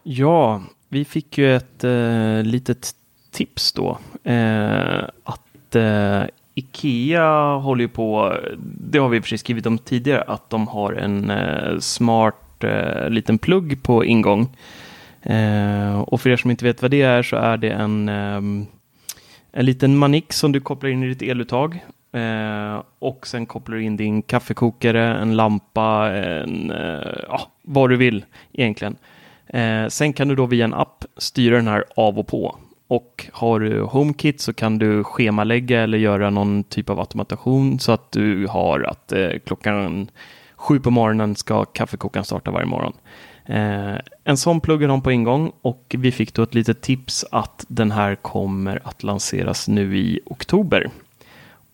Ja, 0.03 0.61
vi 0.89 1.05
fick 1.05 1.37
ju 1.37 1.55
ett 1.55 1.83
eh, 1.83 2.43
litet 2.43 2.91
tips 3.31 3.73
då. 3.73 3.97
Eh, 4.23 5.03
att 5.23 5.75
eh, 5.75 6.23
Ikea 6.55 7.55
håller 7.55 7.81
ju 7.81 7.87
på, 7.87 8.37
det 8.59 8.97
har 8.97 9.09
vi 9.09 9.21
sig 9.21 9.37
skrivit 9.37 9.65
om 9.65 9.77
tidigare, 9.77 10.21
att 10.21 10.49
de 10.49 10.67
har 10.67 10.93
en 10.93 11.29
eh, 11.29 11.79
smart 11.79 12.63
eh, 12.63 13.09
liten 13.09 13.37
plugg 13.37 13.83
på 13.83 14.05
ingång. 14.05 14.57
Eh, 15.21 15.99
och 15.99 16.21
för 16.21 16.29
er 16.29 16.37
som 16.37 16.51
inte 16.51 16.65
vet 16.65 16.81
vad 16.81 16.91
det 16.91 17.01
är 17.01 17.23
så 17.23 17.35
är 17.35 17.57
det 17.57 17.69
en, 17.69 18.09
en 18.09 18.67
liten 19.65 19.97
manik 19.97 20.33
som 20.33 20.51
du 20.51 20.59
kopplar 20.59 20.89
in 20.89 21.03
i 21.03 21.07
ditt 21.07 21.21
eluttag. 21.21 21.79
Eh, 22.13 22.83
och 22.99 23.27
sen 23.27 23.45
kopplar 23.45 23.75
du 23.75 23.83
in 23.83 23.97
din 23.97 24.21
kaffekokare, 24.21 25.17
en 25.17 25.35
lampa, 25.35 26.11
en, 26.11 26.71
eh, 26.71 27.19
ja, 27.27 27.51
vad 27.71 27.89
du 27.89 27.97
vill 27.97 28.25
egentligen. 28.53 28.95
Eh, 29.47 29.87
sen 29.87 30.13
kan 30.13 30.27
du 30.27 30.35
då 30.35 30.45
via 30.45 30.65
en 30.65 30.73
app 30.73 31.05
styra 31.17 31.55
den 31.55 31.67
här 31.67 31.83
av 31.95 32.19
och 32.19 32.27
på. 32.27 32.57
Och 32.87 33.27
har 33.33 33.59
du 33.59 33.81
HomeKit 33.81 34.41
så 34.41 34.53
kan 34.53 34.77
du 34.77 35.03
schemalägga 35.03 35.81
eller 35.81 35.97
göra 35.97 36.29
någon 36.29 36.63
typ 36.63 36.89
av 36.89 36.99
automation 36.99 37.79
så 37.79 37.91
att 37.91 38.11
du 38.11 38.47
har 38.47 38.79
att 38.79 39.11
eh, 39.11 39.29
klockan 39.45 40.07
sju 40.55 40.79
på 40.79 40.91
morgonen 40.91 41.35
ska 41.35 41.65
kaffekokaren 41.65 42.25
starta 42.25 42.51
varje 42.51 42.65
morgon. 42.65 42.93
Eh, 43.45 43.95
en 44.23 44.37
sån 44.37 44.61
pluggar 44.61 44.87
de 44.87 45.01
på 45.01 45.11
ingång 45.11 45.51
och 45.61 45.95
vi 45.97 46.11
fick 46.11 46.33
då 46.33 46.43
ett 46.43 46.53
litet 46.53 46.81
tips 46.81 47.25
att 47.31 47.65
den 47.67 47.91
här 47.91 48.15
kommer 48.15 48.81
att 48.83 49.03
lanseras 49.03 49.67
nu 49.67 49.97
i 49.97 50.19
oktober. 50.25 50.89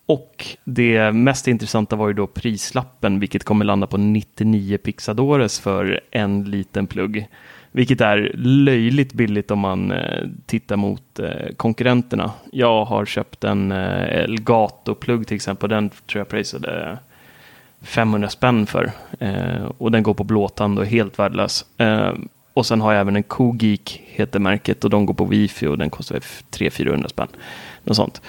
Och 0.08 0.46
det 0.64 1.12
mest 1.12 1.48
intressanta 1.48 1.96
var 1.96 2.08
ju 2.08 2.14
då 2.14 2.26
prislappen, 2.26 3.20
vilket 3.20 3.44
kommer 3.44 3.64
landa 3.64 3.86
på 3.86 3.96
99 3.96 4.78
pixadores 4.78 5.60
för 5.60 6.00
en 6.10 6.44
liten 6.44 6.86
plugg. 6.86 7.28
Vilket 7.72 8.00
är 8.00 8.32
löjligt 8.34 9.12
billigt 9.12 9.50
om 9.50 9.58
man 9.58 9.92
eh, 9.92 10.28
tittar 10.46 10.76
mot 10.76 11.18
eh, 11.18 11.54
konkurrenterna. 11.56 12.32
Jag 12.52 12.84
har 12.84 13.04
köpt 13.04 13.44
en 13.44 13.72
eh, 13.72 14.24
Elgato-plugg 14.24 15.26
till 15.26 15.34
exempel. 15.34 15.70
Den 15.70 15.90
tror 15.90 16.20
jag 16.20 16.28
prisade 16.28 16.98
500 17.82 18.28
spänn 18.28 18.66
för. 18.66 18.90
Och 19.78 19.92
den 19.92 20.02
går 20.02 20.14
på 20.14 20.24
blåtand 20.24 20.78
och 20.78 20.84
är 20.84 20.88
helt 20.88 21.18
värdelös. 21.18 21.64
Och 22.52 22.66
sen 22.66 22.80
har 22.80 22.92
jag 22.92 23.00
även 23.00 23.16
en 23.16 23.22
Cogeek, 23.22 24.02
heter 24.06 24.38
märket, 24.38 24.84
och 24.84 24.90
de 24.90 25.06
går 25.06 25.14
på 25.14 25.24
wifi 25.24 25.66
och 25.66 25.78
den 25.78 25.90
kostar 25.90 26.16
300-400 26.16 27.08
spänn. 27.08 27.28
Något 27.84 27.96
sånt. 27.96 28.22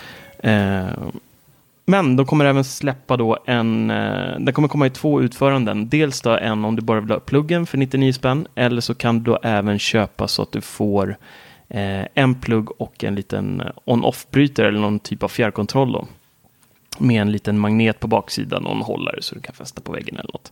Men 1.90 2.16
de 2.16 2.26
kommer 2.26 2.46
även 2.46 2.64
släppa 2.64 3.18
då 3.18 3.38
en, 3.46 3.92
eh, 3.92 4.40
den 4.40 4.54
kommer 4.54 4.68
komma 4.68 4.88
i 4.88 4.90
två 4.90 5.22
utföranden. 5.22 5.90
Dels 5.90 6.22
då 6.22 6.38
en 6.38 6.66
om 6.66 6.76
du 6.76 6.82
bara 6.82 7.02
vill 7.02 7.12
ha 7.12 7.20
pluggen 7.20 7.66
för 7.66 7.78
99 7.78 8.14
spänn, 8.14 8.48
eller 8.56 8.82
så 8.82 8.96
kan 8.96 9.18
du 9.18 9.24
då 9.32 9.40
även 9.44 9.80
köpa 9.80 10.28
så 10.28 10.42
att 10.42 10.52
du 10.52 10.62
får 10.62 11.18
eh, 11.68 12.06
en 12.14 12.36
plugg 12.36 12.82
och 12.82 13.04
en 13.04 13.16
liten 13.16 13.64
on-off-brytare 13.86 14.68
eller 14.68 14.80
någon 14.80 15.00
typ 15.00 15.24
av 15.24 15.28
fjärrkontroll 15.28 15.92
då. 15.92 16.08
Med 16.98 17.22
en 17.22 17.32
liten 17.32 17.60
magnet 17.60 18.00
på 18.00 18.08
baksidan 18.08 18.66
och 18.66 18.76
en 18.76 18.82
hållare 18.82 19.22
så 19.22 19.36
du 19.36 19.42
kan 19.42 19.56
fästa 19.56 19.82
på 19.82 19.92
väggen 19.92 20.18
eller 20.18 20.32
något. 20.34 20.52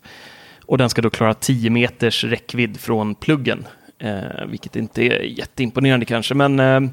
Och 0.65 0.77
den 0.77 0.89
ska 0.89 1.01
då 1.01 1.09
klara 1.09 1.33
10 1.33 1.69
meters 1.69 2.23
räckvidd 2.23 2.79
från 2.79 3.15
pluggen. 3.15 3.67
Eh, 3.99 4.45
vilket 4.47 4.75
inte 4.75 5.03
är 5.03 5.21
jätteimponerande 5.21 6.05
kanske, 6.05 6.33
men 6.33 6.59
eh, 6.59 6.91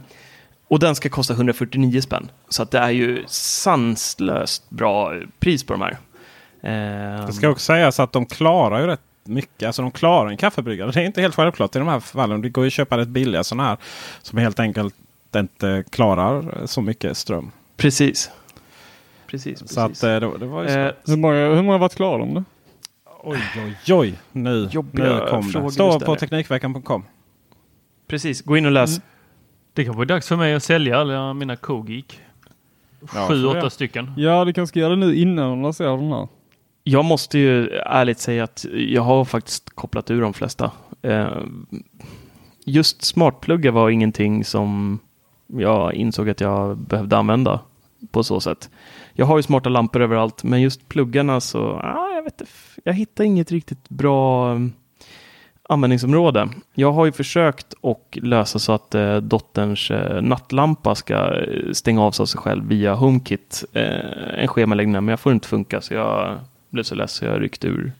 och 0.68 0.78
den 0.78 0.94
ska 0.94 1.08
kosta 1.08 1.34
149 1.34 2.00
spänn. 2.00 2.30
Så 2.48 2.62
att 2.62 2.70
det 2.70 2.78
är 2.78 2.90
ju 2.90 3.24
sanslöst 3.26 4.70
bra 4.70 5.14
pris 5.38 5.64
på 5.64 5.72
de 5.72 5.82
här. 5.82 5.96
Det 7.26 7.32
ska 7.32 7.48
också 7.48 7.64
sägas 7.64 8.00
att 8.00 8.12
de 8.12 8.26
klarar 8.26 8.80
ju 8.80 8.86
rätt 8.86 9.00
mycket. 9.24 9.66
Alltså 9.66 9.82
de 9.82 9.90
klarar 9.90 10.30
en 10.30 10.36
kaffebryggare. 10.36 10.90
Det 10.90 11.00
är 11.00 11.06
inte 11.06 11.20
helt 11.20 11.34
självklart 11.34 11.76
i 11.76 11.78
de 11.78 11.88
här 11.88 12.00
fallen. 12.00 12.42
Det 12.42 12.48
går 12.48 12.64
ju 12.64 12.66
att 12.66 12.72
köpa 12.72 12.98
rätt 12.98 13.08
billiga 13.08 13.44
sådana 13.44 13.68
här. 13.68 13.76
Som 14.22 14.38
helt 14.38 14.60
enkelt 14.60 14.94
inte 15.36 15.84
klarar 15.90 16.66
så 16.66 16.80
mycket 16.80 17.16
ström. 17.16 17.50
Precis. 17.76 18.30
Precis, 19.26 19.60
precis. 19.60 19.74
Så 19.74 19.80
att 19.80 20.02
eh, 20.02 20.08
det, 20.08 20.38
det 20.38 20.46
var 20.46 20.64
eh, 20.64 20.90
hur, 21.06 21.16
många, 21.16 21.34
hur 21.34 21.62
många 21.62 21.72
har 21.72 21.78
varit 21.78 21.94
klara 21.94 22.22
om 22.22 22.34
det? 22.34 22.44
Oj, 23.22 23.38
oj, 23.56 23.94
oj. 23.94 24.18
Nu, 24.32 24.70
nu 24.92 25.26
kom 25.30 25.52
det. 25.52 25.70
Stå 25.70 26.00
på 26.00 26.16
Teknikveckan.com. 26.16 27.04
Precis, 28.06 28.42
gå 28.42 28.56
in 28.56 28.66
och 28.66 28.72
läs. 28.72 28.90
Mm. 28.90 29.02
Det 29.74 29.84
kan 29.84 29.94
vara 29.94 30.04
dags 30.04 30.28
för 30.28 30.36
mig 30.36 30.54
att 30.54 30.62
sälja 30.62 30.98
alla 30.98 31.34
mina 31.34 31.56
Cogeek. 31.56 32.20
Sju, 33.28 33.42
ja, 33.42 33.58
åtta 33.58 33.70
stycken. 33.70 34.12
Ja, 34.16 34.44
du 34.44 34.52
kanske 34.52 34.68
ska 34.68 34.80
göra 34.80 34.90
det 34.90 34.96
nu 34.96 35.16
innan 35.16 35.50
de 35.50 35.62
lanserar 35.62 35.96
den 35.96 36.12
här. 36.12 36.28
Jag 36.84 37.04
måste 37.04 37.38
ju 37.38 37.68
ärligt 37.70 38.18
säga 38.18 38.44
att 38.44 38.64
jag 38.72 39.02
har 39.02 39.24
faktiskt 39.24 39.70
kopplat 39.70 40.10
ur 40.10 40.20
de 40.20 40.32
flesta. 40.34 40.70
Eh, 41.02 41.28
just 42.64 43.04
smartpluggar 43.04 43.70
var 43.70 43.90
ingenting 43.90 44.44
som 44.44 44.98
jag 45.46 45.94
insåg 45.94 46.30
att 46.30 46.40
jag 46.40 46.76
behövde 46.76 47.16
använda 47.16 47.60
på 48.10 48.24
så 48.24 48.40
sätt. 48.40 48.70
Jag 49.12 49.26
har 49.26 49.36
ju 49.36 49.42
smarta 49.42 49.68
lampor 49.68 50.02
överallt, 50.02 50.44
men 50.44 50.62
just 50.62 50.88
pluggarna 50.88 51.40
så, 51.40 51.72
ah, 51.72 52.08
jag 52.14 52.22
vet 52.22 52.40
inte, 52.40 52.52
jag 52.84 52.92
hittar 52.92 53.24
inget 53.24 53.52
riktigt 53.52 53.88
bra 53.88 54.54
användningsområde. 55.68 56.48
Jag 56.74 56.92
har 56.92 57.06
ju 57.06 57.12
försökt 57.12 57.74
att 57.82 58.16
lösa 58.16 58.58
så 58.58 58.72
att 58.72 58.94
eh, 58.94 59.16
dotterns 59.16 59.90
eh, 59.90 60.22
nattlampa 60.22 60.94
ska 60.94 61.14
eh, 61.14 61.72
stänga 61.72 62.02
av 62.02 62.10
sig 62.10 62.22
av 62.22 62.26
sig 62.26 62.40
själv 62.40 62.68
via 62.68 62.94
HomeKit. 62.94 63.64
Eh, 63.72 64.42
en 64.42 64.48
schemaläggning, 64.48 64.92
men 64.92 65.08
jag 65.08 65.20
får 65.20 65.32
inte 65.32 65.48
funka 65.48 65.80
så 65.80 65.94
jag 65.94 66.38
blev 66.70 66.82
så 66.82 66.94
less 66.94 67.12
så 67.12 67.24
jag 67.24 67.42
ryckte 67.42 67.68
ur 67.68 67.92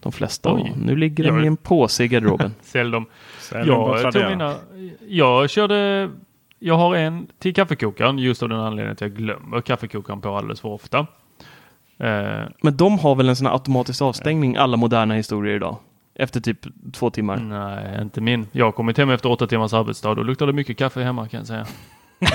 de 0.00 0.12
flesta. 0.12 0.58
Nu 0.76 0.96
ligger 0.96 1.24
de 1.24 1.44
i 1.44 1.46
en 1.46 1.56
påse 1.56 2.04
i 2.04 2.08
garderoben. 2.08 2.54
Sälj 2.62 2.90
dem. 2.90 3.06
Sälj 3.40 3.68
jag, 3.68 4.12
tog 4.12 4.24
mina, 4.24 4.54
jag 5.08 5.50
körde 5.50 6.10
jag 6.58 6.74
har 6.74 6.96
en 6.96 7.26
till 7.38 7.54
kaffekokaren 7.54 8.18
just 8.18 8.42
av 8.42 8.48
den 8.48 8.60
anledningen 8.60 8.92
att 8.92 9.00
jag 9.00 9.10
glömmer 9.10 9.60
kaffekokaren 9.60 10.20
på 10.20 10.36
alldeles 10.36 10.60
för 10.60 10.68
ofta. 10.68 10.98
Eh. 11.98 12.42
Men 12.62 12.76
de 12.76 12.98
har 12.98 13.14
väl 13.14 13.28
en 13.28 13.36
sån 13.36 13.46
här 13.46 13.54
automatisk 13.54 14.02
avstängning 14.02 14.56
alla 14.56 14.76
moderna 14.76 15.14
historier 15.14 15.56
idag? 15.56 15.76
Efter 16.14 16.40
typ 16.40 16.58
två 16.92 17.10
timmar? 17.10 17.36
Nej, 17.36 18.02
inte 18.02 18.20
min. 18.20 18.46
Jag 18.52 18.64
har 18.64 18.72
kommit 18.72 18.98
hem 18.98 19.10
efter 19.10 19.30
åtta 19.30 19.46
timmars 19.46 19.72
arbetsdag. 19.72 20.14
Då 20.14 20.22
luktar 20.22 20.46
det 20.46 20.52
mycket 20.52 20.78
kaffe 20.78 21.02
hemma 21.02 21.28
kan 21.28 21.38
jag 21.38 21.46
säga. 21.46 21.66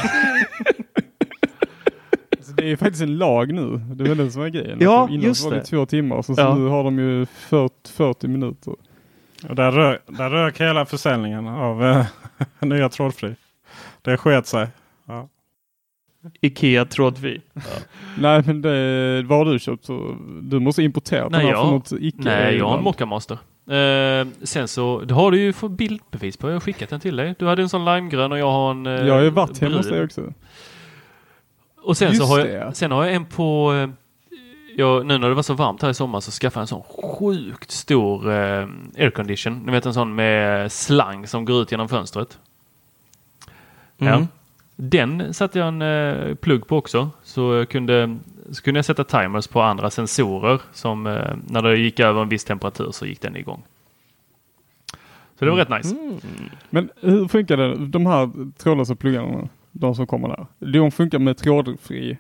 alltså, 2.38 2.54
det 2.54 2.72
är 2.72 2.76
faktiskt 2.76 3.04
en 3.04 3.18
lag 3.18 3.54
nu. 3.54 3.82
Det 3.96 4.04
är 4.04 4.08
väl 4.08 4.18
den 4.18 4.32
som 4.32 4.42
är 4.42 4.50
grejen. 4.50 4.78
Ja, 4.82 5.08
Innan 5.10 5.26
just 5.26 5.46
var 5.46 5.52
det. 5.52 5.58
det. 5.58 5.64
två 5.64 5.86
timmar, 5.86 6.22
så, 6.22 6.32
ja. 6.32 6.36
så 6.36 6.56
nu 6.56 6.68
har 6.68 6.84
de 6.84 7.00
ju 7.00 7.26
40, 7.26 7.74
40 7.92 8.28
minuter. 8.28 8.76
Och 9.50 9.56
där, 9.56 9.72
rök, 9.72 10.02
där 10.08 10.30
rök 10.30 10.62
hela 10.62 10.86
försäljningen 10.86 11.48
av 11.48 11.86
äh, 11.86 12.06
nya 12.60 12.90
trådfri. 12.90 13.36
Det 14.02 14.18
sket 14.18 14.48
sig. 14.48 14.68
Ja. 15.06 15.30
Ikea 16.42 16.86
trådfri. 16.86 17.42
Ja. 17.54 17.62
Nej 18.20 18.44
men 18.46 18.62
det, 18.62 19.24
vad 19.24 19.38
har 19.38 19.54
du 19.54 19.60
köpt? 19.60 19.86
Så, 19.86 20.18
du 20.42 20.60
måste 20.60 20.84
importera 20.84 21.30
nej, 21.30 21.48
jag, 21.48 21.62
från 21.62 21.74
något 21.74 21.92
Ikea. 21.92 22.24
Nej, 22.24 22.58
jag 22.58 22.68
har 22.68 22.78
en 22.78 22.84
Mockamaster. 22.84 23.38
Eh, 23.70 24.28
sen 24.44 24.68
så, 24.68 25.00
det 25.00 25.14
har 25.14 25.32
du 25.32 25.40
ju 25.40 25.54
fått 25.54 25.72
bildbevis 25.72 26.38
på. 26.38 26.48
Jag 26.48 26.56
har 26.56 26.60
skickat 26.60 26.90
den 26.90 27.00
till 27.00 27.16
dig. 27.16 27.36
Du 27.40 27.48
hade 27.48 27.62
en 27.62 27.70
sån 27.70 27.86
limegrön 27.86 28.32
och 28.32 28.40
jag 28.40 28.52
har 28.52 28.72
en... 28.72 28.86
Eh, 28.86 28.94
jag 28.94 29.14
har 29.14 29.22
ju 29.22 29.30
varit 29.30 29.62
hemma 29.62 29.78
hos 29.78 29.88
dig 29.88 30.04
också. 30.04 30.34
Och 31.82 31.98
sen 31.98 32.08
Just 32.08 32.22
så 32.22 32.28
har 32.28 32.40
jag, 32.40 32.76
sen 32.76 32.92
har 32.92 33.06
jag 33.06 33.14
en 33.16 33.26
på... 33.26 33.74
Eh, 33.74 33.90
jag, 34.76 35.06
nu 35.06 35.18
när 35.18 35.30
det 35.30 35.36
var 35.36 35.44
så 35.44 35.54
varmt 35.54 35.82
här 35.82 35.90
i 35.90 35.94
sommar 35.94 36.20
så 36.20 36.32
skaffade 36.32 36.60
jag 36.60 36.64
en 36.64 36.68
sån 36.68 36.84
sjukt 36.84 37.72
stor 37.72 38.32
eh, 38.32 38.68
aircondition. 38.98 39.60
Ni 39.66 39.72
vet 39.72 39.86
en 39.86 39.94
sån 39.94 40.16
med 40.16 40.72
slang 40.72 41.28
som 41.28 41.46
går 41.46 41.62
ut 41.62 41.72
genom 41.72 41.90
fönstret. 41.90 42.38
Mm. 43.98 44.14
Ja. 44.14 44.28
Den 44.82 45.34
satte 45.34 45.60
jag 45.60 45.68
en 45.68 45.82
eh, 45.82 46.36
plugg 46.36 46.68
på 46.68 46.78
också. 46.78 47.10
Så, 47.24 47.56
jag 47.56 47.70
kunde, 47.70 48.18
så 48.52 48.64
kunde 48.64 48.78
jag 48.78 48.86
sätta 48.86 49.04
timers 49.04 49.48
på 49.48 49.62
andra 49.62 49.90
sensorer 49.90 50.62
som 50.74 51.08
eh, 51.08 51.36
när 51.48 51.62
det 51.62 51.78
gick 51.78 52.00
över 52.00 52.22
en 52.22 52.30
viss 52.30 52.46
temperatur 52.46 52.92
så 52.92 53.06
gick 53.06 53.22
den 53.22 53.36
igång. 53.36 53.64
Så 55.40 55.46
det 55.46 55.52
var 55.52 55.58
rätt 55.58 55.70
nice. 55.70 55.96
Mm. 55.96 56.20
Men 56.70 56.90
hur 57.02 57.28
funkar 57.28 57.58
det? 57.58 57.76
De 57.76 58.06
här 58.06 58.30
trådlösa 58.58 58.96
pluggarna, 58.96 59.48
de 59.72 59.96
som 59.96 60.08
kommer 60.08 60.28
där. 60.28 60.46
De 60.60 60.92
funkar 60.92 61.20
med 61.20 61.38
trådfri. 61.38 62.18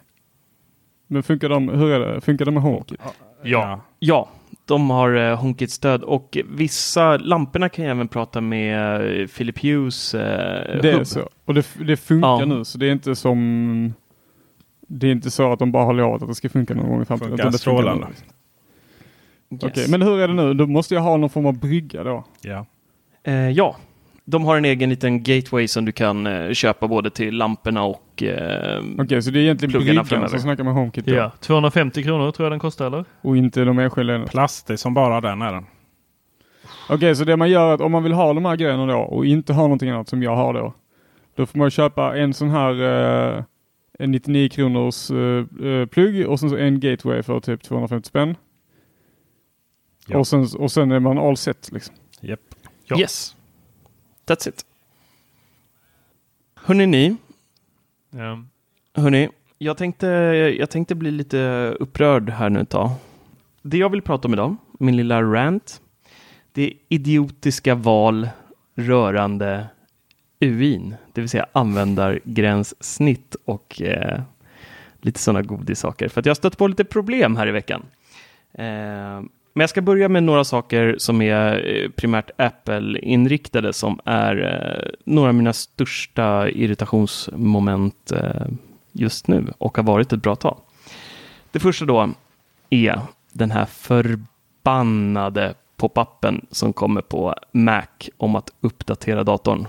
Men 1.07 1.23
funkar 1.23 1.49
de, 1.49 1.69
hur 1.69 1.91
är 1.91 1.99
det? 1.99 2.21
Funkar 2.21 2.45
de 2.45 2.53
med 2.53 2.63
HomeKit? 2.63 3.01
Ja. 3.41 3.81
Ja, 3.99 4.29
de 4.69 4.89
har 4.89 5.15
eh, 5.15 5.37
HomeKit-stöd 5.39 6.03
och 6.03 6.37
vissa 6.45 7.17
lamporna 7.17 7.69
kan 7.69 7.85
ju 7.85 7.91
även 7.91 8.07
prata 8.07 8.41
med 8.41 9.21
eh, 9.21 9.27
Philip 9.27 9.63
Hughes 9.63 10.13
eh, 10.13 10.81
Det 10.81 10.91
är 10.91 11.03
så. 11.03 11.29
Och 11.45 11.53
det, 11.53 11.65
det 11.87 11.97
funkar 11.97 12.27
ja. 12.27 12.45
nu 12.45 12.65
så 12.65 12.77
det 12.77 12.87
är 12.87 12.91
inte 12.91 13.15
som 13.15 13.93
det 14.87 15.07
är 15.07 15.11
inte 15.11 15.31
så 15.31 15.53
att 15.53 15.59
de 15.59 15.71
bara 15.71 15.85
har 15.85 15.93
lovat 15.93 16.21
att 16.21 16.27
det 16.27 16.35
ska 16.35 16.49
funka 16.49 16.73
någon 16.73 16.89
gång 16.89 17.01
i 17.01 17.05
framtiden. 17.05 17.37
Funkar 17.37 17.51
strålande. 17.51 18.07
Yes. 18.09 18.23
Okej, 19.51 19.69
okay, 19.69 19.87
men 19.87 20.01
hur 20.01 20.19
är 20.19 20.27
det 20.27 20.33
nu? 20.33 20.53
Då 20.53 20.67
måste 20.67 20.95
jag 20.95 21.01
ha 21.01 21.17
någon 21.17 21.29
form 21.29 21.45
av 21.45 21.59
brygga 21.59 22.03
då? 22.03 22.25
Ja. 22.41 22.65
Eh, 23.23 23.49
ja, 23.49 23.75
de 24.29 24.45
har 24.45 24.57
en 24.57 24.65
egen 24.65 24.89
liten 24.89 25.23
gateway 25.23 25.67
som 25.67 25.85
du 25.85 25.91
kan 25.91 26.27
eh, 26.27 26.53
köpa 26.53 26.87
både 26.87 27.09
till 27.09 27.37
lamporna 27.37 27.83
och 27.83 28.23
eh, 28.23 28.79
Okej, 28.79 29.03
okay, 29.03 29.21
så 29.21 29.31
det 29.31 29.39
är 29.39 29.41
egentligen 29.41 29.71
bryggan 29.71 30.05
framöver. 30.05 30.29
som 30.29 30.39
snackar 30.39 30.63
med 30.63 30.73
HomeKit? 30.73 31.05
Då. 31.05 31.13
Ja, 31.13 31.31
250 31.39 32.03
kronor 32.03 32.31
tror 32.31 32.45
jag 32.45 32.51
den 32.51 32.59
kostar 32.59 32.87
eller? 32.87 33.05
Och 33.21 33.37
inte 33.37 33.63
de 33.63 33.79
enskilda? 33.79 34.25
Plastig 34.25 34.79
som 34.79 34.93
bara 34.93 35.21
den 35.21 35.41
är 35.41 35.53
den. 35.53 35.65
Okej, 36.85 36.95
okay, 36.95 37.15
så 37.15 37.23
det 37.23 37.37
man 37.37 37.49
gör 37.49 37.69
är 37.69 37.73
att 37.73 37.81
om 37.81 37.91
man 37.91 38.03
vill 38.03 38.13
ha 38.13 38.33
de 38.33 38.45
här 38.45 38.55
grejerna 38.55 38.85
då 38.85 38.97
och 38.99 39.25
inte 39.25 39.53
ha 39.53 39.63
någonting 39.63 39.89
annat 39.89 40.09
som 40.09 40.23
jag 40.23 40.35
har 40.35 40.53
då. 40.53 40.73
Då 41.35 41.45
får 41.45 41.57
man 41.57 41.71
köpa 41.71 42.17
en 42.17 42.33
sån 42.33 42.49
här 42.49 42.81
eh, 43.37 43.43
en 43.99 44.11
99 44.11 44.49
kronors 44.49 45.11
uh, 45.11 45.85
plugg 45.85 46.27
och 46.27 46.39
sen 46.39 46.49
så 46.49 46.57
en 46.57 46.79
gateway 46.79 47.23
för 47.23 47.39
typ 47.39 47.63
250 47.63 48.07
spänn. 48.07 48.35
Ja. 50.07 50.17
Och, 50.17 50.27
sen, 50.27 50.47
och 50.57 50.71
sen 50.71 50.91
är 50.91 50.99
man 50.99 51.17
all 51.17 51.37
set 51.37 51.69
liksom. 51.71 51.95
Yep. 52.21 52.39
Ja. 52.85 52.99
Yes. 52.99 53.35
That's 54.29 54.49
it. 54.49 54.65
Hörrni 56.55 56.85
ni. 56.85 57.15
Ja. 58.09 58.43
Hörrni, 58.93 59.29
jag 59.57 59.77
tänkte, 59.77 60.07
jag 60.59 60.69
tänkte 60.69 60.95
bli 60.95 61.11
lite 61.11 61.75
upprörd 61.79 62.29
här 62.29 62.49
nu 62.49 62.59
ett 62.59 62.69
tag. 62.69 62.91
Det 63.61 63.77
jag 63.77 63.89
vill 63.89 64.01
prata 64.01 64.27
om 64.27 64.33
idag, 64.33 64.55
min 64.79 64.97
lilla 64.97 65.21
rant, 65.21 65.81
det 66.51 66.63
är 66.63 66.73
idiotiska 66.89 67.75
val 67.75 68.29
rörande 68.75 69.67
UIN, 70.39 70.95
det 71.13 71.21
vill 71.21 71.29
säga 71.29 71.45
användargränssnitt 71.51 73.35
och 73.45 73.81
eh, 73.81 74.21
lite 75.01 75.19
sådana 75.19 75.41
godissaker. 75.41 76.07
För 76.09 76.19
att 76.19 76.25
jag 76.25 76.31
har 76.31 76.35
stött 76.35 76.57
på 76.57 76.67
lite 76.67 76.83
problem 76.83 77.35
här 77.35 77.47
i 77.47 77.51
veckan. 77.51 77.85
Eh, 78.53 79.21
men 79.59 79.63
jag 79.63 79.69
ska 79.69 79.81
börja 79.81 80.09
med 80.09 80.23
några 80.23 80.43
saker 80.43 80.95
som 80.97 81.21
är 81.21 81.75
eh, 81.75 81.89
primärt 81.89 82.31
Apple-inriktade 82.37 83.73
som 83.73 83.99
är 84.05 84.35
eh, 84.41 84.91
några 85.05 85.29
av 85.29 85.35
mina 85.35 85.53
största 85.53 86.49
irritationsmoment 86.49 88.11
eh, 88.11 88.45
just 88.91 89.27
nu 89.27 89.53
och 89.57 89.77
har 89.77 89.83
varit 89.83 90.13
ett 90.13 90.21
bra 90.21 90.35
tag. 90.35 90.57
Det 91.51 91.59
första 91.59 91.85
då 91.85 92.09
är 92.69 93.01
den 93.33 93.51
här 93.51 93.65
förbannade 93.65 95.53
pop-upen 95.77 96.45
som 96.51 96.73
kommer 96.73 97.01
på 97.01 97.35
Mac 97.51 98.09
om 98.17 98.35
att 98.35 98.53
uppdatera 98.61 99.23
datorn. 99.23 99.67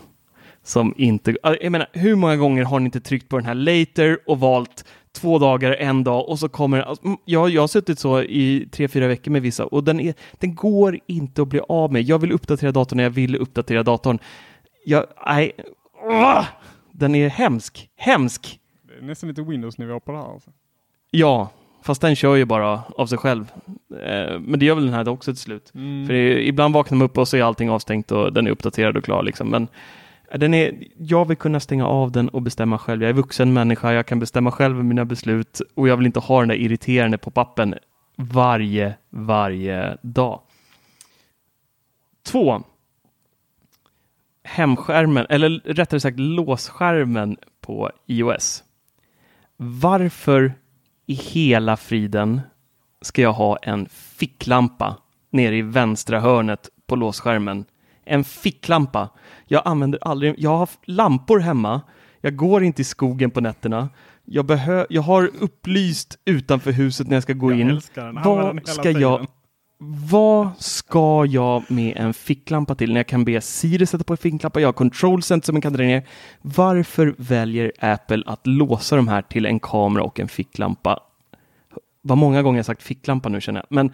Som 0.62 0.94
inte, 0.96 1.36
jag 1.42 1.72
menar, 1.72 1.88
hur 1.92 2.14
många 2.14 2.36
gånger 2.36 2.64
har 2.64 2.80
ni 2.80 2.84
inte 2.84 3.00
tryckt 3.00 3.28
på 3.28 3.36
den 3.36 3.46
här 3.46 3.54
later 3.54 4.18
och 4.26 4.40
valt 4.40 4.84
två 5.12 5.38
dagar, 5.38 5.72
en 5.72 6.04
dag 6.04 6.28
och 6.28 6.38
så 6.38 6.48
kommer 6.48 6.80
alltså, 6.80 7.04
mm, 7.04 7.18
jag, 7.24 7.50
jag 7.50 7.62
har 7.62 7.68
suttit 7.68 7.98
så 7.98 8.22
i 8.22 8.68
tre, 8.72 8.88
fyra 8.88 9.06
veckor 9.06 9.30
med 9.30 9.42
vissa 9.42 9.66
och 9.66 9.84
den, 9.84 10.00
är, 10.00 10.14
den 10.32 10.54
går 10.54 10.98
inte 11.06 11.42
att 11.42 11.48
bli 11.48 11.60
av 11.68 11.92
med. 11.92 12.02
Jag 12.02 12.18
vill 12.18 12.32
uppdatera 12.32 12.72
datorn 12.72 12.96
när 12.96 13.04
jag 13.04 13.10
vill 13.10 13.36
uppdatera 13.36 13.82
datorn. 13.82 14.18
Jag, 14.84 15.06
nej, 15.26 15.52
åh, 16.02 16.44
den 16.92 17.14
är 17.14 17.28
hemsk, 17.28 17.88
hemsk. 17.96 18.60
Det 18.88 18.94
är 18.94 19.02
nästan 19.02 19.28
lite 19.28 19.42
Windows-nivå 19.42 20.00
på 20.00 20.12
det 20.12 20.18
här. 20.18 20.32
Alltså. 20.32 20.50
Ja, 21.10 21.48
fast 21.82 22.00
den 22.00 22.16
kör 22.16 22.36
ju 22.36 22.44
bara 22.44 22.82
av 22.98 23.06
sig 23.06 23.18
själv. 23.18 23.52
Eh, 24.04 24.40
men 24.40 24.58
det 24.58 24.66
gör 24.66 24.74
väl 24.74 24.84
den 24.84 24.94
här 24.94 25.08
också 25.08 25.32
till 25.32 25.42
slut. 25.42 25.72
Mm. 25.74 26.06
För 26.06 26.14
det, 26.14 26.48
ibland 26.48 26.74
vaknar 26.74 26.98
man 26.98 27.04
upp 27.04 27.18
och 27.18 27.28
så 27.28 27.36
är 27.36 27.42
allting 27.42 27.70
avstängt 27.70 28.12
och 28.12 28.32
den 28.32 28.46
är 28.46 28.50
uppdaterad 28.50 28.96
och 28.96 29.04
klar 29.04 29.22
liksom. 29.22 29.48
Men 29.48 29.68
den 30.34 30.54
är, 30.54 30.84
jag 30.98 31.28
vill 31.28 31.36
kunna 31.36 31.60
stänga 31.60 31.86
av 31.86 32.12
den 32.12 32.28
och 32.28 32.42
bestämma 32.42 32.78
själv. 32.78 33.02
Jag 33.02 33.08
är 33.08 33.14
vuxen 33.14 33.52
människa, 33.52 33.92
jag 33.92 34.06
kan 34.06 34.18
bestämma 34.18 34.50
själv 34.50 34.84
mina 34.84 35.04
beslut 35.04 35.60
och 35.74 35.88
jag 35.88 35.96
vill 35.96 36.06
inte 36.06 36.20
ha 36.20 36.40
den 36.40 36.48
där 36.48 36.56
irriterande 36.56 37.16
pop-appen 37.16 37.78
varje, 38.16 38.94
varje 39.10 39.96
dag. 40.02 40.40
Två. 42.22 42.62
Hemskärmen, 44.44 45.26
eller 45.28 45.60
rättare 45.64 46.00
sagt 46.00 46.20
låsskärmen 46.20 47.36
på 47.60 47.90
iOS. 48.06 48.64
Varför 49.56 50.52
i 51.06 51.14
hela 51.14 51.76
friden 51.76 52.40
ska 53.00 53.22
jag 53.22 53.32
ha 53.32 53.56
en 53.56 53.88
ficklampa 53.88 54.96
nere 55.30 55.56
i 55.56 55.62
vänstra 55.62 56.20
hörnet 56.20 56.68
på 56.86 56.96
låsskärmen? 56.96 57.64
En 58.04 58.24
ficklampa. 58.24 59.08
Jag 59.46 59.62
använder 59.64 59.98
aldrig, 60.02 60.34
jag 60.38 60.56
har 60.56 60.68
lampor 60.84 61.38
hemma. 61.38 61.80
Jag 62.20 62.36
går 62.36 62.62
inte 62.62 62.82
i 62.82 62.84
skogen 62.84 63.30
på 63.30 63.40
nätterna. 63.40 63.88
Jag, 64.24 64.46
behö, 64.46 64.86
jag 64.90 65.02
har 65.02 65.30
upplyst 65.40 66.18
utanför 66.24 66.72
huset 66.72 67.08
när 67.08 67.16
jag 67.16 67.22
ska 67.22 67.32
gå 67.32 67.52
Jag 67.52 67.60
in. 67.60 67.80
Vad 68.24 68.68
ska 68.68 68.90
jag 68.90 69.26
vad 69.82 70.48
ska 70.58 71.26
jag 71.26 71.70
med 71.70 71.96
en 71.96 72.14
ficklampa 72.14 72.74
till? 72.74 72.92
När 72.92 72.98
jag 72.98 73.06
kan 73.06 73.24
be 73.24 73.40
Siri 73.40 73.86
sätta 73.86 74.04
på 74.04 74.12
en 74.12 74.16
ficklampa, 74.16 74.60
jag 74.60 74.68
har 74.68 74.72
control 74.72 75.22
center 75.22 75.46
som 75.46 75.56
jag 75.56 75.62
kan 75.62 75.72
dra 75.72 75.84
ner. 75.84 76.02
Varför 76.40 77.14
väljer 77.18 77.72
Apple 77.78 78.22
att 78.26 78.46
låsa 78.46 78.96
de 78.96 79.08
här 79.08 79.22
till 79.22 79.46
en 79.46 79.60
kamera 79.60 80.02
och 80.02 80.20
en 80.20 80.28
ficklampa? 80.28 81.00
Vad 82.02 82.18
många 82.18 82.42
gånger 82.42 82.58
jag 82.58 82.66
sagt 82.66 82.82
ficklampa 82.82 83.28
nu 83.28 83.40
känner 83.40 83.60
jag. 83.60 83.66
Men 83.70 83.92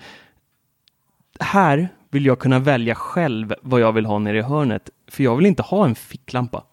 här 1.41 1.89
vill 2.11 2.27
jag 2.27 2.39
kunna 2.39 2.59
välja 2.59 2.95
själv 2.95 3.55
vad 3.63 3.81
jag 3.81 3.93
vill 3.93 4.07
ha 4.07 4.19
nere 4.19 4.39
i 4.39 4.43
hörnet. 4.43 4.91
För 5.09 5.25
jag 5.25 5.37
vill 5.37 5.47
inte 5.47 5.63
ha 5.63 5.85
en 5.85 5.95
ficklampa. 5.95 6.65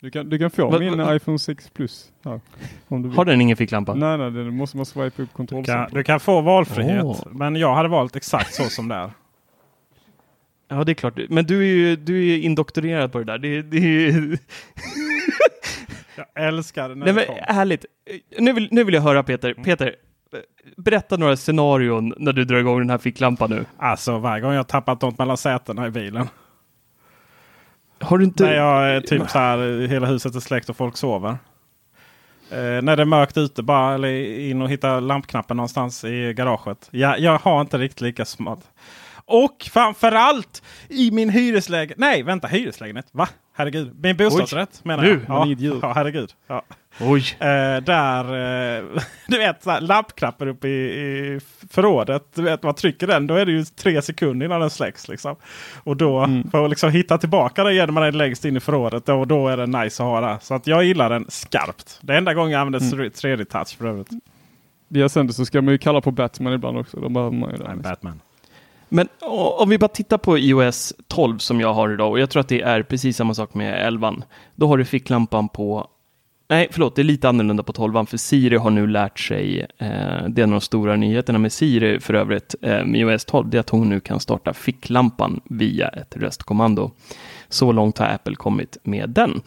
Du 0.00 0.10
kan, 0.10 0.28
du 0.28 0.38
kan 0.38 0.50
få 0.50 0.70
Va- 0.70 0.78
min 0.78 0.98
va- 0.98 1.16
iPhone 1.16 1.38
6 1.38 1.70
Plus 1.70 2.12
här. 2.24 2.40
Du. 2.88 3.08
Har 3.08 3.24
den 3.24 3.40
ingen 3.40 3.56
ficklampa? 3.56 3.94
Nej, 3.94 4.18
nej, 4.18 4.30
det 4.30 4.50
måste 4.50 4.76
man 4.76 4.86
swipa 4.86 5.06
upp 5.06 5.16
Du 5.16 5.26
kan, 5.26 5.34
kontrollcenter. 5.36 5.94
du 5.96 6.04
kan 6.04 6.20
få 6.20 6.40
valfrihet. 6.40 7.04
Åh. 7.04 7.20
Men 7.30 7.56
jag 7.56 7.74
hade 7.74 7.88
valt 7.88 8.16
exakt 8.16 8.54
så 8.54 8.62
som 8.64 8.88
det 8.88 8.94
är. 8.94 9.10
Ja, 10.70 10.84
det 10.84 10.92
är 10.92 10.94
klart. 10.94 11.18
Men 11.28 11.44
du 11.44 11.58
är 11.60 11.64
ju 11.74 11.96
du 11.96 12.28
är 12.32 12.38
indoktrinerad 12.38 13.12
på 13.12 13.18
det 13.18 13.24
där. 13.24 13.38
Det, 13.38 13.62
det 13.62 14.06
är. 14.08 14.38
Jag 16.16 16.46
älskar 16.46 16.88
det 16.88 16.94
när 16.94 17.04
Nej, 17.06 17.14
det 17.14 17.20
men 17.20 17.26
kom. 17.46 17.54
härligt. 17.56 17.84
Nu 18.38 18.52
vill, 18.52 18.68
nu 18.70 18.84
vill 18.84 18.94
jag 18.94 19.02
höra 19.02 19.22
Peter. 19.22 19.54
Peter, 19.54 19.96
berätta 20.76 21.16
några 21.16 21.36
scenarion 21.36 22.14
när 22.16 22.32
du 22.32 22.44
drar 22.44 22.58
igång 22.58 22.78
den 22.78 22.90
här 22.90 22.98
ficklampan 22.98 23.50
nu. 23.50 23.64
Alltså 23.78 24.18
varje 24.18 24.40
gång 24.40 24.52
jag 24.52 24.68
tappat 24.68 25.02
något 25.02 25.18
mellan 25.18 25.36
sätena 25.36 25.86
i 25.86 25.90
bilen. 25.90 26.28
Har 28.00 28.18
du 28.18 28.24
inte... 28.24 28.44
När 28.44 28.54
jag 28.54 28.90
är 28.90 29.00
typ 29.00 29.30
så 29.30 29.38
här, 29.38 29.86
hela 29.86 30.06
huset 30.06 30.34
är 30.34 30.40
släckt 30.40 30.68
och 30.68 30.76
folk 30.76 30.96
sover. 30.96 31.38
Eh, 32.50 32.82
när 32.82 32.96
det 32.96 33.02
är 33.02 33.04
mörkt 33.04 33.36
ute 33.36 33.62
bara 33.62 33.94
eller 33.94 34.08
in 34.38 34.62
och 34.62 34.70
hitta 34.70 35.00
lampknappen 35.00 35.56
någonstans 35.56 36.04
i 36.04 36.34
garaget. 36.36 36.88
Jag, 36.90 37.20
jag 37.20 37.38
har 37.38 37.60
inte 37.60 37.78
riktigt 37.78 38.00
lika 38.00 38.24
smart. 38.24 38.60
Och 39.24 39.68
framförallt 39.72 40.62
i 40.88 41.10
min 41.10 41.30
hyreslägenhet. 41.30 41.98
Nej, 41.98 42.22
vänta, 42.22 42.48
hyreslägenhet. 42.48 43.06
Va? 43.12 43.28
Herregud. 43.58 43.90
Min 44.02 44.16
bostadsrätt 44.16 44.84
menar 44.84 45.02
Nu, 45.02 45.08
jag. 45.10 45.20
Ja, 45.28 45.38
man 45.38 45.48
idiot. 45.50 45.78
ja, 45.82 45.92
herregud. 45.94 46.32
Ja. 46.46 46.62
Oj. 47.00 47.24
Eh, 47.40 47.46
där, 47.82 48.24
eh, 48.78 48.84
du 49.28 49.38
vet, 49.38 49.62
så 49.62 49.70
här, 49.70 49.80
lampknappen 49.80 50.48
uppe 50.48 50.68
i, 50.68 50.84
i 50.84 51.40
förrådet. 51.70 52.22
Du 52.34 52.42
vet, 52.42 52.62
man 52.62 52.74
trycker 52.74 53.06
den, 53.06 53.26
då 53.26 53.34
är 53.34 53.46
det 53.46 53.52
ju 53.52 53.64
tre 53.64 54.02
sekunder 54.02 54.46
innan 54.46 54.60
den 54.60 54.70
släcks. 54.70 55.08
Liksom. 55.08 55.36
Och 55.84 55.96
då, 55.96 56.18
Mm. 56.18 56.50
för 56.50 56.64
att 56.64 56.70
liksom 56.70 56.90
hitta 56.90 57.18
tillbaka 57.18 57.64
den 57.64 57.74
genom 57.74 57.94
man 57.94 58.02
är 58.04 58.12
längst 58.12 58.44
in 58.44 58.56
i 58.56 58.60
förrådet. 58.60 59.06
Då, 59.06 59.24
då 59.24 59.48
är 59.48 59.56
den 59.56 59.70
nice 59.70 60.02
att 60.02 60.08
ha 60.08 60.20
där. 60.20 60.36
Så 60.40 60.54
att 60.54 60.66
jag 60.66 60.84
gillar 60.84 61.10
den 61.10 61.26
skarpt. 61.28 61.98
Det 62.02 62.12
är 62.12 62.18
enda 62.18 62.34
gången 62.34 62.52
jag 62.52 62.60
använder 62.60 62.94
Mm. 62.94 63.10
3D-touch 63.10 63.76
för 63.78 63.86
övrigt. 63.86 64.08
Via 64.88 65.08
sänder 65.08 65.32
så 65.34 65.44
ska 65.44 65.62
man 65.62 65.72
ju 65.72 65.78
kalla 65.78 66.00
på 66.00 66.10
Batman 66.10 66.52
ibland 66.52 66.78
också. 66.78 67.00
Då 67.00 67.08
behöver 67.08 67.36
man 67.36 67.50
ju 67.50 67.56
det. 67.56 67.64
Nej, 67.68 67.76
Batman. 67.76 68.20
Men 68.88 69.08
om 69.58 69.68
vi 69.68 69.78
bara 69.78 69.88
tittar 69.88 70.18
på 70.18 70.38
iOS 70.38 70.94
12 71.06 71.38
som 71.38 71.60
jag 71.60 71.74
har 71.74 71.92
idag 71.92 72.10
och 72.10 72.20
jag 72.20 72.30
tror 72.30 72.40
att 72.40 72.48
det 72.48 72.60
är 72.62 72.82
precis 72.82 73.16
samma 73.16 73.34
sak 73.34 73.54
med 73.54 73.86
11. 73.86 74.14
Då 74.54 74.66
har 74.66 74.78
du 74.78 74.84
ficklampan 74.84 75.48
på 75.48 75.88
Nej, 76.50 76.68
förlåt, 76.70 76.96
det 76.96 77.02
är 77.02 77.04
lite 77.04 77.28
annorlunda 77.28 77.62
på 77.62 77.72
12 77.72 78.06
för 78.06 78.16
Siri 78.16 78.56
har 78.56 78.70
nu 78.70 78.86
lärt 78.86 79.18
sig, 79.18 79.60
eh, 79.60 80.28
det 80.28 80.40
är 80.40 80.42
en 80.42 80.50
av 80.50 80.50
de 80.50 80.60
stora 80.60 80.96
nyheterna 80.96 81.38
med 81.38 81.52
Siri 81.52 82.00
för 82.00 82.14
övrigt, 82.14 82.54
eh, 82.62 82.84
med 82.84 83.00
iOS 83.00 83.24
12, 83.24 83.50
det 83.50 83.56
är 83.56 83.60
att 83.60 83.70
hon 83.70 83.88
nu 83.88 84.00
kan 84.00 84.20
starta 84.20 84.52
ficklampan 84.52 85.40
via 85.44 85.88
ett 85.88 86.16
röstkommando. 86.16 86.90
Så 87.48 87.72
långt 87.72 87.98
har 87.98 88.06
Apple 88.06 88.34
kommit 88.34 88.76
med 88.82 89.10
den. 89.10 89.42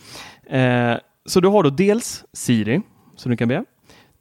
Eh, 0.50 0.98
så 1.26 1.39
du 1.39 1.48
har 1.48 1.64
då 1.64 1.70
dels 1.70 2.24
Siri, 2.34 2.82
som 3.16 3.32
du 3.32 3.38
kan 3.38 3.48
be. 3.48 3.64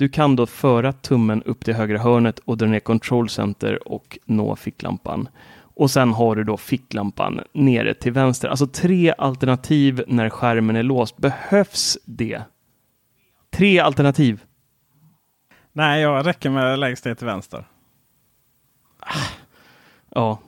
Du 0.01 0.09
kan 0.09 0.36
då 0.36 0.46
föra 0.46 0.92
tummen 0.92 1.42
upp 1.42 1.64
till 1.64 1.74
högra 1.74 1.98
hörnet 1.98 2.38
och 2.38 2.57
dra 2.57 2.66
ner 2.66 2.80
Control 2.80 3.28
Center 3.28 3.88
och 3.88 4.18
nå 4.24 4.57
ficklampan. 4.57 5.28
Och 5.57 5.90
sen 5.90 6.12
har 6.12 6.36
du 6.36 6.44
då 6.44 6.57
ficklampan 6.57 7.40
nere 7.53 7.94
till 7.94 8.12
vänster. 8.12 8.48
Alltså 8.48 8.66
tre 8.66 9.14
alternativ 9.18 10.05
när 10.07 10.30
skärmen 10.30 10.76
är 10.76 10.82
låst. 10.82 11.16
Behövs 11.16 11.98
det? 12.05 12.42
Tre 13.51 13.78
alternativ. 13.78 14.44
Nej, 15.72 16.03
jag 16.03 16.26
räcker 16.26 16.51
med 16.51 16.78
längst 16.78 17.05
ner 17.05 17.14
till 17.14 17.26
vänster. 17.26 17.64
Ja. 20.09 20.38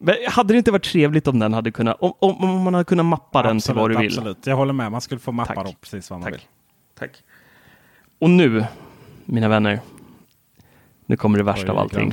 Men 0.00 0.14
hade 0.28 0.54
det 0.54 0.58
inte 0.58 0.70
varit 0.70 0.84
trevligt 0.84 1.28
om 1.28 1.38
den 1.38 1.54
hade 1.54 1.70
kunnat, 1.70 1.96
om, 2.00 2.12
om, 2.18 2.44
om 2.44 2.62
man 2.62 2.74
hade 2.74 2.84
kunnat 2.84 3.06
mappa 3.06 3.42
den 3.42 3.60
till 3.60 3.74
vad 3.74 3.90
du 3.90 3.96
vill? 3.96 4.06
Absolut, 4.06 4.46
jag 4.46 4.56
håller 4.56 4.72
med. 4.72 4.92
Man 4.92 5.00
skulle 5.00 5.18
få 5.20 5.32
mappa 5.32 5.54
Tack. 5.54 5.64
dem 5.64 5.74
precis 5.80 6.10
vad 6.10 6.20
man 6.20 6.24
Tack. 6.24 6.34
vill. 6.34 6.46
Tack. 6.98 7.22
Och 8.20 8.30
nu, 8.30 8.64
mina 9.24 9.48
vänner, 9.48 9.80
nu 11.06 11.16
kommer 11.16 11.38
det 11.38 11.44
värsta 11.44 11.66
Oj, 11.66 11.70
av 11.70 11.78
allting. 11.78 12.12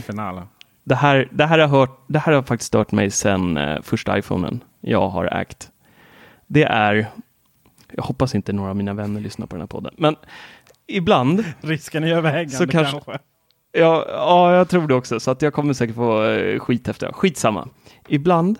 Det 0.83 0.95
här, 0.95 1.27
det, 1.31 1.45
här 1.45 1.59
har 1.59 1.67
hört, 1.67 2.03
det 2.07 2.19
här 2.19 2.33
har 2.33 2.41
faktiskt 2.43 2.67
stört 2.67 2.91
mig 2.91 3.11
sedan 3.11 3.57
eh, 3.57 3.81
första 3.81 4.17
iPhonen 4.17 4.63
jag 4.81 5.09
har 5.09 5.25
ägt. 5.25 5.69
Det 6.47 6.63
är, 6.63 7.07
jag 7.91 8.03
hoppas 8.03 8.35
inte 8.35 8.53
några 8.53 8.69
av 8.69 8.75
mina 8.75 8.93
vänner 8.93 9.21
lyssnar 9.21 9.47
på 9.47 9.55
den 9.55 9.61
här 9.61 9.67
podden, 9.67 9.93
men 9.97 10.15
ibland, 10.87 11.43
Risken 11.61 12.03
är 12.03 12.13
överhängande 12.13 12.51
Så 12.55 12.67
kanske- 12.67 12.91
kanske. 12.91 13.11
ja, 13.71 14.05
ja 14.09 14.55
jag 14.55 14.69
tror 14.69 14.87
det 14.87 14.95
också, 14.95 15.19
så 15.19 15.31
att 15.31 15.41
jag 15.41 15.53
kommer 15.53 15.73
säkert 15.73 15.95
få 15.95 16.23
eh, 16.23 16.59
skit 16.59 16.87
efter. 16.87 17.11
Skitsamma. 17.11 17.67
Ibland 18.07 18.59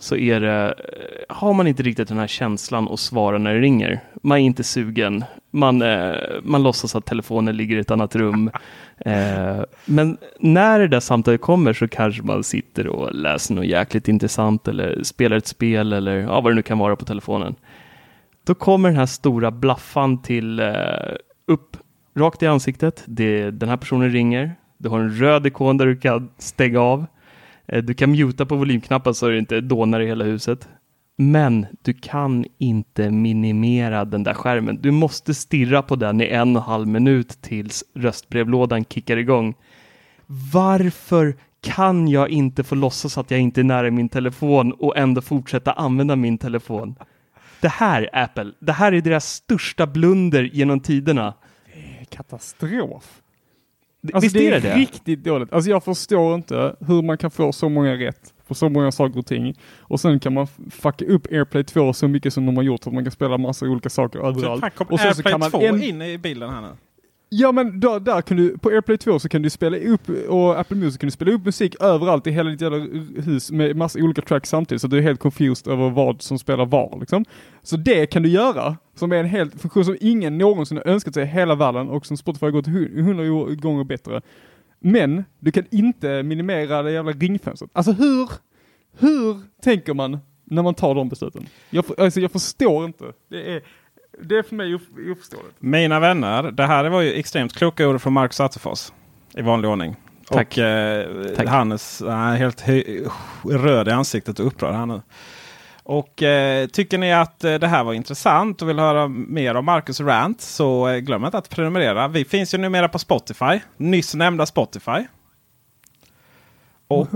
så 0.00 0.16
är 0.16 0.40
det, 0.40 0.66
eh, 0.66 1.36
har 1.36 1.52
man 1.52 1.66
inte 1.66 1.82
riktigt 1.82 2.08
den 2.08 2.18
här 2.18 2.26
känslan 2.26 2.88
att 2.88 3.00
svara 3.00 3.38
när 3.38 3.54
det 3.54 3.60
ringer. 3.60 4.00
Man 4.22 4.38
är 4.38 4.42
inte 4.42 4.64
sugen. 4.64 5.24
Man, 5.50 5.82
eh, 5.82 6.14
man 6.42 6.62
låtsas 6.62 6.96
att 6.96 7.06
telefonen 7.06 7.56
ligger 7.56 7.76
i 7.76 7.80
ett 7.80 7.90
annat 7.90 8.16
rum. 8.16 8.50
Eh, 9.04 9.62
men 9.84 10.18
när 10.38 10.78
det 10.78 10.88
där 10.88 11.00
samtalet 11.00 11.40
kommer 11.40 11.72
så 11.72 11.88
kanske 11.88 12.22
man 12.22 12.44
sitter 12.44 12.86
och 12.86 13.14
läser 13.14 13.54
något 13.54 13.66
jäkligt 13.66 14.08
intressant 14.08 14.68
eller 14.68 15.02
spelar 15.02 15.36
ett 15.36 15.46
spel 15.46 15.92
eller 15.92 16.16
ja, 16.16 16.40
vad 16.40 16.52
det 16.52 16.54
nu 16.54 16.62
kan 16.62 16.78
vara 16.78 16.96
på 16.96 17.04
telefonen. 17.04 17.54
Då 18.44 18.54
kommer 18.54 18.88
den 18.88 18.98
här 18.98 19.06
stora 19.06 19.50
blaffan 19.50 20.22
till 20.22 20.60
eh, 20.60 20.74
upp 21.46 21.76
rakt 22.16 22.42
i 22.42 22.46
ansiktet. 22.46 23.04
Det, 23.06 23.50
den 23.50 23.68
här 23.68 23.76
personen 23.76 24.10
ringer. 24.10 24.54
Du 24.78 24.88
har 24.88 25.00
en 25.00 25.14
röd 25.14 25.46
ikon 25.46 25.76
där 25.76 25.86
du 25.86 25.96
kan 25.96 26.30
stänga 26.38 26.80
av. 26.80 27.06
Eh, 27.72 27.82
du 27.82 27.94
kan 27.94 28.10
muta 28.10 28.46
på 28.46 28.56
volymknappen 28.56 29.14
så 29.14 29.28
det 29.28 29.38
inte 29.38 29.60
dånar 29.60 30.00
i 30.00 30.06
hela 30.06 30.24
huset. 30.24 30.68
Men 31.16 31.66
du 31.82 31.92
kan 31.92 32.44
inte 32.58 33.10
minimera 33.10 34.04
den 34.04 34.22
där 34.22 34.34
skärmen. 34.34 34.78
Du 34.82 34.90
måste 34.90 35.34
stirra 35.34 35.82
på 35.82 35.96
den 35.96 36.20
i 36.20 36.24
en 36.24 36.56
och 36.56 36.62
en 36.62 36.68
halv 36.68 36.88
minut 36.88 37.42
tills 37.42 37.84
röstbrevlådan 37.94 38.84
kickar 38.84 39.16
igång. 39.16 39.54
Varför 40.52 41.34
kan 41.60 42.08
jag 42.08 42.28
inte 42.28 42.64
få 42.64 42.74
låtsas 42.74 43.18
att 43.18 43.30
jag 43.30 43.40
inte 43.40 43.60
är 43.60 43.64
nära 43.64 43.90
min 43.90 44.08
telefon 44.08 44.72
och 44.72 44.96
ändå 44.96 45.20
fortsätta 45.20 45.72
använda 45.72 46.16
min 46.16 46.38
telefon? 46.38 46.94
Det 47.60 47.68
här, 47.68 48.10
Apple, 48.12 48.52
det 48.60 48.72
här 48.72 48.92
är 48.92 49.00
deras 49.00 49.26
största 49.32 49.86
blunder 49.86 50.42
genom 50.42 50.80
tiderna. 50.80 51.34
Katastrof. 52.08 53.22
Alltså 54.02 54.20
Visst 54.20 54.34
det 54.34 54.46
är 54.48 54.50
det 54.50 54.60
det? 54.60 54.74
riktigt 54.74 55.24
dåligt. 55.24 55.52
Alltså 55.52 55.70
jag 55.70 55.84
förstår 55.84 56.34
inte 56.34 56.76
hur 56.80 57.02
man 57.02 57.18
kan 57.18 57.30
få 57.30 57.52
så 57.52 57.68
många 57.68 57.94
rätt 57.96 58.34
på 58.48 58.54
så 58.54 58.68
många 58.68 58.92
saker 58.92 59.18
och 59.18 59.26
ting. 59.26 59.54
Och 59.78 60.00
sen 60.00 60.20
kan 60.20 60.34
man 60.34 60.46
fucka 60.70 61.04
upp 61.04 61.26
AirPlay 61.32 61.64
2 61.64 61.92
så 61.92 62.08
mycket 62.08 62.34
som 62.34 62.46
de 62.46 62.56
har 62.56 62.62
gjort 62.64 62.82
så 62.84 62.90
att 62.90 62.94
man 62.94 63.04
kan 63.04 63.10
spela 63.12 63.38
massa 63.38 63.66
olika 63.66 63.90
saker 63.90 64.18
överallt. 64.18 64.62
Här 64.62 64.70
kom 64.70 64.86
Och 64.86 65.00
sen 65.00 65.14
så 65.14 65.18
AirPlay 65.18 65.32
kan 65.32 65.40
man 65.40 65.50
2 65.50 65.60
en- 65.62 65.82
in 65.82 66.02
i 66.02 66.18
bilden 66.18 66.50
här 66.50 66.60
nu. 66.60 66.68
Ja 67.32 67.52
men 67.52 67.80
där, 67.80 68.00
där 68.00 68.22
kan 68.22 68.36
du, 68.36 68.58
på 68.58 68.68
AirPlay 68.68 68.98
2 68.98 69.18
så 69.18 69.28
kan 69.28 69.42
du 69.42 69.50
spela 69.50 69.76
upp, 69.76 70.08
och 70.28 70.60
Apple 70.60 70.76
Music 70.76 70.98
kan 70.98 71.06
du 71.06 71.10
spela 71.10 71.32
upp 71.32 71.44
musik 71.44 71.76
överallt 71.80 72.26
i 72.26 72.30
hela 72.30 72.50
ditt 72.50 72.60
jävla 72.60 72.78
hus 73.22 73.50
med 73.50 73.76
massa 73.76 73.98
olika 73.98 74.22
tracks 74.22 74.48
samtidigt 74.48 74.82
så 74.82 74.88
du 74.88 74.98
är 74.98 75.02
helt 75.02 75.20
confused 75.20 75.72
över 75.72 75.90
vad 75.90 76.22
som 76.22 76.38
spelar 76.38 76.66
var 76.66 76.96
liksom. 77.00 77.24
Så 77.62 77.76
det 77.76 78.06
kan 78.06 78.22
du 78.22 78.28
göra, 78.28 78.76
som 78.94 79.12
är 79.12 79.16
en 79.16 79.26
helt 79.26 79.60
funktion 79.60 79.84
som 79.84 79.96
ingen 80.00 80.38
någonsin 80.38 80.76
har 80.76 80.88
önskat 80.88 81.14
sig 81.14 81.22
i 81.22 81.26
hela 81.26 81.54
världen 81.54 81.88
och 81.88 82.06
som 82.06 82.16
Spotify 82.16 82.46
har 82.46 82.50
gått 82.50 82.66
hundra 82.66 83.54
gånger 83.54 83.84
bättre. 83.84 84.20
Men 84.80 85.24
du 85.38 85.52
kan 85.52 85.64
inte 85.70 86.22
minimera 86.22 86.82
det 86.82 86.92
jävla 86.92 87.12
ringfönstret. 87.12 87.70
Alltså 87.74 87.92
hur, 87.92 88.30
hur 88.98 89.40
tänker 89.62 89.94
man 89.94 90.18
när 90.44 90.62
man 90.62 90.74
tar 90.74 90.94
de 90.94 91.08
besluten? 91.08 91.46
Jag, 91.70 91.84
alltså 91.98 92.20
jag 92.20 92.32
förstår 92.32 92.84
inte. 92.84 93.04
Det 93.28 93.54
är, 93.54 93.62
det 94.18 94.38
är 94.38 94.42
för 94.42 94.54
mig 94.54 94.74
of- 94.74 95.12
oförståeligt. 95.12 95.56
Mina 95.58 96.00
vänner, 96.00 96.42
det 96.42 96.66
här 96.66 96.88
var 96.88 97.00
ju 97.00 97.12
extremt 97.14 97.56
kloka 97.56 97.88
ord 97.88 98.00
från 98.00 98.12
Marcus 98.12 98.40
Attefors. 98.40 98.92
I 99.34 99.42
vanlig 99.42 99.70
ordning. 99.70 99.96
Tack. 100.28 100.46
Och 100.52 100.58
eh, 100.58 101.34
Tack. 101.36 101.48
Hannes 101.48 102.02
han 102.06 102.32
är 102.32 102.36
helt 102.36 102.64
röd 103.44 103.88
i 103.88 103.90
ansiktet 103.90 104.38
och 104.40 104.46
upprörd 104.46 104.74
här 104.74 104.86
nu. 104.86 105.02
Och 105.82 106.22
eh, 106.22 106.66
tycker 106.66 106.98
ni 106.98 107.12
att 107.12 107.44
eh, 107.44 107.54
det 107.54 107.66
här 107.68 107.84
var 107.84 107.92
intressant 107.94 108.62
och 108.62 108.68
vill 108.68 108.78
höra 108.78 109.08
mer 109.08 109.54
om 109.54 109.64
Marcus 109.64 110.00
rant 110.00 110.40
så 110.40 110.88
eh, 110.88 110.98
glöm 110.98 111.24
inte 111.24 111.38
att 111.38 111.48
prenumerera. 111.50 112.08
Vi 112.08 112.24
finns 112.24 112.54
ju 112.54 112.58
numera 112.58 112.88
på 112.88 112.98
Spotify. 112.98 113.60
Nyss 113.76 114.14
nämnda 114.14 114.46
Spotify. 114.46 115.06
Och, 116.88 117.08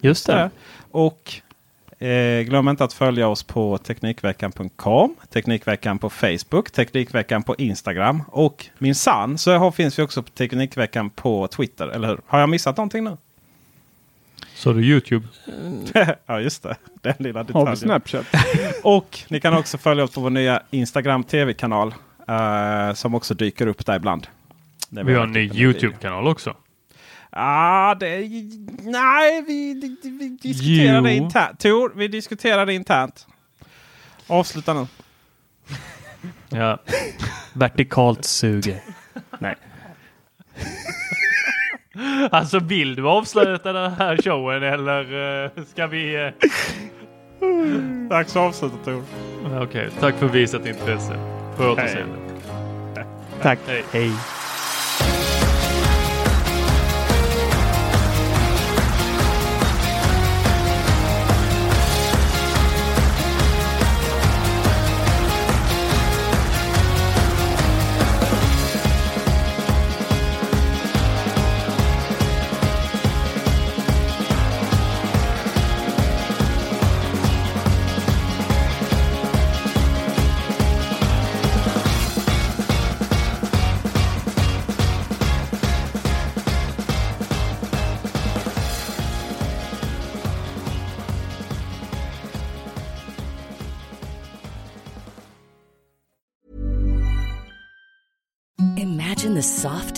Just 0.00 0.26
det. 0.26 0.50
och 0.90 1.32
eh, 2.02 2.42
glöm 2.42 2.68
inte 2.68 2.84
att 2.84 2.92
följa 2.92 3.28
oss 3.28 3.42
på 3.42 3.78
Teknikveckan.com, 3.78 5.14
Teknikveckan 5.32 5.98
på 5.98 6.10
Facebook, 6.10 6.70
Teknikveckan 6.70 7.42
på 7.42 7.56
Instagram 7.56 8.22
och 8.28 8.66
min 8.78 8.94
sann 8.94 9.38
så 9.38 9.52
har, 9.56 9.70
finns 9.70 9.98
vi 9.98 10.02
också 10.02 10.22
på 10.22 10.30
Teknikveckan 10.30 11.10
på 11.10 11.48
Twitter. 11.48 11.88
Eller 11.88 12.08
hur? 12.08 12.20
Har 12.26 12.40
jag 12.40 12.48
missat 12.48 12.76
någonting 12.76 13.04
nu? 13.04 13.16
Så 14.54 14.72
du 14.72 14.84
Youtube? 14.84 15.26
ja 16.26 16.40
just 16.40 16.62
det, 16.62 16.76
den 17.02 17.14
lilla 17.18 17.38
Har 17.38 17.44
vi 17.44 17.52
detaljen. 17.52 17.76
Snapchat? 17.76 18.26
Och 18.82 19.18
ni 19.28 19.40
kan 19.40 19.54
också 19.54 19.78
följa 19.78 20.04
oss 20.04 20.14
på 20.14 20.20
vår 20.20 20.30
nya 20.30 20.62
Instagram 20.70 21.24
TV-kanal. 21.24 21.94
eh, 22.28 22.94
som 22.94 23.14
också 23.14 23.34
dyker 23.34 23.66
upp 23.66 23.86
där 23.86 23.96
ibland. 23.96 24.26
Vi 24.88 25.14
har 25.14 25.24
en 25.24 25.32
ny. 25.32 25.50
Youtube-kanal 25.54 26.28
också. 26.28 26.54
Ah, 27.36 27.94
det, 27.94 28.08
nej, 28.82 29.42
vi, 29.46 29.74
vi, 30.02 30.28
diskuterar 30.42 31.02
det 31.02 31.14
Jo. 31.14 31.22
internt. 31.24 31.60
Tor, 31.60 31.92
vi 31.96 32.08
diskuterar 32.08 32.66
det 32.66 32.74
internt. 32.74 33.26
Avsluta 34.26 34.74
nu. 34.74 34.86
Ja. 36.48 36.78
Vertikalt 37.52 38.24
suger. 38.24 38.80
Nej. 39.38 39.54
Alltså 42.30 42.58
vill 42.58 42.94
du 42.94 43.08
avsluta 43.08 43.72
den 43.72 43.92
här 43.92 44.16
showen 44.16 44.62
eller 44.62 45.44
eh, 45.44 45.50
ska 45.64 45.86
vi... 45.86 46.14
eh, 46.14 46.48
Dags 48.08 48.30
att 48.30 48.36
avsluta 48.36 48.76
Tor. 48.84 49.04
Okej, 49.62 49.90
tack 50.00 50.14
för 50.18 50.26
visat 50.28 50.66
intresse. 50.66 51.12
På 51.56 51.64
återseende. 51.64 52.16
Tack. 53.42 53.58
Hej. 53.66 53.84
Hej. 53.92 54.10